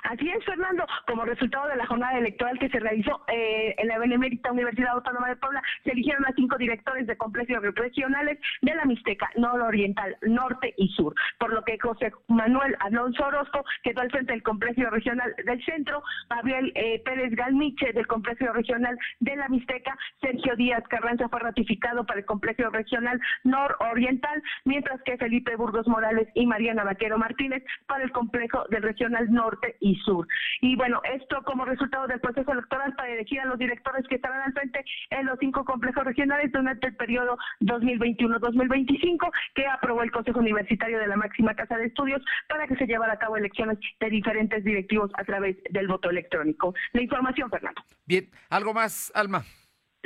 Así 0.03 0.29
es, 0.29 0.45
Fernando. 0.45 0.85
Como 1.07 1.25
resultado 1.25 1.69
de 1.69 1.77
la 1.77 1.87
jornada 1.87 2.19
electoral 2.19 2.59
que 2.59 2.69
se 2.69 2.81
realizó 2.81 3.23
eh, 3.29 3.75
en 3.79 3.89
la 3.89 3.99
Benemérita 3.99 4.51
Universidad 4.51 4.95
Autónoma 4.95 5.29
de 5.29 5.37
Puebla, 5.37 5.63
se 5.85 5.93
eligieron 5.93 6.25
a 6.25 6.33
cinco 6.35 6.59
directores 6.59 7.07
de 7.07 7.17
complejos 7.17 7.63
regionales 7.75 8.39
de 8.63 8.75
la 8.75 8.85
Mixteca, 8.85 9.31
Nororiental, 9.37 10.17
Norte 10.23 10.75
y 10.77 10.89
Sur. 10.89 11.15
Por 11.39 11.53
lo 11.53 11.63
que 11.63 11.79
José 11.79 12.13
Manuel 12.27 12.77
Alonso 12.81 13.25
Orozco 13.25 13.65
quedó 13.83 14.01
al 14.01 14.11
frente 14.11 14.33
del 14.33 14.43
complejo 14.43 14.91
regional 14.91 15.35
del 15.45 15.65
Centro, 15.65 16.03
Gabriel 16.29 16.73
eh, 16.75 17.01
Pérez 17.05 17.35
Galmiche 17.37 17.93
del 17.93 18.07
complejo 18.07 18.53
regional 18.53 18.99
de 19.21 19.37
la 19.37 19.49
Mixteca, 19.49 19.97
Sergio 20.21 20.57
Díaz 20.57 20.83
Carranza 20.89 21.29
fue 21.29 21.41
ratificado 21.41 22.05
para 22.05 22.21
el 22.21 22.27
complejo 22.27 22.69
regional 22.71 23.21
Nororiental, 23.45 24.43
mientras 24.65 25.01
que 25.03 25.17
Felipe 25.17 25.55
Burgos 25.55 25.87
Morales 25.87 26.29
y 26.35 26.47
Mariana 26.47 26.85
Vaquero 26.85 27.19
Martínez 27.19 27.63
para 27.87 28.03
el 28.03 28.11
complejo 28.11 28.65
del 28.71 28.83
regional 28.83 29.33
Norte 29.33 29.77
y 29.81 29.92
Sur. 29.97 30.27
Y 30.61 30.77
bueno, 30.77 31.01
esto 31.15 31.43
como 31.45 31.65
resultado 31.65 32.07
del 32.07 32.21
proceso 32.21 32.53
electoral 32.53 32.95
para 32.95 33.13
elegir 33.13 33.41
a 33.41 33.47
los 33.47 33.59
directores 33.59 34.07
que 34.09 34.17
estarán 34.17 34.43
al 34.43 34.53
frente 34.53 34.85
en 35.11 35.27
los 35.27 35.39
cinco 35.39 35.65
complejos 35.65 36.05
regionales 36.05 36.51
durante 36.53 36.89
el 36.89 36.97
periodo 36.97 37.37
2021-2025 37.61 39.31
que 39.55 39.67
aprobó 39.67 40.03
el 40.03 40.11
Consejo 40.11 40.41
Universitario 40.41 40.99
de 40.99 41.07
la 41.07 41.17
máxima 41.17 41.55
casa 41.55 41.77
de 41.77 41.87
estudios 41.87 42.23
para 42.49 42.67
que 42.67 42.77
se 42.77 42.87
llevara 42.87 43.15
a 43.15 43.19
cabo 43.19 43.37
elecciones 43.37 43.79
de 44.01 44.11
diferentes 44.11 44.65
directivos 44.65 45.11
a 45.15 45.25
través 45.25 45.57
del 45.71 45.89
voto 45.89 46.11
electrónico. 46.11 46.75
La 46.93 47.03
información, 47.03 47.51
Fernando. 47.51 47.83
Bien, 48.07 48.29
¿algo 48.51 48.75
más, 48.75 49.13
Alma? 49.15 49.45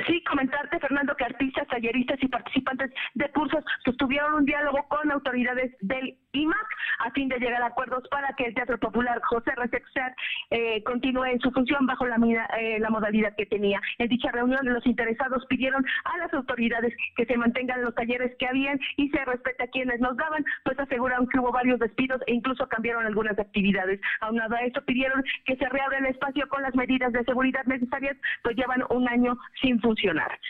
Sí, 0.05 0.23
comentarte, 0.25 0.79
Fernando, 0.79 1.15
que 1.15 1.25
artistas, 1.25 1.67
talleristas 1.67 2.21
y 2.21 2.27
participantes 2.27 2.91
de 3.15 3.29
cursos 3.29 3.63
sostuvieron 3.83 4.35
un 4.35 4.45
diálogo 4.45 4.87
con 4.89 5.11
autoridades 5.11 5.75
del 5.81 6.15
IMAC 6.33 6.67
a 6.99 7.11
fin 7.11 7.27
de 7.29 7.39
llegar 7.39 7.63
a 7.63 7.67
acuerdos 7.67 8.07
para 8.09 8.31
que 8.35 8.45
el 8.45 8.53
Teatro 8.53 8.77
Popular 8.77 9.19
José 9.23 9.51
Resexer 9.55 10.13
eh, 10.51 10.83
continúe 10.83 11.25
en 11.25 11.39
su 11.39 11.49
función 11.49 11.87
bajo 11.87 12.05
la, 12.05 12.17
eh, 12.59 12.79
la 12.79 12.91
modalidad 12.91 13.35
que 13.35 13.47
tenía. 13.47 13.81
En 13.97 14.07
dicha 14.07 14.31
reunión, 14.31 14.59
los 14.65 14.85
interesados 14.85 15.43
pidieron 15.47 15.83
a 16.05 16.17
las 16.17 16.31
autoridades 16.31 16.93
que 17.15 17.25
se 17.25 17.35
mantengan 17.35 17.81
los 17.81 17.95
talleres 17.95 18.35
que 18.37 18.47
habían 18.47 18.79
y 18.97 19.09
se 19.09 19.25
respete 19.25 19.63
a 19.63 19.67
quienes 19.67 19.99
nos 19.99 20.15
daban, 20.15 20.45
pues 20.63 20.77
aseguraron 20.77 21.27
que 21.27 21.39
hubo 21.39 21.51
varios 21.51 21.79
despidos 21.79 22.21
e 22.27 22.35
incluso 22.35 22.67
cambiaron 22.67 23.07
algunas 23.07 23.37
actividades. 23.39 23.99
Aunado 24.21 24.55
a 24.55 24.61
eso, 24.61 24.79
pidieron 24.85 25.23
que 25.45 25.55
se 25.55 25.67
reabra 25.69 25.97
el 25.97 26.05
espacio 26.05 26.47
con 26.49 26.61
las 26.61 26.75
medidas 26.75 27.11
de 27.13 27.23
seguridad 27.23 27.65
necesarias, 27.65 28.15
pues 28.43 28.55
llevan 28.55 28.83
un 28.91 29.09
año 29.09 29.35
sin. 29.59 29.81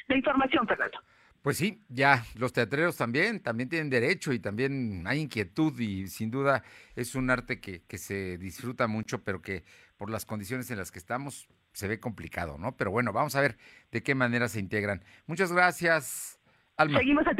La 0.07 0.17
información, 0.17 0.67
Fernando. 0.67 0.99
Pues 1.41 1.57
sí, 1.57 1.81
ya 1.87 2.23
los 2.35 2.51
teatreros 2.51 2.97
también, 2.97 3.41
también 3.41 3.69
tienen 3.69 3.89
derecho 3.89 4.33
y 4.33 4.39
también 4.39 5.05
hay 5.07 5.21
inquietud 5.21 5.79
y 5.79 6.07
sin 6.07 6.29
duda 6.29 6.63
es 6.95 7.15
un 7.15 7.29
arte 7.29 7.61
que, 7.61 7.83
que 7.87 7.97
se 7.97 8.37
disfruta 8.37 8.87
mucho, 8.87 9.23
pero 9.23 9.41
que 9.41 9.63
por 9.97 10.09
las 10.09 10.25
condiciones 10.25 10.69
en 10.71 10.77
las 10.77 10.91
que 10.91 10.99
estamos 10.99 11.47
se 11.71 11.87
ve 11.87 11.99
complicado, 11.99 12.57
¿no? 12.57 12.75
Pero 12.75 12.91
bueno, 12.91 13.13
vamos 13.13 13.35
a 13.35 13.41
ver 13.41 13.57
de 13.91 14.01
qué 14.01 14.15
manera 14.15 14.47
se 14.47 14.59
integran. 14.59 15.03
Muchas 15.27 15.53
gracias, 15.53 16.39
Alma. 16.75 16.99
Seguimos 16.99 17.25
a 17.27 17.35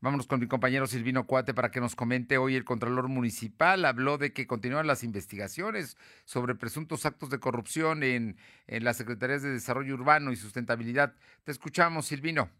Vámonos 0.00 0.26
con 0.26 0.40
mi 0.40 0.46
compañero 0.46 0.86
Silvino 0.86 1.26
Cuate 1.26 1.54
para 1.54 1.70
que 1.70 1.80
nos 1.80 1.96
comente 1.96 2.38
hoy 2.38 2.54
el 2.54 2.64
Contralor 2.64 3.08
Municipal. 3.08 3.84
Habló 3.84 4.18
de 4.18 4.32
que 4.32 4.46
continúan 4.46 4.86
las 4.86 5.02
investigaciones 5.04 5.96
sobre 6.24 6.54
presuntos 6.54 7.06
actos 7.06 7.30
de 7.30 7.40
corrupción 7.40 8.02
en, 8.02 8.36
en 8.66 8.84
las 8.84 8.96
Secretarías 8.96 9.42
de 9.42 9.50
Desarrollo 9.50 9.94
Urbano 9.94 10.32
y 10.32 10.36
Sustentabilidad. 10.36 11.14
Te 11.44 11.52
escuchamos, 11.52 12.06
Silvino. 12.06 12.50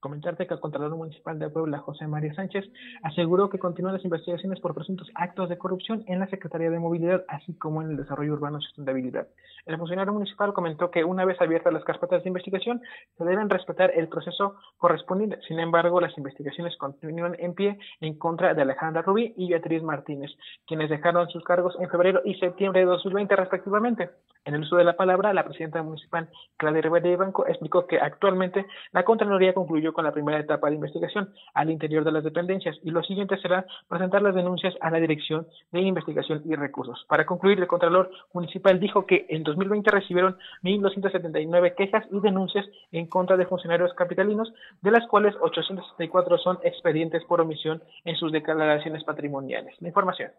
Comentarte 0.00 0.46
que 0.46 0.54
el 0.54 0.60
Contralor 0.60 0.96
Municipal 0.96 1.38
de 1.38 1.50
Puebla, 1.50 1.78
José 1.78 2.06
María 2.06 2.34
Sánchez, 2.34 2.64
aseguró 3.02 3.50
que 3.50 3.58
continúan 3.58 3.94
las 3.94 4.04
investigaciones 4.04 4.58
por 4.58 4.74
presuntos 4.74 5.10
actos 5.14 5.50
de 5.50 5.58
corrupción 5.58 6.04
en 6.06 6.20
la 6.20 6.26
Secretaría 6.28 6.70
de 6.70 6.78
Movilidad, 6.78 7.24
así 7.28 7.52
como 7.54 7.82
en 7.82 7.90
el 7.90 7.96
Desarrollo 7.98 8.32
Urbano 8.32 8.58
y 8.58 8.62
Sustentabilidad. 8.62 9.28
El 9.66 9.76
funcionario 9.76 10.12
municipal 10.12 10.54
comentó 10.54 10.90
que 10.90 11.04
una 11.04 11.26
vez 11.26 11.38
abiertas 11.40 11.72
las 11.72 11.84
carpetas 11.84 12.22
de 12.22 12.30
investigación, 12.30 12.80
se 13.18 13.24
deben 13.24 13.50
respetar 13.50 13.92
el 13.94 14.08
proceso 14.08 14.56
correspondiente. 14.78 15.38
Sin 15.46 15.60
embargo, 15.60 16.00
las 16.00 16.16
investigaciones 16.16 16.76
continúan 16.78 17.36
en 17.38 17.54
pie 17.54 17.78
en 18.00 18.18
contra 18.18 18.54
de 18.54 18.62
Alejandra 18.62 19.02
Rubí 19.02 19.34
y 19.36 19.50
Beatriz 19.50 19.82
Martínez, 19.82 20.30
quienes 20.66 20.88
dejaron 20.88 21.28
sus 21.28 21.44
cargos 21.44 21.76
en 21.78 21.90
febrero 21.90 22.22
y 22.24 22.34
septiembre 22.36 22.80
de 22.80 22.86
2020 22.86 23.36
respectivamente. 23.36 24.10
En 24.46 24.54
el 24.54 24.62
uso 24.62 24.76
de 24.76 24.84
la 24.84 24.96
palabra, 24.96 25.34
la 25.34 25.44
presidenta 25.44 25.82
municipal, 25.82 26.30
Claudia 26.56 26.80
Rivera 26.80 27.16
Banco, 27.18 27.46
explicó 27.46 27.86
que 27.86 28.00
actualmente 28.00 28.64
la 28.92 29.04
Contraloría 29.04 29.52
concluyó 29.52 29.89
con 29.92 30.04
la 30.04 30.12
primera 30.12 30.38
etapa 30.38 30.68
de 30.68 30.76
investigación 30.76 31.32
al 31.54 31.70
interior 31.70 32.04
de 32.04 32.12
las 32.12 32.24
dependencias 32.24 32.76
y 32.82 32.90
lo 32.90 33.02
siguiente 33.02 33.38
será 33.38 33.66
presentar 33.88 34.22
las 34.22 34.34
denuncias 34.34 34.74
a 34.80 34.90
la 34.90 34.98
Dirección 34.98 35.46
de 35.72 35.80
Investigación 35.80 36.42
y 36.44 36.54
Recursos. 36.54 37.04
Para 37.08 37.26
concluir, 37.26 37.58
el 37.58 37.66
Contralor 37.66 38.10
Municipal 38.32 38.78
dijo 38.78 39.06
que 39.06 39.26
en 39.28 39.42
2020 39.42 39.90
recibieron 39.90 40.36
1.279 40.62 41.74
quejas 41.74 42.04
y 42.10 42.20
denuncias 42.20 42.66
en 42.92 43.06
contra 43.06 43.36
de 43.36 43.46
funcionarios 43.46 43.92
capitalinos, 43.94 44.52
de 44.82 44.90
las 44.90 45.06
cuales 45.08 45.34
864 45.40 46.38
son 46.38 46.58
expedientes 46.62 47.24
por 47.24 47.40
omisión 47.40 47.82
en 48.04 48.16
sus 48.16 48.32
declaraciones 48.32 49.04
patrimoniales. 49.04 49.74
La 49.80 49.88
información. 49.88 50.30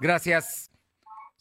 Gracias. 0.00 0.70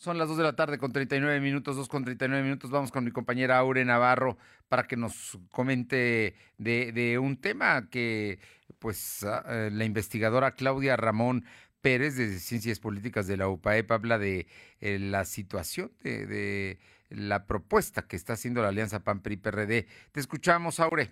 Son 0.01 0.17
las 0.17 0.27
2 0.29 0.37
de 0.37 0.43
la 0.43 0.55
tarde 0.55 0.79
con 0.79 0.91
39 0.91 1.39
minutos, 1.41 1.75
2 1.75 1.87
con 1.87 2.03
39 2.03 2.43
minutos. 2.43 2.71
Vamos 2.71 2.91
con 2.91 3.03
mi 3.03 3.11
compañera 3.11 3.59
Aure 3.59 3.85
Navarro 3.85 4.35
para 4.67 4.87
que 4.87 4.97
nos 4.97 5.37
comente 5.51 6.33
de, 6.57 7.19
un 7.21 7.37
tema 7.37 7.87
que 7.87 8.39
pues 8.79 9.23
ah, 9.23 9.45
eh, 9.47 9.69
la 9.71 9.85
investigadora 9.85 10.55
Claudia 10.55 10.97
Ramón 10.97 11.45
Pérez 11.81 12.15
de 12.15 12.39
Ciencias 12.39 12.79
Políticas 12.79 13.27
de 13.27 13.37
la 13.37 13.47
UPAEP 13.47 13.91
habla 13.91 14.17
de 14.17 14.47
eh, 14.79 14.97
la 14.97 15.23
situación 15.23 15.91
de, 16.01 16.79
la 17.11 17.45
propuesta 17.45 18.01
que 18.01 18.15
está 18.15 18.33
haciendo 18.33 18.63
la 18.63 18.69
Alianza 18.69 19.03
PAN-PRI-PRD. 19.03 19.85
Te 20.13 20.19
escuchamos, 20.19 20.79
Aure. 20.79 21.11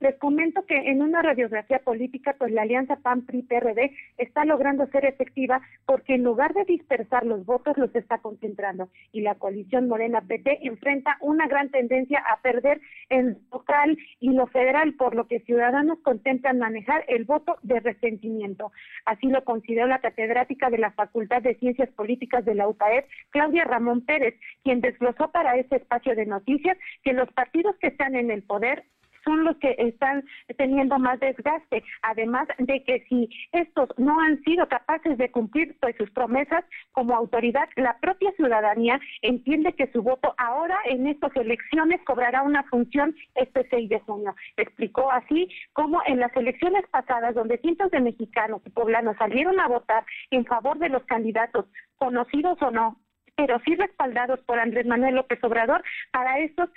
Les 0.00 0.16
comento 0.16 0.64
que 0.64 0.76
en 0.76 1.02
una 1.02 1.22
radiografía 1.22 1.80
política, 1.80 2.36
pues 2.38 2.52
la 2.52 2.62
alianza 2.62 2.96
PAN-PRI-PRD 2.96 3.92
está 4.16 4.44
logrando 4.44 4.86
ser 4.86 5.04
efectiva 5.04 5.60
porque 5.86 6.14
en 6.14 6.22
lugar 6.22 6.54
de 6.54 6.64
dispersar 6.64 7.26
los 7.26 7.44
votos, 7.44 7.76
los 7.76 7.92
está 7.96 8.18
concentrando. 8.18 8.90
Y 9.10 9.22
la 9.22 9.34
coalición 9.34 9.88
Morena-PT 9.88 10.66
enfrenta 10.68 11.16
una 11.20 11.48
gran 11.48 11.70
tendencia 11.70 12.20
a 12.20 12.40
perder 12.42 12.80
en 13.08 13.38
local 13.50 13.98
y 14.20 14.32
lo 14.32 14.46
federal, 14.46 14.94
por 14.94 15.16
lo 15.16 15.26
que 15.26 15.40
ciudadanos 15.40 15.98
contemplan 16.00 16.58
manejar 16.58 17.04
el 17.08 17.24
voto 17.24 17.56
de 17.62 17.80
resentimiento. 17.80 18.70
Así 19.04 19.26
lo 19.26 19.42
consideró 19.44 19.88
la 19.88 20.00
catedrática 20.00 20.70
de 20.70 20.78
la 20.78 20.92
Facultad 20.92 21.42
de 21.42 21.56
Ciencias 21.56 21.90
Políticas 21.90 22.44
de 22.44 22.54
la 22.54 22.68
UPAEP, 22.68 23.06
Claudia 23.30 23.64
Ramón 23.64 24.02
Pérez, 24.02 24.34
quien 24.62 24.80
desglosó 24.80 25.32
para 25.32 25.56
este 25.56 25.76
espacio 25.76 26.14
de 26.14 26.26
noticias 26.26 26.78
que 27.02 27.12
los 27.12 27.32
partidos 27.32 27.76
que 27.78 27.88
están 27.88 28.14
en 28.14 28.30
el 28.30 28.44
poder 28.44 28.84
son 29.24 29.44
los 29.44 29.56
que 29.58 29.74
están 29.78 30.24
teniendo 30.56 30.98
más 30.98 31.20
desgaste. 31.20 31.82
Además 32.02 32.48
de 32.58 32.82
que 32.84 33.04
si 33.08 33.28
estos 33.52 33.88
no 33.96 34.20
han 34.20 34.42
sido 34.42 34.68
capaces 34.68 35.18
de 35.18 35.30
cumplir 35.30 35.76
pues, 35.80 35.96
sus 35.96 36.10
promesas 36.10 36.64
como 36.92 37.14
autoridad, 37.14 37.68
la 37.76 37.98
propia 37.98 38.32
ciudadanía 38.32 39.00
entiende 39.22 39.72
que 39.74 39.90
su 39.92 40.02
voto 40.02 40.34
ahora 40.38 40.78
en 40.86 41.06
estas 41.06 41.34
elecciones 41.36 42.00
cobrará 42.04 42.42
una 42.42 42.62
función 42.64 43.14
este 43.34 43.66
6 43.70 43.88
de 43.88 44.00
junio. 44.00 44.34
Explicó 44.56 45.10
así 45.10 45.48
como 45.72 46.00
en 46.06 46.20
las 46.20 46.34
elecciones 46.36 46.84
pasadas, 46.90 47.34
donde 47.34 47.58
cientos 47.58 47.90
de 47.90 48.00
mexicanos 48.00 48.62
y 48.64 48.70
poblanos 48.70 49.16
salieron 49.16 49.58
a 49.60 49.68
votar 49.68 50.04
en 50.30 50.44
favor 50.44 50.78
de 50.78 50.88
los 50.88 51.02
candidatos, 51.04 51.66
conocidos 51.96 52.60
o 52.62 52.70
no, 52.70 52.96
pero 53.38 53.60
sí 53.64 53.76
respaldados 53.76 54.40
por 54.40 54.58
Andrés 54.58 54.84
Manuel 54.84 55.14
López 55.14 55.38
Obrador 55.44 55.80
para 56.10 56.40
estos 56.40 56.68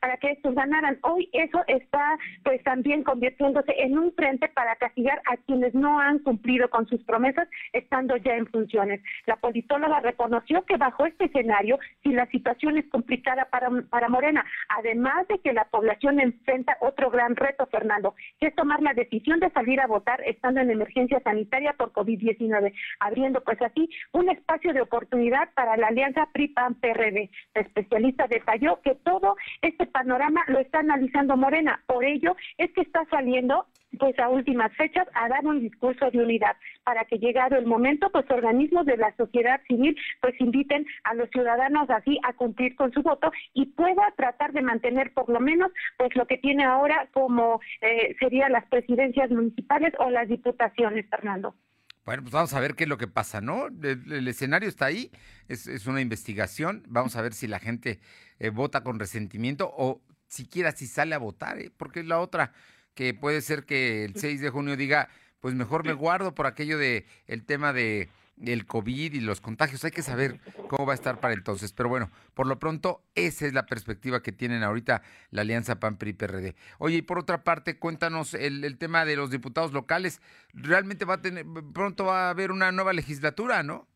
para 0.00 0.16
que 0.16 0.32
estos 0.32 0.56
ganaran. 0.56 0.98
Hoy 1.02 1.30
eso 1.32 1.62
está 1.68 2.18
pues 2.42 2.60
también 2.64 3.04
convirtiéndose 3.04 3.72
en 3.78 3.96
un 3.96 4.12
frente 4.14 4.48
para 4.48 4.74
castigar 4.74 5.22
a 5.26 5.36
quienes 5.36 5.72
no 5.72 6.00
han 6.00 6.18
cumplido 6.18 6.68
con 6.68 6.88
sus 6.88 7.00
promesas 7.04 7.48
estando 7.72 8.16
ya 8.16 8.34
en 8.34 8.48
funciones. 8.48 9.00
La 9.26 9.36
politóloga 9.36 10.00
reconoció 10.00 10.64
que 10.64 10.76
bajo 10.76 11.06
este 11.06 11.26
escenario, 11.26 11.78
si 12.02 12.10
la 12.10 12.26
situación 12.26 12.76
es 12.76 12.88
complicada 12.88 13.44
para, 13.44 13.70
para 13.88 14.08
Morena, 14.08 14.44
además 14.68 15.28
de 15.28 15.38
que 15.38 15.52
la 15.52 15.66
población 15.66 16.18
enfrenta 16.18 16.76
otro 16.80 17.10
gran 17.10 17.36
reto, 17.36 17.66
Fernando, 17.66 18.16
que 18.40 18.48
es 18.48 18.54
tomar 18.56 18.82
la 18.82 18.94
decisión 18.94 19.38
de 19.38 19.50
salir 19.50 19.80
a 19.80 19.86
votar 19.86 20.20
estando 20.26 20.60
en 20.60 20.72
emergencia 20.72 21.20
sanitaria 21.20 21.74
por 21.74 21.92
COVID-19, 21.92 22.72
abriendo 22.98 23.44
pues 23.44 23.62
así 23.62 23.88
un 24.12 24.28
espacio 24.28 24.72
de 24.72 24.80
oportunidad 24.80 25.50
para 25.54 25.76
la 25.76 25.92
alianza 26.00 26.28
PRI-PAN-PRD. 26.32 27.30
La 27.54 27.60
especialista 27.60 28.26
detalló 28.26 28.80
que 28.82 28.94
todo 28.94 29.36
este 29.62 29.86
panorama 29.86 30.42
lo 30.48 30.58
está 30.58 30.78
analizando 30.78 31.36
Morena. 31.36 31.82
Por 31.86 32.04
ello 32.04 32.36
es 32.56 32.72
que 32.72 32.80
está 32.82 33.04
saliendo 33.10 33.66
pues 33.98 34.16
a 34.18 34.28
últimas 34.28 34.72
fechas 34.76 35.06
a 35.14 35.28
dar 35.28 35.44
un 35.44 35.60
discurso 35.60 36.10
de 36.10 36.22
unidad 36.22 36.56
para 36.84 37.04
que 37.04 37.18
llegado 37.18 37.56
el 37.56 37.66
momento 37.66 38.08
pues 38.10 38.24
organismos 38.30 38.86
de 38.86 38.96
la 38.96 39.14
sociedad 39.16 39.60
civil 39.66 39.96
pues 40.20 40.40
inviten 40.40 40.86
a 41.02 41.14
los 41.14 41.28
ciudadanos 41.30 41.90
así 41.90 42.18
a 42.22 42.32
cumplir 42.32 42.76
con 42.76 42.92
su 42.92 43.02
voto 43.02 43.32
y 43.52 43.66
pueda 43.66 44.14
tratar 44.16 44.52
de 44.52 44.62
mantener 44.62 45.12
por 45.12 45.28
lo 45.28 45.40
menos 45.40 45.72
pues 45.98 46.14
lo 46.14 46.26
que 46.26 46.38
tiene 46.38 46.62
ahora 46.64 47.08
como 47.12 47.60
eh, 47.80 48.14
serían 48.20 48.52
las 48.52 48.64
presidencias 48.66 49.28
municipales 49.30 49.92
o 49.98 50.08
las 50.08 50.28
diputaciones 50.28 51.08
Fernando. 51.10 51.56
Bueno, 52.04 52.22
pues 52.22 52.32
vamos 52.32 52.52
a 52.54 52.60
ver 52.60 52.74
qué 52.74 52.84
es 52.84 52.88
lo 52.88 52.98
que 52.98 53.08
pasa, 53.08 53.40
¿no? 53.40 53.66
El, 53.66 54.26
escenario 54.26 54.68
está 54.68 54.86
ahí, 54.86 55.10
es, 55.48 55.86
una 55.86 56.00
investigación, 56.00 56.82
vamos 56.88 57.14
a 57.16 57.22
ver 57.22 57.34
si 57.34 57.46
la 57.46 57.58
gente 57.58 58.00
eh, 58.38 58.50
vota 58.50 58.82
con 58.82 58.98
resentimiento 58.98 59.70
o 59.76 60.00
siquiera 60.26 60.72
si 60.72 60.86
sale 60.86 61.14
a 61.14 61.18
votar, 61.18 61.58
¿eh? 61.58 61.70
porque 61.76 62.00
es 62.00 62.06
la 62.06 62.18
otra, 62.18 62.52
que 62.94 63.12
puede 63.14 63.42
ser 63.42 63.64
que 63.64 64.04
el 64.04 64.16
6 64.16 64.40
de 64.40 64.50
junio 64.50 64.76
diga, 64.76 65.08
pues 65.40 65.54
mejor 65.54 65.84
me 65.84 65.92
guardo 65.92 66.34
por 66.34 66.46
aquello 66.46 66.78
de 66.78 67.06
el 67.26 67.44
tema 67.44 67.72
de 67.72 68.08
el 68.44 68.66
COVID 68.66 69.14
y 69.14 69.20
los 69.20 69.40
contagios. 69.40 69.84
Hay 69.84 69.90
que 69.90 70.02
saber 70.02 70.40
cómo 70.68 70.86
va 70.86 70.92
a 70.92 70.94
estar 70.94 71.20
para 71.20 71.34
entonces. 71.34 71.72
Pero 71.72 71.88
bueno, 71.88 72.10
por 72.34 72.46
lo 72.46 72.58
pronto, 72.58 73.02
esa 73.14 73.46
es 73.46 73.52
la 73.52 73.66
perspectiva 73.66 74.22
que 74.22 74.32
tienen 74.32 74.62
ahorita 74.62 75.02
la 75.30 75.42
Alianza 75.42 75.80
PAN-PRI-PRD. 75.80 76.54
Oye, 76.78 76.96
y 76.98 77.02
por 77.02 77.18
otra 77.18 77.44
parte, 77.44 77.78
cuéntanos 77.78 78.34
el, 78.34 78.64
el, 78.64 78.78
tema 78.78 79.04
de 79.04 79.16
los 79.16 79.30
diputados 79.30 79.72
locales. 79.72 80.20
Realmente 80.52 81.04
va 81.04 81.14
a 81.14 81.22
tener, 81.22 81.44
pronto 81.72 82.06
va 82.06 82.28
a 82.28 82.30
haber 82.30 82.50
una 82.50 82.72
nueva 82.72 82.92
legislatura, 82.92 83.62
¿no? 83.62 83.86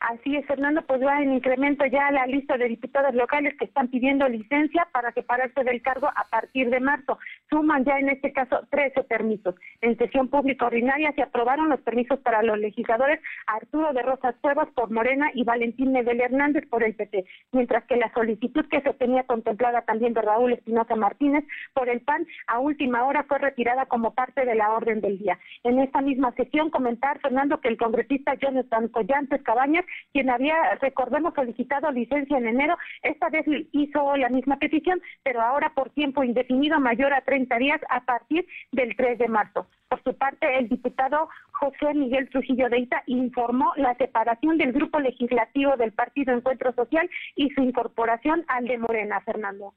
Así 0.00 0.36
es, 0.36 0.46
Fernando, 0.46 0.82
pues 0.82 1.02
va 1.02 1.20
en 1.20 1.32
incremento 1.32 1.84
ya 1.86 2.10
la 2.12 2.26
lista 2.26 2.56
de 2.56 2.68
diputados 2.68 3.14
locales 3.14 3.56
que 3.58 3.64
están 3.64 3.88
pidiendo 3.88 4.28
licencia 4.28 4.86
para 4.92 5.12
separarse 5.12 5.64
del 5.64 5.82
cargo 5.82 6.08
a 6.14 6.24
partir 6.30 6.70
de 6.70 6.78
marzo. 6.78 7.18
Suman 7.50 7.84
ya 7.84 7.98
en 7.98 8.10
este 8.10 8.32
caso 8.32 8.60
13 8.70 9.02
permisos. 9.04 9.56
En 9.80 9.98
sesión 9.98 10.28
pública 10.28 10.66
ordinaria 10.66 11.12
se 11.12 11.22
aprobaron 11.22 11.68
los 11.68 11.80
permisos 11.80 12.20
para 12.20 12.42
los 12.42 12.58
legisladores 12.58 13.20
Arturo 13.48 13.92
de 13.92 14.02
Rosas 14.02 14.36
Cuevas 14.40 14.68
por 14.74 14.90
Morena 14.92 15.30
y 15.34 15.42
Valentín 15.42 15.92
Nebel 15.92 16.20
Hernández 16.20 16.64
por 16.68 16.84
el 16.84 16.94
PT, 16.94 17.24
mientras 17.50 17.84
que 17.86 17.96
la 17.96 18.12
solicitud 18.12 18.68
que 18.68 18.80
se 18.82 18.94
tenía 18.94 19.24
contemplada 19.24 19.82
también 19.82 20.14
de 20.14 20.22
Raúl 20.22 20.52
Espinosa 20.52 20.94
Martínez 20.94 21.44
por 21.74 21.88
el 21.88 22.02
PAN 22.02 22.24
a 22.46 22.60
última 22.60 23.04
hora 23.04 23.24
fue 23.24 23.38
retirada 23.38 23.86
como 23.86 24.14
parte 24.14 24.44
de 24.44 24.54
la 24.54 24.72
orden 24.72 25.00
del 25.00 25.18
día. 25.18 25.40
En 25.64 25.80
esta 25.80 26.00
misma 26.02 26.30
sesión 26.32 26.70
comentar, 26.70 27.18
Fernando, 27.18 27.60
que 27.60 27.68
el 27.68 27.76
congresista 27.76 28.34
Jonathan 28.34 28.86
Collantes 28.88 29.42
Cabañas 29.42 29.84
quien 30.12 30.30
había, 30.30 30.56
recordemos, 30.80 31.34
solicitado 31.34 31.90
licencia 31.90 32.38
en 32.38 32.48
enero, 32.48 32.76
esta 33.02 33.28
vez 33.28 33.44
hizo 33.72 34.16
la 34.16 34.28
misma 34.28 34.58
petición, 34.58 35.00
pero 35.22 35.40
ahora 35.40 35.72
por 35.74 35.90
tiempo 35.90 36.24
indefinido 36.24 36.80
mayor 36.80 37.12
a 37.12 37.22
30 37.22 37.58
días 37.58 37.80
a 37.88 38.04
partir 38.04 38.46
del 38.72 38.96
3 38.96 39.18
de 39.18 39.28
marzo. 39.28 39.68
Por 39.88 40.02
su 40.02 40.16
parte, 40.16 40.58
el 40.58 40.68
diputado 40.68 41.28
José 41.52 41.94
Miguel 41.94 42.28
Trujillo 42.28 42.68
de 42.68 42.80
Ita 42.80 43.02
informó 43.06 43.72
la 43.76 43.94
separación 43.94 44.58
del 44.58 44.72
grupo 44.72 45.00
legislativo 45.00 45.76
del 45.76 45.92
Partido 45.92 46.34
Encuentro 46.34 46.72
Social 46.74 47.08
y 47.36 47.50
su 47.50 47.62
incorporación 47.62 48.44
al 48.48 48.66
de 48.66 48.78
Morena, 48.78 49.20
Fernando. 49.22 49.74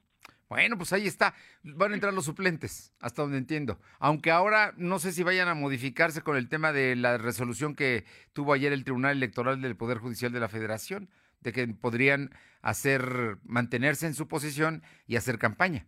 Bueno, 0.52 0.76
pues 0.76 0.92
ahí 0.92 1.06
está. 1.06 1.34
Van 1.62 1.92
a 1.92 1.94
entrar 1.94 2.12
los 2.12 2.26
suplentes, 2.26 2.92
hasta 3.00 3.22
donde 3.22 3.38
entiendo. 3.38 3.80
Aunque 3.98 4.30
ahora 4.30 4.74
no 4.76 4.98
sé 4.98 5.12
si 5.12 5.22
vayan 5.22 5.48
a 5.48 5.54
modificarse 5.54 6.20
con 6.20 6.36
el 6.36 6.50
tema 6.50 6.74
de 6.74 6.94
la 6.94 7.16
resolución 7.16 7.74
que 7.74 8.04
tuvo 8.34 8.52
ayer 8.52 8.70
el 8.74 8.84
Tribunal 8.84 9.16
Electoral 9.16 9.62
del 9.62 9.76
Poder 9.76 9.96
Judicial 9.96 10.30
de 10.30 10.40
la 10.40 10.50
Federación, 10.50 11.08
de 11.40 11.54
que 11.54 11.66
podrían 11.68 12.34
hacer, 12.60 13.38
mantenerse 13.44 14.06
en 14.06 14.12
su 14.12 14.28
posición 14.28 14.82
y 15.06 15.16
hacer 15.16 15.38
campaña. 15.38 15.86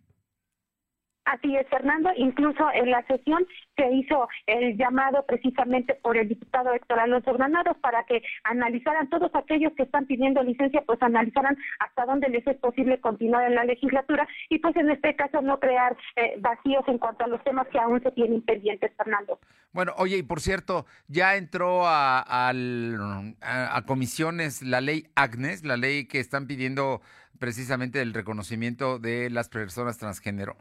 Así 1.25 1.57
es, 1.57 1.67
Fernando. 1.69 2.11
Incluso 2.17 2.71
en 2.75 2.91
la 2.91 3.03
sesión 3.07 3.47
se 3.77 3.91
hizo 3.93 4.29
el 4.47 4.77
llamado 4.77 5.25
precisamente 5.27 5.95
por 5.95 6.17
el 6.19 6.29
diputado 6.29 6.75
Héctor 6.75 7.01
Alonso 7.01 7.33
Granados 7.33 7.77
para 7.79 8.05
que 8.05 8.23
analizaran 8.45 9.09
todos 9.09 9.31
aquellos 9.35 9.73
que 9.75 9.85
están 9.85 10.07
pidiendo 10.07 10.43
licencia, 10.43 10.83
pues 10.87 11.01
analizaran 11.03 11.57
hasta 11.79 12.05
dónde 12.05 12.29
les 12.29 12.47
es 12.47 12.57
posible 12.59 13.01
continuar 13.01 13.47
en 13.47 13.55
la 13.55 13.65
legislatura 13.65 14.29
y 14.51 14.59
pues 14.59 14.77
en 14.77 14.91
este 14.91 15.17
caso 15.17 15.41
no 15.41 15.59
crear 15.59 15.97
eh, 16.17 16.35
vacíos 16.39 16.85
en 16.89 16.99
cuanto 16.99 17.25
a 17.25 17.29
los 17.29 17.43
temas 17.43 17.67
que 17.69 17.79
aún 17.79 18.03
se 18.03 18.11
tienen 18.13 18.43
pendientes, 18.43 18.93
Fernando. 18.97 19.39
Bueno, 19.73 19.93
oye, 19.97 20.19
y 20.19 20.23
por 20.23 20.41
cierto, 20.41 20.85
ya 21.09 21.37
entró 21.37 21.87
a, 21.87 22.23
a 22.29 23.83
comisiones 23.87 24.63
la 24.63 24.81
ley 24.83 25.07
Agnes, 25.17 25.65
la 25.65 25.77
ley 25.77 26.07
que 26.07 26.21
están 26.21 26.47
pidiendo 26.47 27.01
precisamente 27.39 28.03
el 28.03 28.13
reconocimiento 28.13 28.99
de 28.99 29.31
las 29.31 29.49
personas 29.49 29.99
transgénero. 29.99 30.57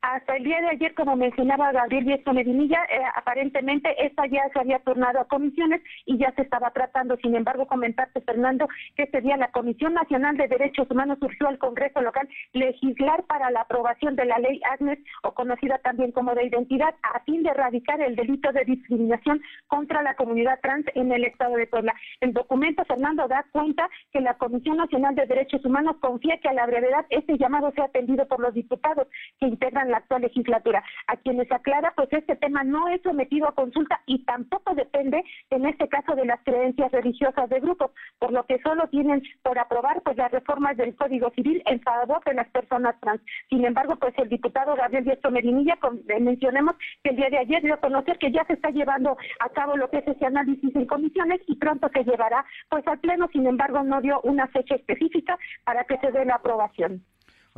Hasta 0.00 0.36
el 0.36 0.44
día 0.44 0.60
de 0.60 0.68
ayer, 0.68 0.94
como 0.94 1.16
mencionaba 1.16 1.72
Gabriel 1.72 2.04
Viesto 2.04 2.32
Medinilla, 2.32 2.84
eh, 2.84 3.02
aparentemente 3.16 4.06
esta 4.06 4.26
ya 4.26 4.48
se 4.52 4.60
había 4.60 4.78
turnado 4.78 5.18
a 5.18 5.24
comisiones 5.24 5.82
y 6.06 6.16
ya 6.18 6.32
se 6.36 6.42
estaba 6.42 6.70
tratando. 6.70 7.16
Sin 7.16 7.34
embargo, 7.34 7.66
comentarte, 7.66 8.20
Fernando, 8.20 8.68
que 8.94 9.02
este 9.04 9.20
día 9.20 9.36
la 9.36 9.50
Comisión 9.50 9.94
Nacional 9.94 10.36
de 10.36 10.46
Derechos 10.46 10.88
Humanos 10.88 11.18
surgió 11.20 11.48
al 11.48 11.58
Congreso 11.58 12.00
local 12.00 12.28
legislar 12.52 13.24
para 13.24 13.50
la 13.50 13.62
aprobación 13.62 14.14
de 14.14 14.26
la 14.26 14.38
ley 14.38 14.60
Agnes, 14.70 15.00
o 15.24 15.34
conocida 15.34 15.78
también 15.78 16.12
como 16.12 16.32
de 16.36 16.46
identidad, 16.46 16.94
a 17.02 17.18
fin 17.24 17.42
de 17.42 17.50
erradicar 17.50 18.00
el 18.00 18.14
delito 18.14 18.52
de 18.52 18.64
discriminación 18.64 19.42
contra 19.66 20.02
la 20.02 20.14
comunidad 20.14 20.60
trans 20.62 20.86
en 20.94 21.10
el 21.10 21.24
Estado 21.24 21.56
de 21.56 21.66
Puebla. 21.66 21.92
El 22.20 22.32
documento, 22.34 22.84
Fernando, 22.84 23.26
da 23.26 23.44
cuenta 23.50 23.90
que 24.12 24.20
la 24.20 24.34
Comisión 24.34 24.76
Nacional 24.76 25.16
de 25.16 25.26
Derechos 25.26 25.64
Humanos 25.64 25.96
confía 26.00 26.38
que 26.38 26.48
a 26.48 26.52
la 26.52 26.66
brevedad 26.66 27.04
este 27.10 27.36
llamado 27.36 27.72
sea 27.72 27.86
atendido 27.86 28.28
por 28.28 28.38
los 28.38 28.54
diputados 28.54 29.08
que 29.40 29.48
integran 29.48 29.88
la 29.90 29.97
actual 29.98 30.22
legislatura. 30.22 30.82
A 31.06 31.16
quienes 31.16 31.50
aclara, 31.52 31.92
pues 31.94 32.08
este 32.12 32.36
tema 32.36 32.64
no 32.64 32.88
es 32.88 33.00
sometido 33.02 33.48
a 33.48 33.54
consulta 33.54 34.00
y 34.06 34.24
tampoco 34.24 34.74
depende, 34.74 35.22
en 35.50 35.66
este 35.66 35.88
caso, 35.88 36.14
de 36.14 36.24
las 36.24 36.40
creencias 36.44 36.90
religiosas 36.92 37.48
de 37.48 37.60
grupos, 37.60 37.90
por 38.18 38.32
lo 38.32 38.44
que 38.46 38.58
solo 38.60 38.88
tienen 38.88 39.22
por 39.42 39.58
aprobar 39.58 40.02
pues 40.02 40.16
las 40.16 40.30
reformas 40.32 40.76
del 40.76 40.96
Código 40.96 41.30
Civil 41.30 41.62
en 41.66 41.80
favor 41.80 42.22
de 42.24 42.34
las 42.34 42.48
personas 42.48 42.98
trans. 43.00 43.20
Sin 43.48 43.64
embargo, 43.64 43.96
pues 43.96 44.14
el 44.18 44.28
diputado 44.28 44.74
Gabriel 44.74 45.04
Diestro 45.04 45.30
Medinilla, 45.30 45.78
mencionemos 46.20 46.74
que 47.02 47.10
el 47.10 47.16
día 47.16 47.30
de 47.30 47.38
ayer 47.38 47.62
dio 47.62 47.74
a 47.74 47.78
conocer 47.78 48.18
que 48.18 48.32
ya 48.32 48.44
se 48.44 48.54
está 48.54 48.70
llevando 48.70 49.16
a 49.40 49.48
cabo 49.50 49.76
lo 49.76 49.90
que 49.90 49.98
es 49.98 50.08
ese 50.08 50.26
análisis 50.26 50.74
en 50.74 50.86
comisiones 50.86 51.40
y 51.46 51.56
pronto 51.56 51.88
se 51.92 52.04
llevará 52.04 52.44
pues 52.68 52.86
al 52.86 52.98
pleno, 52.98 53.28
sin 53.32 53.46
embargo 53.46 53.82
no 53.82 54.00
dio 54.00 54.20
una 54.22 54.46
fecha 54.48 54.74
específica 54.74 55.38
para 55.64 55.84
que 55.84 55.98
se 55.98 56.10
dé 56.12 56.24
la 56.24 56.36
aprobación. 56.36 57.02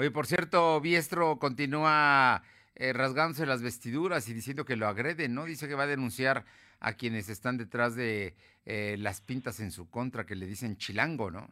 Oye, 0.01 0.11
por 0.11 0.27
cierto, 0.27 0.81
Biestro 0.81 1.39
continúa 1.39 2.43
eh, 2.75 2.95
rasgándose 2.95 3.45
las 3.45 3.61
vestiduras 3.61 4.27
y 4.31 4.33
diciendo 4.33 4.65
que 4.65 4.75
lo 4.75 4.89
agreden, 4.89 5.35
¿no? 5.35 5.45
Dice 5.45 5.69
que 5.69 5.75
va 5.75 5.83
a 5.83 5.87
denunciar 5.87 6.47
a 6.79 6.95
quienes 6.95 7.29
están 7.29 7.59
detrás 7.59 7.97
de 7.97 8.35
eh, 8.65 8.97
las 8.99 9.21
pintas 9.21 9.61
en 9.61 9.71
su 9.71 9.91
contra, 9.91 10.25
que 10.25 10.37
le 10.37 10.47
dicen 10.47 10.79
chilango, 10.79 11.31
¿no? 11.31 11.51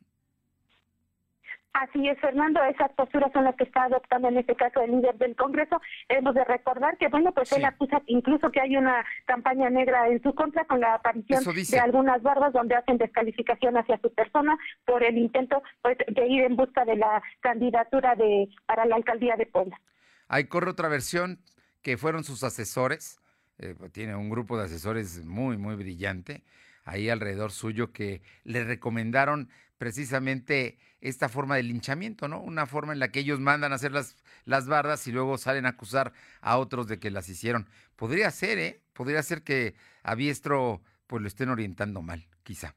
Así 1.81 2.09
es, 2.09 2.19
Fernando, 2.19 2.61
esas 2.65 2.91
posturas 2.95 3.31
son 3.33 3.45
las 3.45 3.55
que 3.55 3.63
está 3.63 3.85
adoptando 3.85 4.27
en 4.27 4.39
este 4.39 4.57
caso 4.57 4.81
el 4.81 4.91
líder 4.91 5.17
del 5.17 5.37
Congreso. 5.37 5.81
Hemos 6.09 6.35
de 6.35 6.43
recordar 6.43 6.99
que, 6.99 7.07
bueno, 7.07 7.31
pues 7.33 7.53
él 7.53 7.65
acusa 7.65 8.03
incluso 8.07 8.51
que 8.51 8.61
hay 8.61 8.77
una 8.77 9.05
campaña 9.27 9.71
negra 9.71 10.09
en 10.09 10.21
su 10.21 10.35
contra 10.35 10.65
con 10.65 10.81
la 10.81 10.95
aparición 10.95 11.45
de 11.45 11.79
algunas 11.79 12.21
barbas 12.23 12.53
donde 12.53 12.75
hacen 12.75 12.99
descalificación 12.99 13.77
hacia 13.77 13.97
su 13.99 14.13
persona 14.13 14.59
por 14.87 15.05
el 15.05 15.19
intento 15.19 15.63
pues, 15.81 15.97
de 16.09 16.27
ir 16.27 16.43
en 16.43 16.57
busca 16.57 16.85
de 16.85 16.97
la 16.97 17.23
candidatura 17.41 18.17
de 18.17 18.49
para 18.67 18.85
la 18.85 18.97
alcaldía 18.97 19.37
de 19.37 19.47
Puebla. 19.47 19.81
Hay 20.27 20.45
corre 20.49 20.71
otra 20.71 20.89
versión 20.89 21.39
que 21.83 21.97
fueron 21.97 22.25
sus 22.25 22.43
asesores, 22.43 23.21
eh, 23.59 23.77
pues, 23.79 23.93
tiene 23.93 24.17
un 24.17 24.31
grupo 24.31 24.59
de 24.59 24.65
asesores 24.65 25.25
muy, 25.25 25.57
muy 25.59 25.77
brillante 25.77 26.43
ahí 26.89 27.11
alrededor 27.11 27.53
suyo 27.53 27.93
que 27.93 28.23
le 28.45 28.65
recomendaron 28.65 29.51
precisamente 29.79 30.77
esta 31.01 31.29
forma 31.29 31.57
de 31.57 31.63
linchamiento, 31.63 32.29
¿no? 32.29 32.41
Una 32.41 32.67
forma 32.67 32.93
en 32.93 32.99
la 32.99 33.09
que 33.09 33.21
ellos 33.21 33.41
mandan 33.41 33.73
a 33.73 33.77
hacer 33.77 33.93
las, 33.93 34.17
las 34.45 34.67
bardas 34.67 35.07
y 35.07 35.13
luego 35.13 35.39
salen 35.39 35.67
a 35.67 35.71
acusar 35.71 36.13
a 36.41 36.59
otros 36.59 36.89
de 36.89 36.99
que 36.99 37.11
las 37.11 37.29
hicieron. 37.29 37.69
Podría 37.97 38.31
ser, 38.31 38.59
¿eh? 38.59 38.83
Podría 38.93 39.23
ser 39.23 39.43
que 39.43 39.75
a 40.03 40.15
Biestro 40.15 40.83
pues 41.07 41.23
lo 41.23 41.29
estén 41.29 41.49
orientando 41.49 42.03
mal, 42.03 42.27
quizá. 42.43 42.75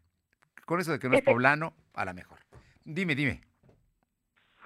Con 0.65 0.79
eso 0.79 0.91
de 0.91 0.99
que 0.99 1.09
no 1.09 1.17
es 1.17 1.23
poblano, 1.23 1.75
a 1.93 2.05
la 2.05 2.13
mejor. 2.13 2.39
Dime, 2.85 3.15
dime. 3.15 3.41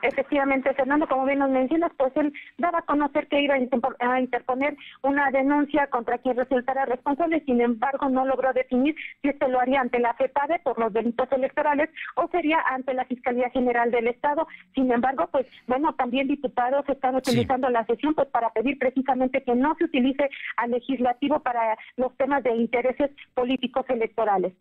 Efectivamente, 0.06 0.74
Fernando, 0.76 1.08
como 1.08 1.26
bien 1.26 1.40
nos 1.40 1.50
mencionas, 1.50 1.92
pues 1.98 2.16
él 2.16 2.32
daba 2.58 2.80
a 2.80 2.82
conocer 2.84 3.28
que 3.28 3.42
iba 3.42 3.56
a 3.56 4.20
interponer 4.20 4.78
una 5.02 5.32
denuncia 5.32 5.88
contra 5.88 6.20
quien 6.20 6.38
resultara 6.38 6.86
responsable, 6.86 7.44
sin 7.46 7.60
embargo 7.60 8.08
no 8.10 8.26
logró 8.26 8.54
definir 8.54 8.96
si 9.22 9.30
esto 9.30 9.48
lo 9.48 9.60
haría 9.60 9.82
ante 9.82 10.00
la 10.00 10.14
FEPADE 10.14 10.60
por 10.60 10.78
los 10.80 10.94
delitos 10.94 11.32
electorales 11.32 11.90
o 12.16 12.28
sería 12.28 12.60
ante 12.68 12.94
la 12.94 13.06
Fiscalía 13.06 13.50
General 13.50 13.90
del 13.90 14.08
Estado. 14.08 14.48
Sin 14.76 14.92
embargo, 14.92 15.28
pues 15.32 15.48
bueno, 15.66 15.96
también 15.96 16.28
diputados 16.28 16.88
están 16.88 17.16
utilizando 17.16 17.70
la 17.70 17.86
sesión 17.86 18.14
pues 18.14 18.28
para 18.30 18.52
pedir 18.52 18.78
precisamente 18.78 19.44
que 19.44 19.56
no 19.56 19.76
se 19.76 19.86
utilice 19.86 20.30
al 20.58 20.72
legislativo 20.72 21.40
para 21.40 21.78
los 21.98 22.16
temas 22.18 22.44
de 22.44 22.56
intereses 22.56 23.10
políticos 23.34 23.86
electorales. 23.90 24.54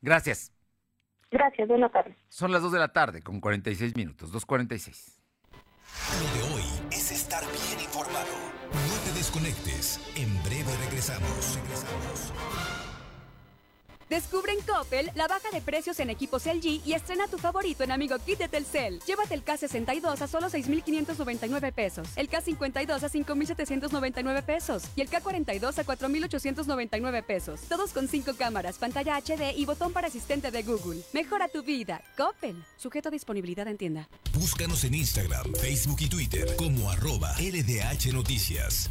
Gracias. 0.00 0.52
Gracias, 1.34 1.66
buenas 1.66 1.90
tardes. 1.90 2.16
Son 2.28 2.52
las 2.52 2.62
2 2.62 2.70
de 2.70 2.78
la 2.78 2.92
tarde 2.92 3.20
con 3.20 3.40
46 3.40 3.96
minutos, 3.96 4.32
2.46. 4.32 5.18
Lo 6.20 6.38
de 6.38 6.54
hoy 6.54 6.62
es 6.92 7.10
estar 7.10 7.42
bien 7.42 7.80
informado. 7.84 8.30
No 8.70 8.94
te 9.04 9.18
desconectes. 9.18 10.00
En 10.14 10.32
breve 10.44 10.70
regresamos. 10.84 11.58
Regresamos. 11.60 12.32
Descubre 14.08 14.52
en 14.52 14.60
Coppel 14.60 15.10
la 15.14 15.26
baja 15.26 15.50
de 15.52 15.60
precios 15.60 15.98
en 16.00 16.10
equipos 16.10 16.46
LG 16.46 16.82
y 16.84 16.92
estrena 16.92 17.26
tu 17.28 17.38
favorito 17.38 17.84
en 17.84 17.92
Amigo 17.92 18.16
Kit 18.18 18.38
de 18.38 18.48
Telcel. 18.48 19.00
Llévate 19.06 19.34
el 19.34 19.44
K62 19.44 20.20
a 20.20 20.26
solo 20.26 20.48
6,599 20.48 21.72
pesos, 21.72 22.08
el 22.16 22.28
K52 22.28 23.02
a 23.02 23.08
5,799 23.08 24.42
pesos 24.42 24.84
y 24.96 25.00
el 25.00 25.10
K42 25.10 25.78
a 25.78 25.84
4,899 25.84 27.22
pesos. 27.22 27.60
Todos 27.68 27.92
con 27.92 28.08
5 28.08 28.34
cámaras, 28.34 28.78
pantalla 28.78 29.20
HD 29.20 29.56
y 29.56 29.64
botón 29.64 29.92
para 29.92 30.08
asistente 30.08 30.50
de 30.50 30.62
Google. 30.62 31.00
Mejora 31.12 31.48
tu 31.48 31.62
vida. 31.62 32.02
Coppel. 32.16 32.62
Sujeto 32.76 33.08
a 33.08 33.12
disponibilidad 33.12 33.66
en 33.68 33.78
tienda. 33.78 34.08
Búscanos 34.32 34.84
en 34.84 34.94
Instagram, 34.94 35.54
Facebook 35.54 35.98
y 36.00 36.08
Twitter 36.08 36.56
como 36.56 36.90
arroba 36.90 37.34
LDH 37.38 38.12
Noticias. 38.12 38.90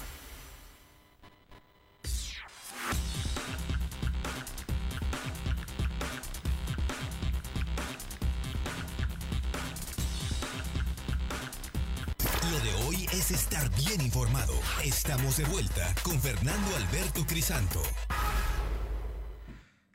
Estamos 14.83 15.37
de 15.37 15.43
vuelta 15.43 15.93
con 16.01 16.19
Fernando 16.19 16.75
Alberto 16.75 17.23
Crisanto. 17.27 17.83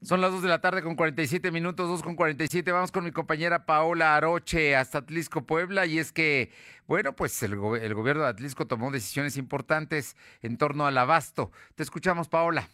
Son 0.00 0.20
las 0.20 0.30
2 0.30 0.42
de 0.42 0.48
la 0.48 0.60
tarde 0.60 0.80
con 0.80 0.94
47 0.94 1.50
minutos, 1.50 1.88
2 1.88 2.02
con 2.04 2.14
47. 2.14 2.70
Vamos 2.70 2.92
con 2.92 3.02
mi 3.02 3.10
compañera 3.10 3.66
Paola 3.66 4.14
Aroche 4.14 4.76
hasta 4.76 4.98
Atlisco, 4.98 5.42
Puebla. 5.42 5.86
Y 5.86 5.98
es 5.98 6.12
que, 6.12 6.52
bueno, 6.86 7.16
pues 7.16 7.42
el, 7.42 7.54
el 7.54 7.94
gobierno 7.94 8.22
de 8.22 8.28
Atlisco 8.28 8.68
tomó 8.68 8.92
decisiones 8.92 9.36
importantes 9.36 10.16
en 10.40 10.56
torno 10.56 10.86
al 10.86 10.96
abasto. 10.98 11.50
Te 11.74 11.82
escuchamos, 11.82 12.28
Paola. 12.28 12.68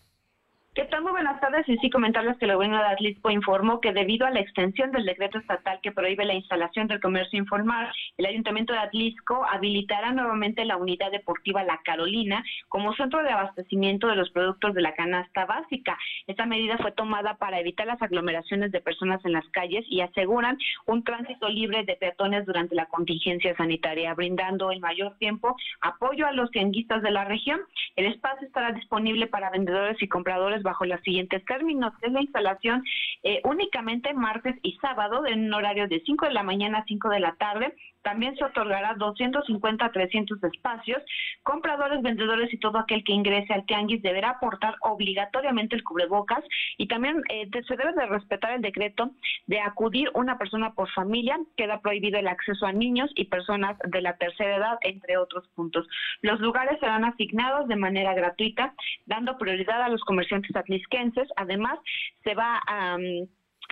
¿Qué 0.75 0.85
tal? 0.85 1.03
Muy 1.03 1.13
buenas 1.13 1.39
tardes. 1.39 1.69
Y 1.69 1.77
sí, 1.77 1.91
comentarles 1.91 2.39
que 2.39 2.47
el 2.47 2.55
gobierno 2.55 2.79
de 2.79 2.87
Atlisco 2.87 3.31
informó 3.31 3.79
que 3.79 3.93
debido 3.93 4.27
a 4.27 4.31
la 4.31 4.41
extensión 4.41 4.91
del 4.91 5.05
decreto 5.05 5.37
estatal 5.37 5.79
que 5.83 5.93
prohíbe 5.93 6.25
la 6.25 6.33
instalación 6.33 6.87
del 6.87 6.99
comercio 6.99 7.39
informal, 7.39 7.93
el 8.17 8.25
Ayuntamiento 8.25 8.73
de 8.73 8.79
Atlisco 8.79 9.45
habilitará 9.45 10.13
nuevamente 10.13 10.65
la 10.65 10.79
unidad 10.79 11.11
deportiva 11.11 11.63
La 11.63 11.83
Carolina 11.85 12.43
como 12.71 12.95
centro 12.95 13.23
de 13.23 13.29
abastecimiento 13.29 14.07
de 14.07 14.17
los 14.17 14.31
productos 14.31 14.73
de 14.73 14.81
la 14.81 14.95
canasta 14.95 15.45
básica. 15.45 15.99
Esta 16.27 16.47
medida 16.47 16.79
fue 16.79 16.93
tomada 16.93 17.35
para 17.35 17.61
evitar 17.61 17.87
las 17.87 18.01
aglomeraciones 18.01 18.73
de 18.73 18.81
personas 18.81 19.23
en 19.27 19.33
las 19.33 19.47
calles 19.51 19.85
y 19.91 20.01
aseguran 20.01 20.57
un 20.87 21.05
tránsito 21.05 21.51
libre 21.51 21.85
de 21.85 21.97
peatones 21.97 22.47
durante 22.47 22.75
la 22.75 22.87
contingencia 22.87 23.55
sanitaria, 23.57 24.15
brindando 24.15 24.71
el 24.71 24.81
mayor 24.81 25.19
tiempo 25.19 25.55
apoyo 25.83 26.27
a 26.27 26.33
los 26.33 26.51
tianguistas 26.51 27.03
de 27.03 27.11
la 27.11 27.27
región. 27.27 27.61
El 27.95 28.07
espacio 28.07 28.47
estará 28.47 28.73
disponible 28.73 29.27
para 29.27 29.51
vendedores 29.51 30.03
y 30.03 30.09
compradores 30.09 30.62
bajo 30.63 30.85
los 30.85 31.01
siguientes 31.01 31.45
términos. 31.45 31.93
Es 32.03 32.13
la 32.13 32.21
instalación 32.21 32.83
eh, 33.23 33.41
únicamente 33.45 34.15
martes 34.15 34.57
y 34.63 34.77
sábado 34.81 35.27
en 35.27 35.47
un 35.47 35.55
horario 35.55 35.89
de 35.89 36.03
5 36.05 36.27
de 36.27 36.33
la 36.33 36.43
mañana 36.43 36.79
a 36.79 36.85
5 36.85 37.09
de 37.09 37.21
la 37.21 37.35
tarde. 37.37 37.75
También 38.03 38.37
se 38.37 38.45
otorgará 38.45 38.95
250 38.95 39.85
a 39.85 39.93
300 39.93 40.43
espacios. 40.45 41.03
Compradores, 41.43 42.03
vendedores 42.03 42.53
y 42.53 42.59
todo 42.59 42.79
aquel 42.79 43.05
que 43.05 43.13
ingrese 43.13 43.53
al 43.53 43.67
tianguis 43.67 44.03
deberá 44.03 44.31
aportar 44.31 44.77
obligatoriamente 44.81 45.77
el 45.77 45.85
cubrebocas 45.85 46.45
y 46.77 46.87
también 46.87 47.23
eh, 47.29 47.49
se 47.67 47.77
debe 47.77 47.93
de 47.93 48.07
respetar 48.07 48.53
el 48.53 48.63
decreto 48.63 49.11
de 49.47 49.61
acudir 49.61 50.11
una 50.15 50.39
persona 50.39 50.73
por 50.75 50.91
familia. 50.91 51.39
Queda 51.57 51.81
prohibido 51.81 52.19
el 52.19 52.29
acceso 52.29 52.67
a 52.67 52.73
niños 52.73 53.11
y 53.15 53.25
personas 53.27 53.79
de 53.85 54.03
la 54.03 54.17
tercera 54.17 54.57
edad, 54.57 54.79
entre 54.83 55.17
otros 55.17 55.47
puntos. 55.55 55.87
Los 56.23 56.41
lugares 56.41 56.79
serán 56.81 57.05
asignados 57.05 57.69
de 57.69 57.77
manera 57.77 58.15
gratuita, 58.15 58.75
dando 59.07 59.39
prioridad 59.39 59.83
a 59.83 59.89
los 59.89 60.03
comerciantes 60.03 60.55
atlisquenses. 60.57 61.29
Además, 61.37 61.79
se 62.25 62.35
va 62.35 62.61
a 62.67 62.97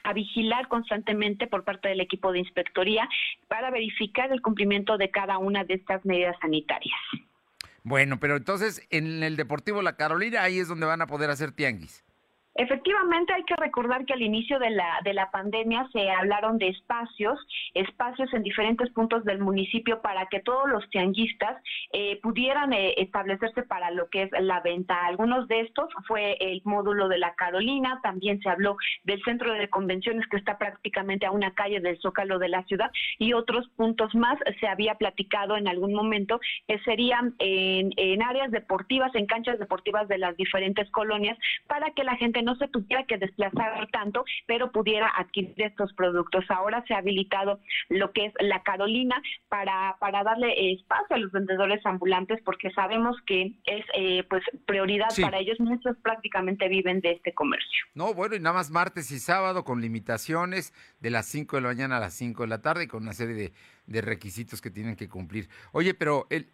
a 0.04 0.12
vigilar 0.12 0.68
constantemente 0.68 1.46
por 1.46 1.64
parte 1.64 1.88
del 1.88 2.00
equipo 2.00 2.32
de 2.32 2.40
inspectoría 2.40 3.08
para 3.48 3.70
verificar 3.70 4.32
el 4.32 4.42
cumplimiento 4.42 4.98
de 4.98 5.10
cada 5.10 5.38
una 5.38 5.64
de 5.64 5.74
estas 5.74 6.04
medidas 6.04 6.36
sanitarias. 6.40 6.98
Bueno, 7.82 8.20
pero 8.20 8.36
entonces 8.36 8.86
en 8.90 9.22
el 9.22 9.36
Deportivo 9.36 9.82
La 9.82 9.96
Carolina 9.96 10.42
ahí 10.42 10.58
es 10.58 10.68
donde 10.68 10.86
van 10.86 11.02
a 11.02 11.06
poder 11.06 11.30
hacer 11.30 11.52
tianguis. 11.52 12.04
Efectivamente, 12.56 13.32
hay 13.32 13.44
que 13.44 13.54
recordar 13.56 14.04
que 14.04 14.12
al 14.12 14.22
inicio 14.22 14.58
de 14.58 14.70
la, 14.70 14.98
de 15.04 15.14
la 15.14 15.30
pandemia 15.30 15.88
se 15.92 16.10
hablaron 16.10 16.58
de 16.58 16.68
espacios, 16.68 17.38
espacios 17.74 18.32
en 18.34 18.42
diferentes 18.42 18.90
puntos 18.90 19.24
del 19.24 19.38
municipio 19.38 20.02
para 20.02 20.26
que 20.26 20.40
todos 20.40 20.68
los 20.68 20.88
tianguistas 20.90 21.62
eh, 21.92 22.18
pudieran 22.22 22.72
eh, 22.72 22.94
establecerse 22.98 23.62
para 23.62 23.92
lo 23.92 24.08
que 24.10 24.24
es 24.24 24.30
la 24.40 24.60
venta. 24.60 25.06
Algunos 25.06 25.46
de 25.46 25.60
estos 25.60 25.88
fue 26.08 26.36
el 26.40 26.60
módulo 26.64 27.08
de 27.08 27.18
la 27.18 27.34
Carolina, 27.34 28.00
también 28.02 28.40
se 28.40 28.50
habló 28.50 28.76
del 29.04 29.22
centro 29.22 29.52
de 29.52 29.70
convenciones 29.70 30.26
que 30.28 30.36
está 30.36 30.58
prácticamente 30.58 31.26
a 31.26 31.30
una 31.30 31.54
calle 31.54 31.80
del 31.80 32.00
Zócalo 32.00 32.40
de 32.40 32.48
la 32.48 32.64
ciudad 32.64 32.90
y 33.18 33.32
otros 33.32 33.68
puntos 33.76 34.12
más 34.14 34.38
se 34.58 34.66
había 34.66 34.96
platicado 34.96 35.56
en 35.56 35.68
algún 35.68 35.94
momento 35.94 36.40
que 36.66 36.80
serían 36.80 37.34
en, 37.38 37.92
en 37.96 38.22
áreas 38.22 38.50
deportivas, 38.50 39.14
en 39.14 39.26
canchas 39.26 39.58
deportivas 39.60 40.08
de 40.08 40.18
las 40.18 40.36
diferentes 40.36 40.90
colonias 40.90 41.38
para 41.68 41.92
que 41.92 42.02
la 42.02 42.16
gente 42.16 42.39
no 42.42 42.56
se 42.56 42.68
tuviera 42.68 43.04
que 43.04 43.18
desplazar 43.18 43.88
tanto, 43.90 44.24
pero 44.46 44.72
pudiera 44.72 45.10
adquirir 45.16 45.54
estos 45.56 45.92
productos. 45.94 46.44
Ahora 46.48 46.84
se 46.86 46.94
ha 46.94 46.98
habilitado 46.98 47.60
lo 47.88 48.12
que 48.12 48.26
es 48.26 48.34
la 48.40 48.62
Carolina 48.62 49.20
para, 49.48 49.96
para 50.00 50.22
darle 50.22 50.72
espacio 50.72 51.16
a 51.16 51.18
los 51.18 51.32
vendedores 51.32 51.84
ambulantes 51.84 52.40
porque 52.44 52.70
sabemos 52.72 53.16
que 53.26 53.52
es 53.64 53.84
eh, 53.94 54.24
pues 54.28 54.42
prioridad 54.66 55.08
para 55.20 55.38
ellos. 55.38 55.58
Muchos 55.60 55.96
prácticamente 56.02 56.68
viven 56.68 57.00
de 57.00 57.12
este 57.12 57.32
comercio. 57.32 57.86
No, 57.94 58.14
bueno, 58.14 58.34
y 58.36 58.40
nada 58.40 58.56
más 58.56 58.70
martes 58.70 59.10
y 59.10 59.18
sábado 59.18 59.64
con 59.64 59.80
limitaciones 59.80 60.72
de 61.00 61.10
las 61.10 61.26
5 61.26 61.56
de 61.56 61.62
la 61.62 61.68
mañana 61.68 61.96
a 61.96 62.00
las 62.00 62.14
5 62.14 62.42
de 62.42 62.48
la 62.48 62.62
tarde 62.62 62.84
y 62.84 62.86
con 62.86 63.02
una 63.02 63.12
serie 63.12 63.34
de, 63.34 63.52
de 63.86 64.00
requisitos 64.00 64.60
que 64.60 64.70
tienen 64.70 64.96
que 64.96 65.08
cumplir. 65.08 65.48
Oye, 65.72 65.94
pero 65.94 66.26
el... 66.30 66.48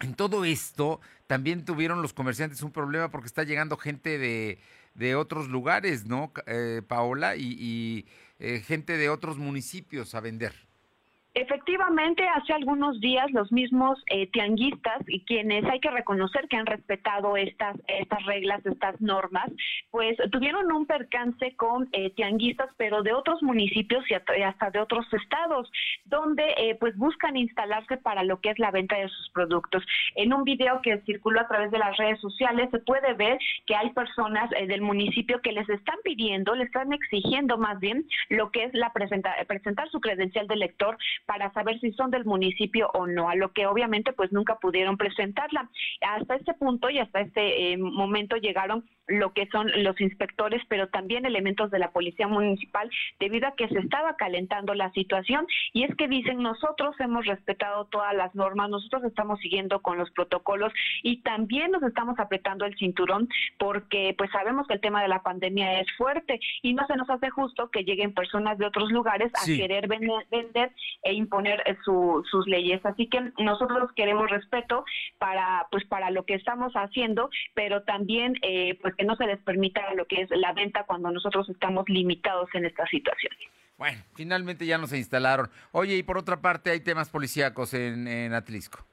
En 0.00 0.14
todo 0.14 0.44
esto, 0.44 1.00
también 1.28 1.64
tuvieron 1.64 2.02
los 2.02 2.12
comerciantes 2.12 2.62
un 2.62 2.72
problema 2.72 3.10
porque 3.12 3.28
está 3.28 3.44
llegando 3.44 3.76
gente 3.76 4.18
de, 4.18 4.58
de 4.94 5.14
otros 5.16 5.48
lugares, 5.48 6.06
¿no, 6.06 6.32
eh, 6.46 6.82
Paola? 6.86 7.36
Y, 7.36 7.56
y 7.58 8.06
eh, 8.38 8.60
gente 8.60 8.96
de 8.96 9.10
otros 9.10 9.38
municipios 9.38 10.14
a 10.14 10.20
vender. 10.20 10.63
Efectivamente, 11.36 12.28
hace 12.28 12.52
algunos 12.52 13.00
días 13.00 13.28
los 13.32 13.50
mismos 13.50 14.00
eh, 14.06 14.28
tianguistas 14.28 15.02
y 15.08 15.24
quienes 15.24 15.64
hay 15.64 15.80
que 15.80 15.90
reconocer 15.90 16.46
que 16.46 16.56
han 16.56 16.64
respetado 16.64 17.36
estas 17.36 17.76
estas 17.88 18.24
reglas, 18.24 18.64
estas 18.64 19.00
normas, 19.00 19.50
pues 19.90 20.16
tuvieron 20.30 20.70
un 20.70 20.86
percance 20.86 21.56
con 21.56 21.88
eh, 21.90 22.10
tianguistas, 22.10 22.70
pero 22.76 23.02
de 23.02 23.12
otros 23.12 23.42
municipios 23.42 24.04
y 24.08 24.14
hasta 24.14 24.70
de 24.70 24.78
otros 24.78 25.12
estados, 25.12 25.68
donde 26.04 26.54
eh, 26.56 26.76
pues 26.78 26.96
buscan 26.96 27.36
instalarse 27.36 27.96
para 27.96 28.22
lo 28.22 28.40
que 28.40 28.50
es 28.50 28.58
la 28.60 28.70
venta 28.70 28.96
de 28.96 29.08
sus 29.08 29.30
productos. 29.30 29.84
En 30.14 30.32
un 30.32 30.44
video 30.44 30.82
que 30.82 31.00
circuló 31.00 31.40
a 31.40 31.48
través 31.48 31.72
de 31.72 31.78
las 31.78 31.96
redes 31.96 32.20
sociales 32.20 32.68
se 32.70 32.78
puede 32.78 33.12
ver 33.14 33.38
que 33.66 33.74
hay 33.74 33.90
personas 33.90 34.50
del 34.50 34.82
municipio 34.82 35.40
que 35.42 35.50
les 35.50 35.68
están 35.68 35.96
pidiendo, 36.04 36.54
les 36.54 36.66
están 36.66 36.92
exigiendo 36.92 37.58
más 37.58 37.80
bien 37.80 38.06
lo 38.28 38.52
que 38.52 38.62
es 38.62 38.74
la 38.74 38.92
presentar 38.92 39.44
presentar 39.48 39.90
su 39.90 40.00
credencial 40.00 40.46
de 40.46 40.54
lector 40.54 40.96
para 41.26 41.52
saber 41.52 41.78
si 41.80 41.92
son 41.92 42.10
del 42.10 42.24
municipio 42.24 42.90
o 42.94 43.06
no, 43.06 43.28
a 43.28 43.34
lo 43.34 43.52
que 43.52 43.66
obviamente 43.66 44.12
pues 44.12 44.32
nunca 44.32 44.56
pudieron 44.56 44.96
presentarla. 44.96 45.68
Hasta 46.00 46.36
este 46.36 46.54
punto 46.54 46.90
y 46.90 46.98
hasta 46.98 47.20
este 47.20 47.72
eh, 47.72 47.76
momento 47.78 48.36
llegaron 48.36 48.84
lo 49.06 49.32
que 49.32 49.46
son 49.48 49.70
los 49.82 50.00
inspectores, 50.00 50.62
pero 50.68 50.88
también 50.88 51.26
elementos 51.26 51.70
de 51.70 51.78
la 51.78 51.92
policía 51.92 52.26
municipal, 52.26 52.90
debido 53.20 53.48
a 53.48 53.54
que 53.54 53.68
se 53.68 53.78
estaba 53.78 54.16
calentando 54.16 54.74
la 54.74 54.90
situación. 54.92 55.46
Y 55.72 55.84
es 55.84 55.94
que 55.96 56.08
dicen, 56.08 56.42
nosotros 56.42 56.94
hemos 57.00 57.26
respetado 57.26 57.84
todas 57.86 58.14
las 58.14 58.34
normas, 58.34 58.70
nosotros 58.70 59.04
estamos 59.04 59.40
siguiendo 59.40 59.82
con 59.82 59.98
los 59.98 60.10
protocolos 60.10 60.72
y 61.02 61.20
también 61.22 61.70
nos 61.70 61.82
estamos 61.82 62.18
apretando 62.18 62.64
el 62.64 62.76
cinturón 62.76 63.28
porque 63.58 64.14
pues 64.16 64.30
sabemos 64.30 64.66
que 64.66 64.74
el 64.74 64.80
tema 64.80 65.02
de 65.02 65.08
la 65.08 65.22
pandemia 65.22 65.80
es 65.80 65.86
fuerte 65.96 66.40
y 66.62 66.74
no 66.74 66.86
se 66.86 66.96
nos 66.96 67.08
hace 67.10 67.30
justo 67.30 67.70
que 67.70 67.84
lleguen 67.84 68.14
personas 68.14 68.58
de 68.58 68.66
otros 68.66 68.90
lugares 68.90 69.32
a 69.34 69.46
querer 69.46 69.88
vender, 69.88 70.26
vender, 70.30 70.72
e 71.02 71.13
imponer 71.14 71.62
eh, 71.66 71.76
sus 71.84 72.46
leyes. 72.46 72.84
Así 72.84 73.08
que 73.08 73.32
nosotros 73.38 73.90
queremos 73.96 74.30
respeto 74.30 74.84
para 75.18 75.66
pues 75.70 75.84
para 75.86 76.10
lo 76.10 76.24
que 76.24 76.34
estamos 76.34 76.72
haciendo, 76.74 77.30
pero 77.54 77.82
también 77.82 78.34
eh, 78.42 78.78
pues 78.82 78.94
que 78.94 79.04
no 79.04 79.16
se 79.16 79.26
les 79.26 79.40
permita 79.42 79.94
lo 79.94 80.06
que 80.06 80.22
es 80.22 80.30
la 80.30 80.52
venta 80.52 80.84
cuando 80.84 81.10
nosotros 81.10 81.48
estamos 81.48 81.84
limitados 81.88 82.48
en 82.54 82.64
esta 82.66 82.86
situación. 82.86 83.32
Bueno, 83.76 84.02
finalmente 84.14 84.66
ya 84.66 84.78
nos 84.78 84.92
instalaron. 84.92 85.50
Oye, 85.72 85.96
y 85.96 86.02
por 86.02 86.18
otra 86.18 86.40
parte 86.40 86.70
hay 86.70 86.80
temas 86.80 87.10
policíacos 87.10 87.74
en, 87.74 88.06
en 88.06 88.32
Atlisco. 88.32 88.86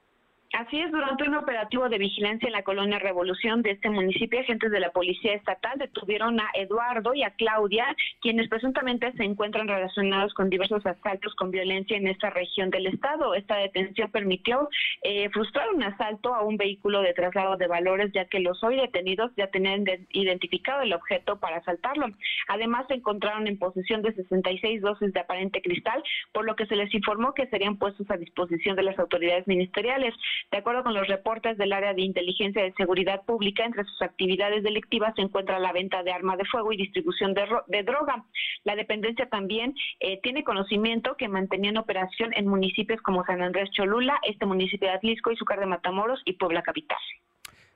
Así 0.54 0.82
es, 0.82 0.92
durante 0.92 1.24
un 1.24 1.36
operativo 1.36 1.88
de 1.88 1.98
vigilancia 1.98 2.48
en 2.48 2.52
la 2.52 2.64
colonia 2.64 3.00
Revolución 3.00 3.62
de 3.62 3.72
este 3.72 3.90
municipio, 3.90 4.42
agentes 4.42 4.70
de 4.70 4.82
la 4.82 4.92
Policía 4.92 5.34
Estatal 5.34 5.80
detuvieron 5.80 6.42
a 6.42 6.50
Eduardo 6.56 7.14
y 7.14 7.24
a 7.24 7.30
Claudia, 7.32 7.96
quienes 8.20 8.50
presuntamente 8.50 9.14
se 9.14 9.24
encuentran 9.24 9.70
relacionados 9.70 10.34
con 10.34 10.50
diversos 10.50 10.86
asaltos 10.86 11.34
con 11.36 11.52
violencia 11.52 11.96
en 11.96 12.08
esta 12.08 12.32
región 12.32 12.70
del 12.70 12.88
estado. 12.88 13.34
Esta 13.34 13.56
detención 13.56 14.12
permitió 14.12 14.68
eh, 15.04 15.30
frustrar 15.30 15.70
un 15.74 15.84
asalto 15.84 16.36
a 16.36 16.44
un 16.44 16.58
vehículo 16.58 17.02
de 17.02 17.14
traslado 17.14 17.56
de 17.56 17.68
valores, 17.68 18.12
ya 18.14 18.26
que 18.26 18.42
los 18.42 18.62
hoy 18.62 18.76
detenidos 18.76 19.32
ya 19.38 19.48
tenían 19.48 19.86
identificado 20.10 20.82
el 20.82 20.92
objeto 20.92 21.40
para 21.40 21.58
asaltarlo. 21.58 22.08
Además, 22.50 22.88
se 22.90 22.96
encontraron 22.96 23.48
en 23.48 23.58
posesión 23.58 24.02
de 24.02 24.14
66 24.14 24.82
dosis 24.82 25.14
de 25.14 25.20
aparente 25.22 25.62
cristal, 25.62 26.04
por 26.34 26.44
lo 26.44 26.58
que 26.58 26.66
se 26.66 26.76
les 26.76 26.94
informó 26.94 27.34
que 27.34 27.48
serían 27.48 27.78
puestos 27.78 28.12
a 28.12 28.18
disposición 28.18 28.76
de 28.76 28.84
las 28.84 29.00
autoridades 29.00 29.48
ministeriales. 29.48 30.14
De 30.52 30.58
acuerdo 30.58 30.84
con 30.84 30.94
los 30.94 31.08
reportes 31.08 31.58
del 31.58 31.74
área 31.74 31.94
de 31.94 32.02
inteligencia 32.02 32.64
de 32.64 32.74
seguridad 32.74 33.22
pública, 33.24 33.66
entre 33.66 33.84
sus 33.84 34.02
actividades 34.02 34.64
delictivas 34.64 35.14
se 35.16 35.22
encuentra 35.22 35.60
la 35.60 35.72
venta 35.72 36.04
de 36.04 36.12
arma 36.12 36.38
de 36.38 36.46
fuego 36.46 36.72
y 36.72 36.78
distribución 36.78 37.34
de, 37.34 37.84
droga. 37.84 38.24
La 38.64 38.76
dependencia 38.76 39.28
también 39.30 39.76
eh, 40.00 40.20
tiene 40.22 40.44
conocimiento 40.44 41.16
que 41.18 41.28
mantenían 41.28 41.78
operación 41.78 42.34
en 42.34 42.48
municipios 42.48 43.02
como 43.02 43.26
San 43.26 43.42
Andrés 43.42 43.70
Cholula, 43.72 44.20
este 44.28 44.46
municipio 44.46 44.88
de 44.88 44.96
Atlisco, 44.96 45.32
Izúcar 45.32 45.60
de 45.60 45.66
Matamoros 45.66 46.22
y 46.26 46.34
Puebla 46.34 46.62
Capital. 46.62 46.98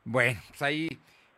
Bueno, 0.03 0.39
pues 0.49 0.61
ahí 0.61 0.89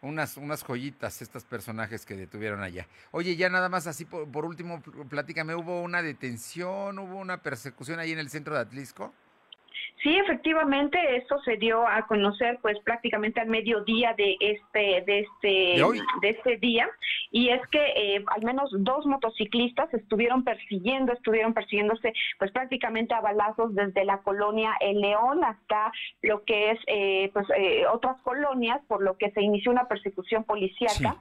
unas, 0.02 0.38
unas 0.38 0.64
joyitas 0.64 1.22
estos 1.22 1.44
personajes 1.44 2.06
que 2.06 2.16
detuvieron 2.16 2.62
allá. 2.62 2.88
Oye, 3.12 3.36
ya 3.36 3.50
nada 3.50 3.70
más 3.70 3.88
así 3.88 4.06
por, 4.06 4.30
por 4.30 4.46
último, 4.46 4.82
platícame, 5.10 5.56
¿hubo 5.56 5.82
una 5.82 6.02
detención, 6.02 7.00
hubo 7.00 7.18
una 7.18 7.42
persecución 7.42 8.00
ahí 8.00 8.12
en 8.12 8.20
el 8.20 8.30
centro 8.30 8.56
de 8.56 8.62
Atlisco? 8.62 9.14
Sí, 10.04 10.16
efectivamente, 10.16 11.00
esto 11.18 11.42
se 11.42 11.58
dio 11.58 11.88
a 11.88 12.06
conocer 12.06 12.60
pues 12.62 12.78
prácticamente 12.82 13.42
al 13.42 13.48
mediodía 13.48 14.14
de 14.16 14.38
este 14.40 15.04
de 15.08 15.20
este 15.22 15.48
¿De, 16.22 16.30
este 16.30 16.58
día. 16.58 16.88
Y 17.32 17.50
es 17.50 17.62
que 17.70 17.80
eh, 17.96 18.24
al 18.28 18.44
menos 18.44 18.70
dos 18.78 19.08
motociclistas 19.08 19.92
estuvieron 19.94 20.44
persiguiendo, 20.44 21.14
estuvieron 21.14 21.54
persiguiéndose 21.54 22.14
pues 22.38 22.52
prácticamente 22.52 23.16
a 23.16 23.22
balazos 23.22 23.74
desde 23.74 24.06
la 24.06 24.20
colonia 24.20 24.76
El 24.80 25.02
León 25.02 25.44
hasta 25.44 25.92
lo 26.22 26.44
que 26.44 26.72
es 26.72 26.80
eh, 26.86 27.32
pues 27.34 27.48
eh, 27.58 27.86
otras 27.92 28.22
colonias, 28.22 28.80
por 28.88 29.02
lo 29.02 29.18
que 29.18 29.32
se 29.32 29.42
inició 29.42 29.72
una 29.72 29.88
persecución 29.88 30.44
policíaca. 30.44 31.18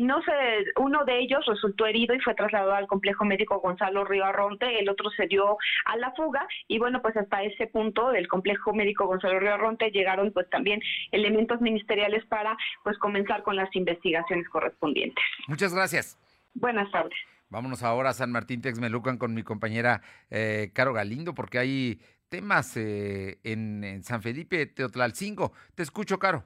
no 0.00 0.22
sé, 0.22 0.32
uno 0.76 1.04
de 1.04 1.18
ellos 1.18 1.44
resultó 1.46 1.86
herido 1.86 2.14
y 2.14 2.20
fue 2.20 2.34
trasladado 2.34 2.74
al 2.74 2.86
complejo 2.86 3.24
médico 3.24 3.58
Gonzalo 3.58 4.04
Río 4.04 4.24
Arronte, 4.24 4.78
el 4.78 4.88
otro 4.88 5.10
se 5.10 5.26
dio 5.26 5.58
a 5.86 5.96
la 5.96 6.12
fuga 6.12 6.46
y 6.68 6.78
bueno 6.78 7.02
pues 7.02 7.16
hasta 7.16 7.42
ese 7.42 7.66
punto 7.66 8.12
del 8.20 8.28
complejo 8.28 8.72
médico 8.74 9.06
Gonzalo 9.06 9.40
Río 9.40 9.54
Arronte 9.54 9.90
llegaron 9.90 10.30
pues 10.32 10.48
también 10.50 10.80
elementos 11.10 11.60
ministeriales 11.60 12.24
para 12.26 12.56
pues 12.84 12.98
comenzar 12.98 13.42
con 13.42 13.56
las 13.56 13.74
investigaciones 13.74 14.48
correspondientes. 14.48 15.24
Muchas 15.48 15.74
gracias. 15.74 16.18
Buenas 16.54 16.90
tardes. 16.90 17.14
Vámonos 17.48 17.82
ahora 17.82 18.10
a 18.10 18.12
San 18.12 18.30
Martín 18.30 18.60
Texmelucan 18.60 19.18
con 19.18 19.34
mi 19.34 19.42
compañera 19.42 20.02
eh, 20.30 20.70
Caro 20.72 20.92
Galindo, 20.92 21.34
porque 21.34 21.58
hay 21.58 22.00
temas 22.28 22.76
eh, 22.76 23.38
en, 23.42 23.82
en, 23.82 24.04
San 24.04 24.22
Felipe 24.22 24.66
Teotlalcingo. 24.66 25.52
Te 25.74 25.82
escucho, 25.82 26.18
Caro. 26.18 26.44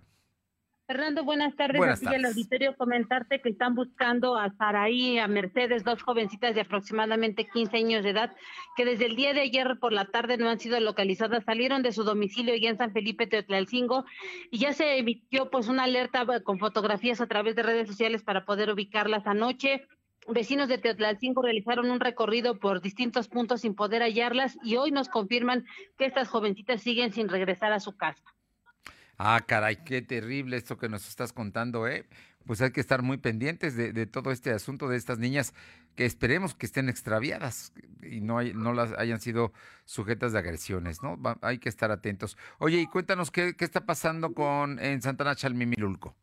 Fernando, 0.87 1.25
buenas 1.25 1.57
tardes. 1.57 1.79
Buenas 1.79 2.03
tardes. 2.03 2.19
el 2.19 2.27
auditorio 2.27 2.77
comentarte 2.77 3.41
que 3.41 3.49
están 3.49 3.75
buscando 3.75 4.37
a 4.37 4.51
Saraí, 4.51 5.19
a 5.19 5.27
Mercedes, 5.27 5.83
dos 5.83 6.03
jovencitas 6.03 6.55
de 6.55 6.61
aproximadamente 6.61 7.47
15 7.47 7.79
años 7.79 8.05
de 8.05 8.11
edad, 8.11 8.37
que 8.77 8.85
desde 8.85 9.07
el 9.07 9.17
día 9.17 9.33
de 9.33 9.41
ayer 9.41 9.79
por 9.81 9.95
la 9.95 10.05
tarde 10.05 10.37
no 10.37 10.51
han 10.51 10.61
sido 10.61 10.79
localizadas, 10.81 11.45
salieron 11.45 11.83
de 11.83 11.93
su 11.93 12.05
domicilio 12.05 12.55
ya 12.57 12.69
en 12.69 12.77
San 12.77 12.93
Felipe 12.93 13.27
Teotlalcingo 13.27 14.05
y 14.51 14.59
ya 14.59 14.75
se 14.75 14.99
emitió 14.99 15.49
pues 15.49 15.69
una 15.69 15.85
alerta 15.85 16.27
con 16.43 16.59
fotografías 16.59 17.23
a 17.23 17.29
través 17.29 17.57
de 17.57 17.63
redes 17.63 17.89
sociales 17.89 18.23
para 18.23 18.45
poder 18.45 18.71
ubicarlas 18.71 19.27
anoche. 19.27 19.87
Vecinos 20.29 20.69
de 20.69 20.77
Teotlalcingo 20.77 21.41
realizaron 21.41 21.91
un 21.91 22.01
recorrido 22.01 22.59
por 22.59 22.83
distintos 22.83 23.29
puntos 23.29 23.63
sin 23.63 23.75
poder 23.75 24.03
hallarlas 24.03 24.59
y 24.63 24.77
hoy 24.77 24.91
nos 24.91 25.09
confirman 25.09 25.65
que 25.97 26.05
estas 26.05 26.29
jovencitas 26.29 26.83
siguen 26.83 27.11
sin 27.11 27.31
regresar 27.31 27.73
a 27.73 27.81
su 27.81 27.97
casa. 27.97 28.34
Ah, 29.19 29.41
caray, 29.47 29.77
qué 29.85 30.03
terrible 30.03 30.57
esto 30.57 30.77
que 30.77 30.89
nos 30.89 31.09
estás 31.09 31.33
contando, 31.33 31.87
¿eh? 31.87 32.07
pues 32.47 32.61
hay 32.61 32.73
que 32.73 32.81
estar 32.81 33.03
muy 33.03 33.17
pendientes 33.17 33.77
de, 33.77 34.07
todo 34.07 34.31
este 34.31 34.51
asunto 34.51 34.89
de 34.89 34.97
estas 34.97 35.19
niñas 35.19 35.55
que 35.97 36.05
esperemos 36.05 36.55
que 36.55 36.67
estén 36.67 36.89
extraviadas 36.89 37.73
y 38.03 38.21
no, 38.21 38.39
hay, 38.39 38.53
no 38.53 38.73
las 38.73 38.93
hayan 38.93 39.21
sido 39.21 39.53
sujetas 39.85 40.33
de 40.33 40.41
agresiones, 40.41 41.03
¿no? 41.03 41.19
hay 41.41 41.59
que 41.59 41.69
estar 41.69 41.91
atentos. 41.91 42.37
Oye, 42.59 42.81
y 42.81 42.87
cuéntanos 42.87 43.31
qué, 43.31 43.55
qué 43.57 43.65
está 43.65 43.87
pasando 43.87 44.35
con 44.35 44.79
en 44.79 45.01
Santana 45.01 45.35
Chalmimilulco. 45.35 46.15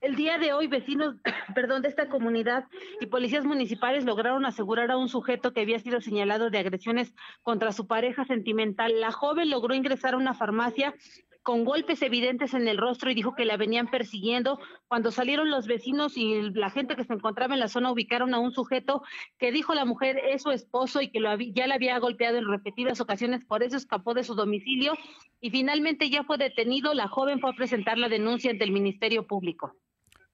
El 0.00 0.16
día 0.16 0.38
de 0.38 0.54
hoy, 0.54 0.66
vecinos, 0.66 1.16
perdón, 1.54 1.82
de 1.82 1.88
esta 1.88 2.08
comunidad 2.08 2.64
y 3.00 3.06
policías 3.06 3.44
municipales 3.44 4.04
lograron 4.04 4.46
asegurar 4.46 4.90
a 4.90 4.96
un 4.96 5.08
sujeto 5.08 5.52
que 5.52 5.60
había 5.60 5.78
sido 5.78 6.00
señalado 6.00 6.48
de 6.48 6.58
agresiones 6.58 7.14
contra 7.42 7.72
su 7.72 7.86
pareja 7.86 8.24
sentimental. 8.24 8.98
La 9.00 9.12
joven 9.12 9.50
logró 9.50 9.74
ingresar 9.74 10.14
a 10.14 10.16
una 10.16 10.32
farmacia 10.32 10.94
con 11.42 11.64
golpes 11.64 12.02
evidentes 12.02 12.54
en 12.54 12.68
el 12.68 12.78
rostro 12.78 13.10
y 13.10 13.14
dijo 13.14 13.34
que 13.34 13.44
la 13.44 13.56
venían 13.56 13.90
persiguiendo. 13.90 14.60
Cuando 14.88 15.10
salieron 15.10 15.50
los 15.50 15.66
vecinos 15.66 16.16
y 16.16 16.50
la 16.50 16.70
gente 16.70 16.96
que 16.96 17.04
se 17.04 17.12
encontraba 17.12 17.54
en 17.54 17.60
la 17.60 17.68
zona 17.68 17.90
ubicaron 17.90 18.34
a 18.34 18.38
un 18.38 18.52
sujeto 18.52 19.02
que 19.38 19.52
dijo 19.52 19.74
la 19.74 19.84
mujer 19.84 20.18
es 20.18 20.42
su 20.42 20.50
esposo 20.50 21.00
y 21.00 21.10
que 21.10 21.20
lo 21.20 21.34
ya 21.36 21.66
la 21.66 21.76
había 21.76 21.98
golpeado 21.98 22.38
en 22.38 22.48
repetidas 22.48 23.00
ocasiones, 23.00 23.44
por 23.44 23.62
eso 23.62 23.76
escapó 23.76 24.14
de 24.14 24.24
su 24.24 24.34
domicilio 24.34 24.94
y 25.40 25.50
finalmente 25.50 26.10
ya 26.10 26.24
fue 26.24 26.38
detenido. 26.38 26.94
La 26.94 27.08
joven 27.08 27.40
fue 27.40 27.50
a 27.50 27.54
presentar 27.54 27.96
la 27.98 28.08
denuncia 28.08 28.50
ante 28.50 28.64
el 28.64 28.72
Ministerio 28.72 29.26
Público. 29.26 29.74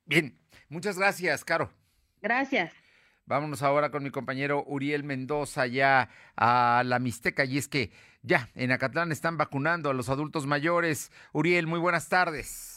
Bien, 0.04 0.38
muchas 0.68 0.98
gracias, 0.98 1.44
Caro. 1.44 1.70
Gracias. 2.20 2.72
Vámonos 3.28 3.62
ahora 3.62 3.90
con 3.90 4.04
mi 4.04 4.10
compañero 4.10 4.62
Uriel 4.68 5.02
Mendoza 5.02 5.66
ya 5.66 6.10
a 6.36 6.84
la 6.86 7.00
Mixteca 7.00 7.44
y 7.44 7.58
es 7.58 7.66
que 7.66 7.90
ya 8.26 8.50
en 8.56 8.72
Acatlán 8.72 9.12
están 9.12 9.38
vacunando 9.38 9.88
a 9.88 9.94
los 9.94 10.08
adultos 10.08 10.46
mayores. 10.46 11.10
Uriel, 11.32 11.66
muy 11.66 11.78
buenas 11.78 12.08
tardes. 12.08 12.75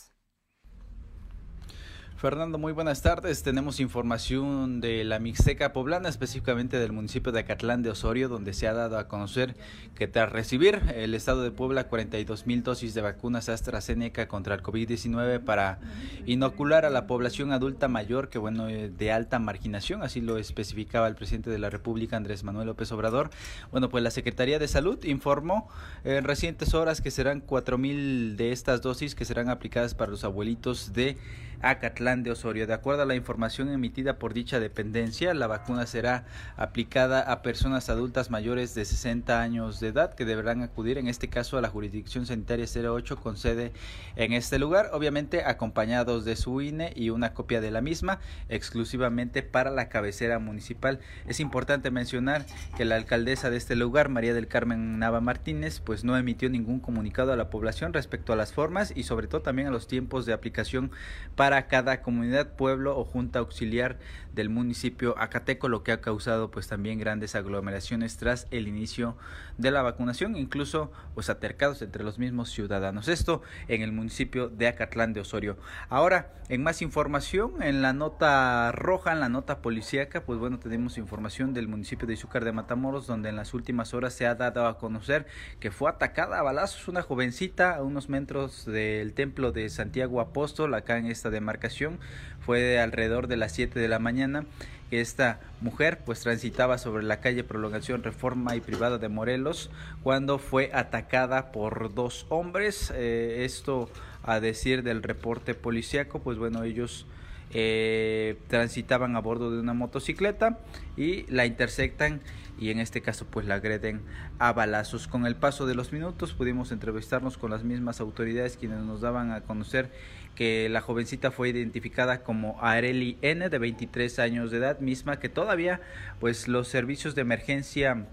Fernando, 2.20 2.58
muy 2.58 2.74
buenas 2.74 3.02
tardes. 3.02 3.44
Tenemos 3.44 3.80
información 3.80 4.82
de 4.82 5.06
la 5.06 5.20
Mixteca 5.20 5.72
Poblana, 5.72 6.10
específicamente 6.10 6.78
del 6.78 6.92
municipio 6.92 7.32
de 7.32 7.40
Acatlán 7.40 7.82
de 7.82 7.92
Osorio, 7.92 8.28
donde 8.28 8.52
se 8.52 8.68
ha 8.68 8.74
dado 8.74 8.98
a 8.98 9.08
conocer 9.08 9.56
que 9.96 10.10
tras 10.10 10.30
recibir 10.30 10.82
el 10.94 11.14
Estado 11.14 11.44
de 11.44 11.52
Puebla 11.52 11.88
42 11.88 12.46
mil 12.46 12.62
dosis 12.62 12.94
de 12.94 13.00
vacunas 13.00 13.48
AstraZeneca 13.48 14.28
contra 14.28 14.56
el 14.56 14.62
COVID-19 14.62 15.40
para 15.46 15.80
inocular 16.26 16.84
a 16.84 16.90
la 16.90 17.08
población 17.08 17.54
adulta 17.54 17.88
mayor, 17.88 18.28
que 18.28 18.38
bueno, 18.38 18.68
eh, 18.68 18.90
de 18.90 19.14
alta 19.14 19.40
marginación, 19.40 20.04
así 20.04 20.20
lo 20.20 20.38
especificaba 20.38 21.08
el 21.08 21.16
presidente 21.16 21.50
de 21.50 21.60
la 21.60 21.70
República, 21.70 22.18
Andrés 22.18 22.44
Manuel 22.44 22.68
López 22.68 22.92
Obrador. 22.92 23.30
Bueno, 23.72 23.88
pues 23.88 24.04
la 24.04 24.12
Secretaría 24.12 24.60
de 24.60 24.68
Salud 24.68 25.02
informó 25.06 25.70
en 26.04 26.26
recientes 26.26 26.74
horas 26.74 27.00
que 27.00 27.12
serán 27.12 27.40
4 27.40 27.78
mil 27.78 28.36
de 28.36 28.52
estas 28.52 28.82
dosis 28.82 29.16
que 29.16 29.24
serán 29.24 29.48
aplicadas 29.50 29.96
para 29.96 30.12
los 30.12 30.26
abuelitos 30.26 30.92
de 30.92 31.16
Acatlán 31.62 32.24
de 32.24 32.32
Osorio. 32.32 32.68
De 32.68 32.74
acuerdo 32.74 33.04
a 33.04 33.06
la 33.06 33.16
información 33.16 33.70
emitida 33.70 34.18
por 34.18 34.34
dicha 34.34 34.60
dependencia, 34.60 35.34
la 35.34 35.48
vacuna 35.48 35.86
será 35.86 36.26
aplicada 36.58 37.22
a 37.22 37.42
personas 37.42 37.90
adultas 37.90 38.30
mayores 38.30 38.76
de 38.76 38.86
60 38.86 39.42
años 39.42 39.80
de 39.80 39.90
edad 39.90 40.14
que 40.14 40.26
deberán 40.26 40.62
acudir 40.62 40.98
en 40.98 41.08
este 41.08 41.28
caso 41.28 41.58
a 41.58 41.62
la 41.62 41.70
jurisdicción 41.70 42.26
sanitaria 42.26 42.66
08 42.66 43.18
con 43.18 43.38
sede 43.38 43.72
en 44.16 44.34
este 44.34 44.60
lugar, 44.60 44.90
obviamente 44.94 45.44
acompañados 45.44 46.26
de 46.26 46.36
su 46.36 46.62
INE 46.62 46.94
y 46.96 47.10
una 47.10 47.34
copia 47.34 47.62
de 47.62 47.72
la 47.72 47.82
misma 47.82 48.20
exclusivamente 48.48 49.44
para 49.44 49.72
la 49.72 49.90
cabecera 49.90 50.40
municipal. 50.40 51.00
Es 51.28 51.40
importante 51.40 51.92
mencionar 51.92 52.46
que 52.78 52.86
la 52.86 52.96
alcaldesa 52.96 53.50
de 53.50 53.58
este 53.58 53.76
lugar, 53.76 54.10
María 54.10 54.34
del 54.34 54.48
Carmen 54.48 55.00
Nava 55.00 55.22
Martínez, 55.22 55.80
pues 55.80 56.04
no 56.04 56.18
emitió 56.18 56.50
ningún 56.50 56.80
comunicado 56.80 57.34
a 57.34 57.36
la 57.36 57.50
población 57.50 57.94
respecto 57.94 58.34
a 58.34 58.36
las 58.36 58.54
formas 58.54 58.94
y 58.96 59.04
sobre 59.04 59.28
todo 59.28 59.42
también 59.42 59.68
a 59.68 59.72
los 59.72 59.88
tiempos 59.88 60.26
de 60.26 60.34
aplicación 60.34 60.92
para 61.36 61.49
para 61.50 61.66
cada 61.66 62.04
comunidad, 62.04 62.54
pueblo 62.54 62.96
o 62.96 63.04
junta 63.04 63.40
auxiliar 63.40 63.98
del 64.36 64.50
municipio 64.50 65.16
Acateco, 65.18 65.68
lo 65.68 65.82
que 65.82 65.92
ha 65.92 66.00
causado 66.00 66.52
pues 66.52 66.68
también 66.68 67.00
grandes 67.00 67.34
aglomeraciones 67.34 68.18
tras 68.18 68.46
el 68.52 68.68
inicio 68.68 69.18
de 69.58 69.72
la 69.72 69.82
vacunación, 69.82 70.36
incluso 70.38 70.92
pues 71.16 71.30
atercados 71.30 71.82
entre 71.82 72.04
los 72.04 72.20
mismos 72.20 72.52
ciudadanos. 72.52 73.08
Esto 73.08 73.42
en 73.68 73.82
el 73.82 73.92
municipio 73.92 74.48
de 74.48 74.68
Acatlán 74.68 75.14
de 75.14 75.22
Osorio. 75.22 75.58
Ahora, 75.90 76.34
en 76.50 76.64
más 76.64 76.82
información, 76.82 77.62
en 77.62 77.82
la 77.82 77.94
nota 77.94 78.72
roja, 78.72 79.12
en 79.12 79.20
la 79.20 79.30
nota 79.30 79.62
policíaca, 79.62 80.24
pues 80.24 80.40
bueno, 80.40 80.60
tenemos 80.60 80.98
información 80.98 81.54
del 81.54 81.68
municipio 81.68 82.08
de 82.08 82.14
Izúcar 82.14 82.46
de 82.46 82.52
Matamoros, 82.52 83.08
donde 83.08 83.30
en 83.30 83.36
las 83.36 83.54
últimas 83.54 83.94
horas 83.94 84.14
se 84.14 84.26
ha 84.26 84.36
dado 84.36 84.68
a 84.68 84.78
conocer 84.78 85.26
que 85.60 85.72
fue 85.72 85.90
atacada 85.90 86.40
a 86.40 86.44
balazos 86.44 86.88
una 86.88 87.02
jovencita 87.02 87.76
a 87.76 87.84
unos 87.84 88.08
metros 88.08 88.66
del 88.66 89.14
templo 89.14 89.52
de 89.52 89.70
Santiago 89.70 90.22
Apóstol, 90.22 90.74
acá 90.74 90.98
en 90.98 91.08
esta 91.08 91.30
de 91.30 91.39
demarcación 91.40 92.00
fue 92.46 92.60
de 92.62 92.80
alrededor 92.80 93.28
de 93.28 93.38
las 93.38 93.54
7 93.54 93.80
de 93.80 93.88
la 93.88 94.00
mañana 94.00 94.46
que 94.90 95.02
esta 95.02 95.40
mujer 95.62 96.00
pues 96.06 96.22
transitaba 96.22 96.78
sobre 96.78 97.04
la 97.04 97.20
calle 97.20 97.44
Prolongación 97.44 98.04
Reforma 98.04 98.56
y 98.56 98.62
Privada 98.62 98.98
de 98.98 99.10
Morelos 99.10 99.70
cuando 100.04 100.40
fue 100.40 100.72
atacada 100.74 101.52
por 101.52 101.94
dos 101.94 102.26
hombres. 102.30 102.92
Eh, 102.96 103.44
esto 103.46 103.90
a 104.24 104.40
decir 104.40 104.84
del 104.84 105.04
reporte 105.04 105.54
policiaco, 105.54 106.20
pues 106.20 106.38
bueno, 106.38 106.64
ellos 106.64 107.06
eh, 107.52 108.38
transitaban 108.48 109.16
a 109.16 109.20
bordo 109.20 109.52
de 109.52 109.60
una 109.60 109.74
motocicleta 109.74 110.60
y 110.98 111.24
la 111.32 111.46
intersectan 111.46 112.22
y 112.60 112.72
en 112.72 112.80
este 112.80 113.02
caso 113.02 113.26
pues 113.26 113.46
la 113.46 113.56
agreden 113.56 114.02
a 114.38 114.52
balazos. 114.54 115.08
Con 115.08 115.26
el 115.26 115.36
paso 115.36 115.66
de 115.66 115.76
los 115.76 115.92
minutos 115.94 116.34
pudimos 116.34 116.72
entrevistarnos 116.72 117.38
con 117.38 117.52
las 117.52 117.64
mismas 117.64 118.02
autoridades 118.02 118.58
quienes 118.58 118.80
nos 118.80 119.02
daban 119.02 119.32
a 119.32 119.42
conocer 119.42 119.92
que 120.36 120.70
la 120.70 120.82
jovencita 120.82 121.32
fue 121.32 121.50
identificada 121.50 122.24
como 122.24 122.62
Areli 122.62 123.18
N 123.22 123.50
de 123.50 123.58
23 123.58 124.20
años 124.20 124.52
de 124.52 124.58
edad, 124.58 124.80
misma 124.80 125.20
que 125.20 125.30
todavía 125.30 125.82
pues 126.20 126.48
los 126.48 126.68
servicios 126.68 127.16
de 127.16 127.22
emergencia 127.22 128.06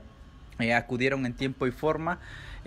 eh, 0.59 0.75
acudieron 0.75 1.27
en 1.27 1.35
tiempo 1.35 1.67
y 1.67 1.71
forma 1.71 2.19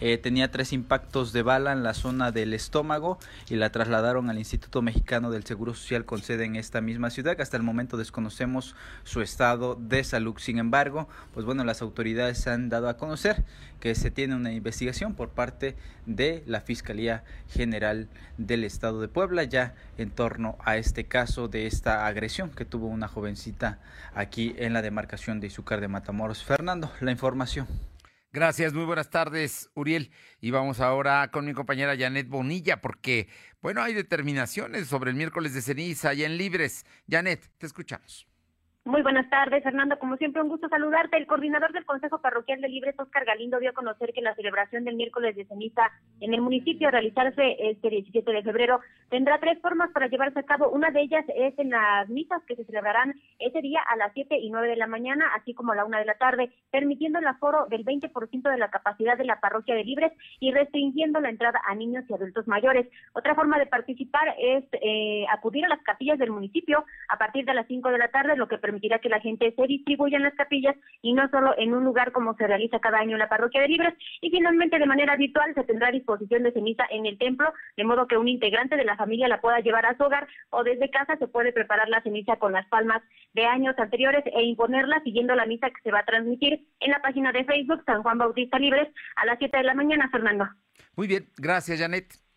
eh, 0.02 0.18
tenía 0.18 0.50
tres 0.50 0.72
impactos 0.72 1.34
de 1.34 1.44
bala 1.44 1.74
en 1.74 1.84
la 1.84 1.94
zona 1.94 2.32
del 2.32 2.54
estómago 2.54 3.20
y 3.50 3.56
la 3.56 3.70
trasladaron 3.70 4.30
al 4.30 4.38
Instituto 4.38 4.82
Mexicano 4.82 5.30
del 5.30 5.44
Seguro 5.44 5.74
Social 5.74 6.06
con 6.06 6.22
sede 6.22 6.46
en 6.46 6.56
esta 6.56 6.80
misma 6.80 7.10
ciudad. 7.10 7.40
Hasta 7.40 7.58
el 7.58 7.64
momento 7.64 7.98
desconocemos 7.98 8.76
su 9.04 9.22
estado 9.22 9.76
de 9.76 10.06
salud. 10.06 10.38
Sin 10.38 10.58
embargo, 10.58 11.10
pues 11.34 11.46
bueno, 11.46 11.66
las 11.66 11.82
autoridades 11.82 12.48
han 12.48 12.70
dado 12.70 12.88
a 12.88 12.96
conocer 12.96 13.44
que 13.82 13.94
se 13.94 14.10
tiene 14.10 14.36
una 14.36 14.54
investigación 14.54 15.16
por 15.16 15.30
parte 15.30 15.76
de 16.06 16.44
la 16.46 16.62
Fiscalía 16.62 17.24
General 17.50 18.08
del 18.38 18.64
Estado 18.64 19.02
de 19.02 19.10
Puebla 19.10 19.44
ya 19.44 19.76
en 19.98 20.12
torno 20.12 20.58
a 20.64 20.78
este 20.78 21.06
caso 21.06 21.50
de 21.50 21.68
esta 21.68 22.08
agresión 22.08 22.52
que 22.52 22.66
tuvo 22.66 22.88
una 22.88 23.10
jovencita 23.10 23.80
aquí 24.14 24.56
en 24.58 24.74
la 24.74 24.82
demarcación 24.82 25.42
de 25.42 25.48
Izúcar 25.48 25.82
de 25.82 25.90
Matamoros. 25.90 26.44
Fernando, 26.44 26.92
la 27.02 27.12
información. 27.12 27.68
Gracias, 28.32 28.74
muy 28.74 28.86
buenas 28.86 29.10
tardes, 29.10 29.72
Uriel. 29.74 30.12
Y 30.40 30.52
vamos 30.52 30.80
ahora 30.82 31.32
con 31.32 31.46
mi 31.46 31.54
compañera 31.54 31.98
Janet 31.98 32.28
Bonilla, 32.28 32.80
porque, 32.80 33.28
bueno, 33.60 33.82
hay 33.82 33.96
determinaciones 33.96 34.88
sobre 34.88 35.10
el 35.10 35.18
miércoles 35.18 35.56
de 35.56 35.64
ceniza 35.64 36.14
y 36.14 36.24
en 36.24 36.38
Libres. 36.38 36.86
Janet, 37.10 37.50
te 37.58 37.66
escuchamos. 37.66 38.29
Muy 38.86 39.02
buenas 39.02 39.30
tardes, 39.30 39.62
Fernando. 39.62 40.00
Como 40.00 40.16
siempre, 40.16 40.42
un 40.42 40.48
gusto 40.48 40.70
saludarte. 40.70 41.18
El 41.18 41.28
coordinador 41.28 41.74
del 41.74 41.86
Consejo 41.86 42.22
Parroquial 42.22 42.62
de 42.62 42.70
Libres, 42.70 42.96
Oscar 42.98 43.26
Galindo, 43.26 43.60
dio 43.60 43.72
a 43.72 43.74
conocer 43.74 44.14
que 44.14 44.22
la 44.22 44.34
celebración 44.36 44.86
del 44.86 44.96
miércoles 44.96 45.36
de 45.36 45.46
ceniza 45.46 45.92
en 46.22 46.34
el 46.34 46.42
municipio 46.42 46.88
a 46.88 46.92
realizarse 46.92 47.58
este 47.60 47.90
17 47.90 48.32
de 48.32 48.42
febrero 48.42 48.80
tendrá 49.10 49.38
tres 49.40 49.60
formas 49.62 49.92
para 49.92 50.08
llevarse 50.08 50.40
a 50.40 50.44
cabo. 50.44 50.70
Una 50.70 50.92
de 50.92 51.02
ellas 51.02 51.26
es 51.36 51.60
en 51.60 51.72
las 51.72 52.08
misas 52.08 52.42
que 52.46 52.56
se 52.56 52.64
celebrarán 52.64 53.14
ese 53.38 53.62
día 53.62 53.82
a 53.82 53.98
las 53.98 54.14
7 54.14 54.38
y 54.38 54.50
9 54.50 54.70
de 54.70 54.78
la 54.78 54.88
mañana, 54.88 55.26
así 55.36 55.54
como 55.54 55.74
a 55.74 55.76
la 55.76 55.86
1 55.86 55.98
de 55.98 56.06
la 56.06 56.16
tarde, 56.16 56.50
permitiendo 56.72 57.20
el 57.20 57.28
aforo 57.28 57.68
del 57.68 57.84
20% 57.84 58.50
de 58.50 58.58
la 58.58 58.70
capacidad 58.70 59.18
de 59.18 59.26
la 59.26 59.42
parroquia 59.42 59.76
de 59.76 59.84
Libres 59.84 60.14
y 60.40 60.52
restringiendo 60.52 61.20
la 61.20 61.30
entrada 61.30 61.62
a 61.68 61.76
niños 61.76 62.06
y 62.08 62.14
adultos 62.14 62.48
mayores. 62.48 62.88
Otra 63.14 63.36
forma 63.36 63.60
de 63.60 63.66
participar 63.66 64.36
es 64.40 64.64
eh, 64.82 65.26
acudir 65.32 65.66
a 65.66 65.70
las 65.70 65.82
capillas 65.84 66.18
del 66.18 66.32
municipio 66.32 66.86
a 67.10 67.18
partir 67.18 67.46
de 67.46 67.54
las 67.54 67.68
5 67.68 67.92
de 67.92 67.98
la 67.98 68.08
tarde, 68.08 68.38
lo 68.38 68.48
que 68.48 68.58
permitirá 68.70 69.00
que 69.00 69.10
la 69.10 69.20
gente 69.20 69.52
se 69.56 69.68
distribuya 69.68 70.18
en 70.18 70.24
las 70.24 70.36
capillas 70.36 70.76
y 71.02 71.14
no 71.14 71.28
solo 71.30 71.56
en 71.58 71.74
un 71.74 71.84
lugar 71.84 72.12
como 72.12 72.36
se 72.36 72.46
realiza 72.46 72.80
cada 72.80 73.00
año 73.00 73.14
en 73.14 73.20
la 73.20 73.30
parroquia 73.30 73.62
de 73.62 73.68
Libres. 73.68 73.96
Y 74.22 74.30
finalmente, 74.30 74.78
de 74.78 74.86
manera 74.86 75.14
habitual, 75.14 75.54
se 75.56 75.64
tendrá 75.64 75.90
disposición 75.90 76.44
de 76.44 76.52
ceniza 76.52 76.84
en 76.92 77.08
el 77.08 77.18
templo, 77.18 77.52
de 77.76 77.84
modo 77.84 78.08
que 78.08 78.18
un 78.18 78.28
integrante 78.28 78.78
de 78.78 78.86
la 78.86 78.96
familia 78.96 79.28
la 79.28 79.42
pueda 79.42 79.60
llevar 79.60 79.88
a 79.88 79.98
su 79.98 80.04
hogar 80.04 80.28
o 80.52 80.64
desde 80.64 80.92
casa 80.92 81.18
se 81.18 81.28
puede 81.28 81.52
preparar 81.52 81.90
la 81.90 82.04
ceniza 82.04 82.36
con 82.36 82.54
las 82.54 82.68
palmas 82.68 83.02
de 83.34 83.46
años 83.46 83.74
anteriores 83.80 84.24
e 84.26 84.44
imponerla 84.44 85.02
siguiendo 85.04 85.34
la 85.34 85.48
misa 85.48 85.70
que 85.70 85.82
se 85.82 85.92
va 85.92 86.00
a 86.00 86.06
transmitir 86.06 86.68
en 86.80 86.92
la 86.92 87.02
página 87.02 87.32
de 87.32 87.46
Facebook 87.46 87.84
San 87.86 88.04
Juan 88.04 88.20
Bautista 88.20 88.60
Libres 88.60 88.88
a 89.16 89.26
las 89.26 89.40
7 89.40 89.58
de 89.58 89.64
la 89.64 89.74
mañana, 89.74 90.10
Fernando. 90.12 90.48
Muy 90.96 91.08
bien, 91.08 91.28
gracias, 91.38 91.80
Janet. 91.80 92.29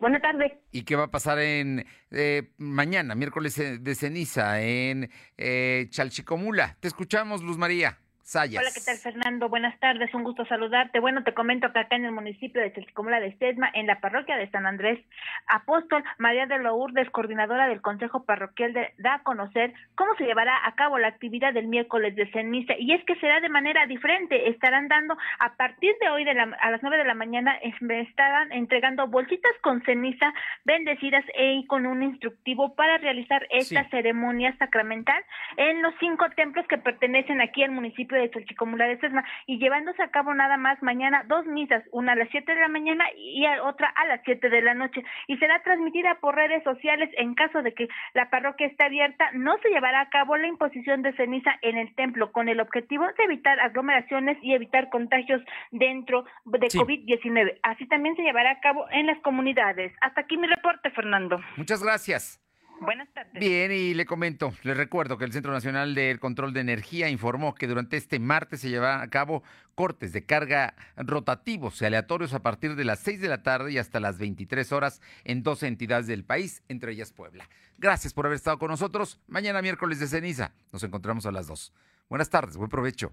Buenas 0.00 0.22
tardes. 0.22 0.52
¿Y 0.72 0.82
qué 0.84 0.96
va 0.96 1.04
a 1.04 1.10
pasar 1.10 1.38
en 1.38 1.84
eh, 2.10 2.52
mañana, 2.56 3.14
miércoles 3.14 3.54
de 3.56 3.94
ceniza, 3.94 4.62
en 4.62 5.10
eh, 5.36 5.88
Chalchicomula? 5.90 6.78
Te 6.80 6.88
escuchamos, 6.88 7.42
Luz 7.42 7.58
María. 7.58 7.98
Sayas. 8.30 8.62
Hola, 8.62 8.70
¿qué 8.72 8.80
tal, 8.80 8.96
Fernando? 8.96 9.48
Buenas 9.48 9.76
tardes, 9.80 10.14
un 10.14 10.22
gusto 10.22 10.44
saludarte. 10.46 11.00
Bueno, 11.00 11.24
te 11.24 11.34
comento 11.34 11.72
que 11.72 11.80
acá 11.80 11.96
en 11.96 12.04
el 12.04 12.12
municipio 12.12 12.62
de 12.62 12.72
Chalchicomula 12.72 13.18
de 13.18 13.36
Sesma, 13.38 13.68
en 13.74 13.88
la 13.88 13.98
parroquia 13.98 14.36
de 14.36 14.48
San 14.52 14.66
Andrés 14.66 15.00
Apóstol, 15.48 16.04
María 16.16 16.46
de 16.46 16.60
Lourdes, 16.60 17.10
coordinadora 17.10 17.66
del 17.66 17.80
Consejo 17.80 18.22
Parroquial, 18.22 18.72
de, 18.72 18.94
da 18.98 19.14
a 19.14 19.22
conocer 19.24 19.72
cómo 19.96 20.14
se 20.14 20.26
llevará 20.26 20.64
a 20.64 20.76
cabo 20.76 20.96
la 20.98 21.08
actividad 21.08 21.52
del 21.52 21.66
miércoles 21.66 22.14
de 22.14 22.30
ceniza. 22.30 22.74
Y 22.78 22.92
es 22.92 23.04
que 23.04 23.16
será 23.16 23.40
de 23.40 23.48
manera 23.48 23.84
diferente. 23.86 24.48
Estarán 24.48 24.86
dando, 24.86 25.18
a 25.40 25.56
partir 25.56 25.92
de 26.00 26.10
hoy 26.10 26.22
de 26.22 26.34
la, 26.34 26.56
a 26.60 26.70
las 26.70 26.82
nueve 26.82 26.98
de 26.98 27.06
la 27.06 27.14
mañana, 27.14 27.56
estarán 27.56 28.52
entregando 28.52 29.08
bolsitas 29.08 29.50
con 29.60 29.82
ceniza 29.82 30.32
bendecidas 30.64 31.24
e 31.34 31.66
con 31.66 31.84
un 31.84 32.04
instructivo 32.04 32.76
para 32.76 32.98
realizar 32.98 33.44
esta 33.50 33.88
ceremonia 33.88 34.56
sacramental 34.58 35.20
en 35.56 35.82
los 35.82 35.92
cinco 35.98 36.30
templos 36.36 36.64
que 36.68 36.78
pertenecen 36.78 37.40
aquí 37.40 37.64
al 37.64 37.72
municipio 37.72 38.19
de 38.20 38.30
Chalchicomula 38.30 38.86
de 38.86 38.98
Sesma 38.98 39.24
y 39.46 39.58
llevándose 39.58 40.02
a 40.02 40.10
cabo 40.10 40.34
nada 40.34 40.56
más 40.56 40.82
mañana 40.82 41.24
dos 41.28 41.46
misas, 41.46 41.82
una 41.92 42.12
a 42.12 42.16
las 42.16 42.28
siete 42.30 42.54
de 42.54 42.60
la 42.60 42.68
mañana 42.68 43.04
y 43.16 43.46
otra 43.62 43.88
a 43.88 44.06
las 44.06 44.20
siete 44.24 44.48
de 44.48 44.62
la 44.62 44.74
noche 44.74 45.02
y 45.26 45.36
será 45.38 45.62
transmitida 45.62 46.18
por 46.20 46.34
redes 46.34 46.62
sociales 46.64 47.10
en 47.16 47.34
caso 47.34 47.62
de 47.62 47.74
que 47.74 47.88
la 48.14 48.30
parroquia 48.30 48.66
esté 48.66 48.84
abierta, 48.84 49.30
no 49.32 49.58
se 49.58 49.68
llevará 49.68 50.00
a 50.00 50.10
cabo 50.10 50.36
la 50.36 50.46
imposición 50.46 51.02
de 51.02 51.12
ceniza 51.14 51.52
en 51.62 51.78
el 51.78 51.94
templo 51.94 52.32
con 52.32 52.48
el 52.48 52.60
objetivo 52.60 53.06
de 53.06 53.24
evitar 53.24 53.60
aglomeraciones 53.60 54.38
y 54.42 54.54
evitar 54.54 54.88
contagios 54.90 55.42
dentro 55.70 56.24
de 56.44 56.68
COVID-19. 56.68 57.58
Así 57.62 57.86
también 57.86 58.16
se 58.16 58.22
llevará 58.22 58.52
a 58.52 58.60
cabo 58.60 58.86
en 58.90 59.06
las 59.06 59.18
comunidades. 59.20 59.92
Hasta 60.00 60.22
aquí 60.22 60.36
mi 60.36 60.46
reporte, 60.46 60.90
Fernando. 60.90 61.40
Muchas 61.56 61.82
gracias. 61.82 62.40
Buenas 62.80 63.12
tardes. 63.12 63.34
Bien, 63.34 63.70
y 63.70 63.92
le 63.92 64.06
comento, 64.06 64.54
le 64.62 64.72
recuerdo 64.72 65.18
que 65.18 65.24
el 65.24 65.32
Centro 65.32 65.52
Nacional 65.52 65.94
del 65.94 66.18
Control 66.18 66.54
de 66.54 66.60
Energía 66.60 67.10
informó 67.10 67.54
que 67.54 67.66
durante 67.66 67.98
este 67.98 68.18
martes 68.18 68.60
se 68.60 68.70
llevará 68.70 69.02
a 69.02 69.10
cabo 69.10 69.42
cortes 69.74 70.12
de 70.12 70.24
carga 70.24 70.74
rotativos 70.96 71.80
y 71.80 71.84
aleatorios 71.84 72.32
a 72.32 72.42
partir 72.42 72.76
de 72.76 72.84
las 72.84 73.00
6 73.00 73.20
de 73.20 73.28
la 73.28 73.42
tarde 73.42 73.72
y 73.72 73.78
hasta 73.78 74.00
las 74.00 74.18
23 74.18 74.72
horas 74.72 75.02
en 75.24 75.42
dos 75.42 75.62
entidades 75.62 76.06
del 76.06 76.24
país, 76.24 76.62
entre 76.68 76.92
ellas 76.92 77.12
Puebla. 77.12 77.48
Gracias 77.76 78.14
por 78.14 78.26
haber 78.26 78.36
estado 78.36 78.58
con 78.58 78.70
nosotros. 78.70 79.20
Mañana 79.26 79.60
miércoles 79.60 80.00
de 80.00 80.06
ceniza. 80.06 80.54
Nos 80.72 80.82
encontramos 80.82 81.26
a 81.26 81.32
las 81.32 81.46
2. 81.46 81.72
Buenas 82.08 82.30
tardes, 82.30 82.56
buen 82.56 82.70
provecho. 82.70 83.12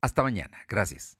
Hasta 0.00 0.22
mañana. 0.22 0.58
Gracias. 0.68 1.18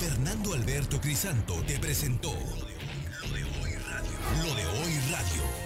Fernando 0.00 0.52
Alberto 0.52 1.00
Crisanto 1.00 1.62
te 1.64 1.78
presentó 1.78 2.32
lo 2.32 3.28
de 3.34 3.44
hoy 3.44 3.74
radio. 3.88 4.44
Lo 4.44 4.54
de 4.54 4.66
hoy 4.66 4.98
radio. 5.10 5.65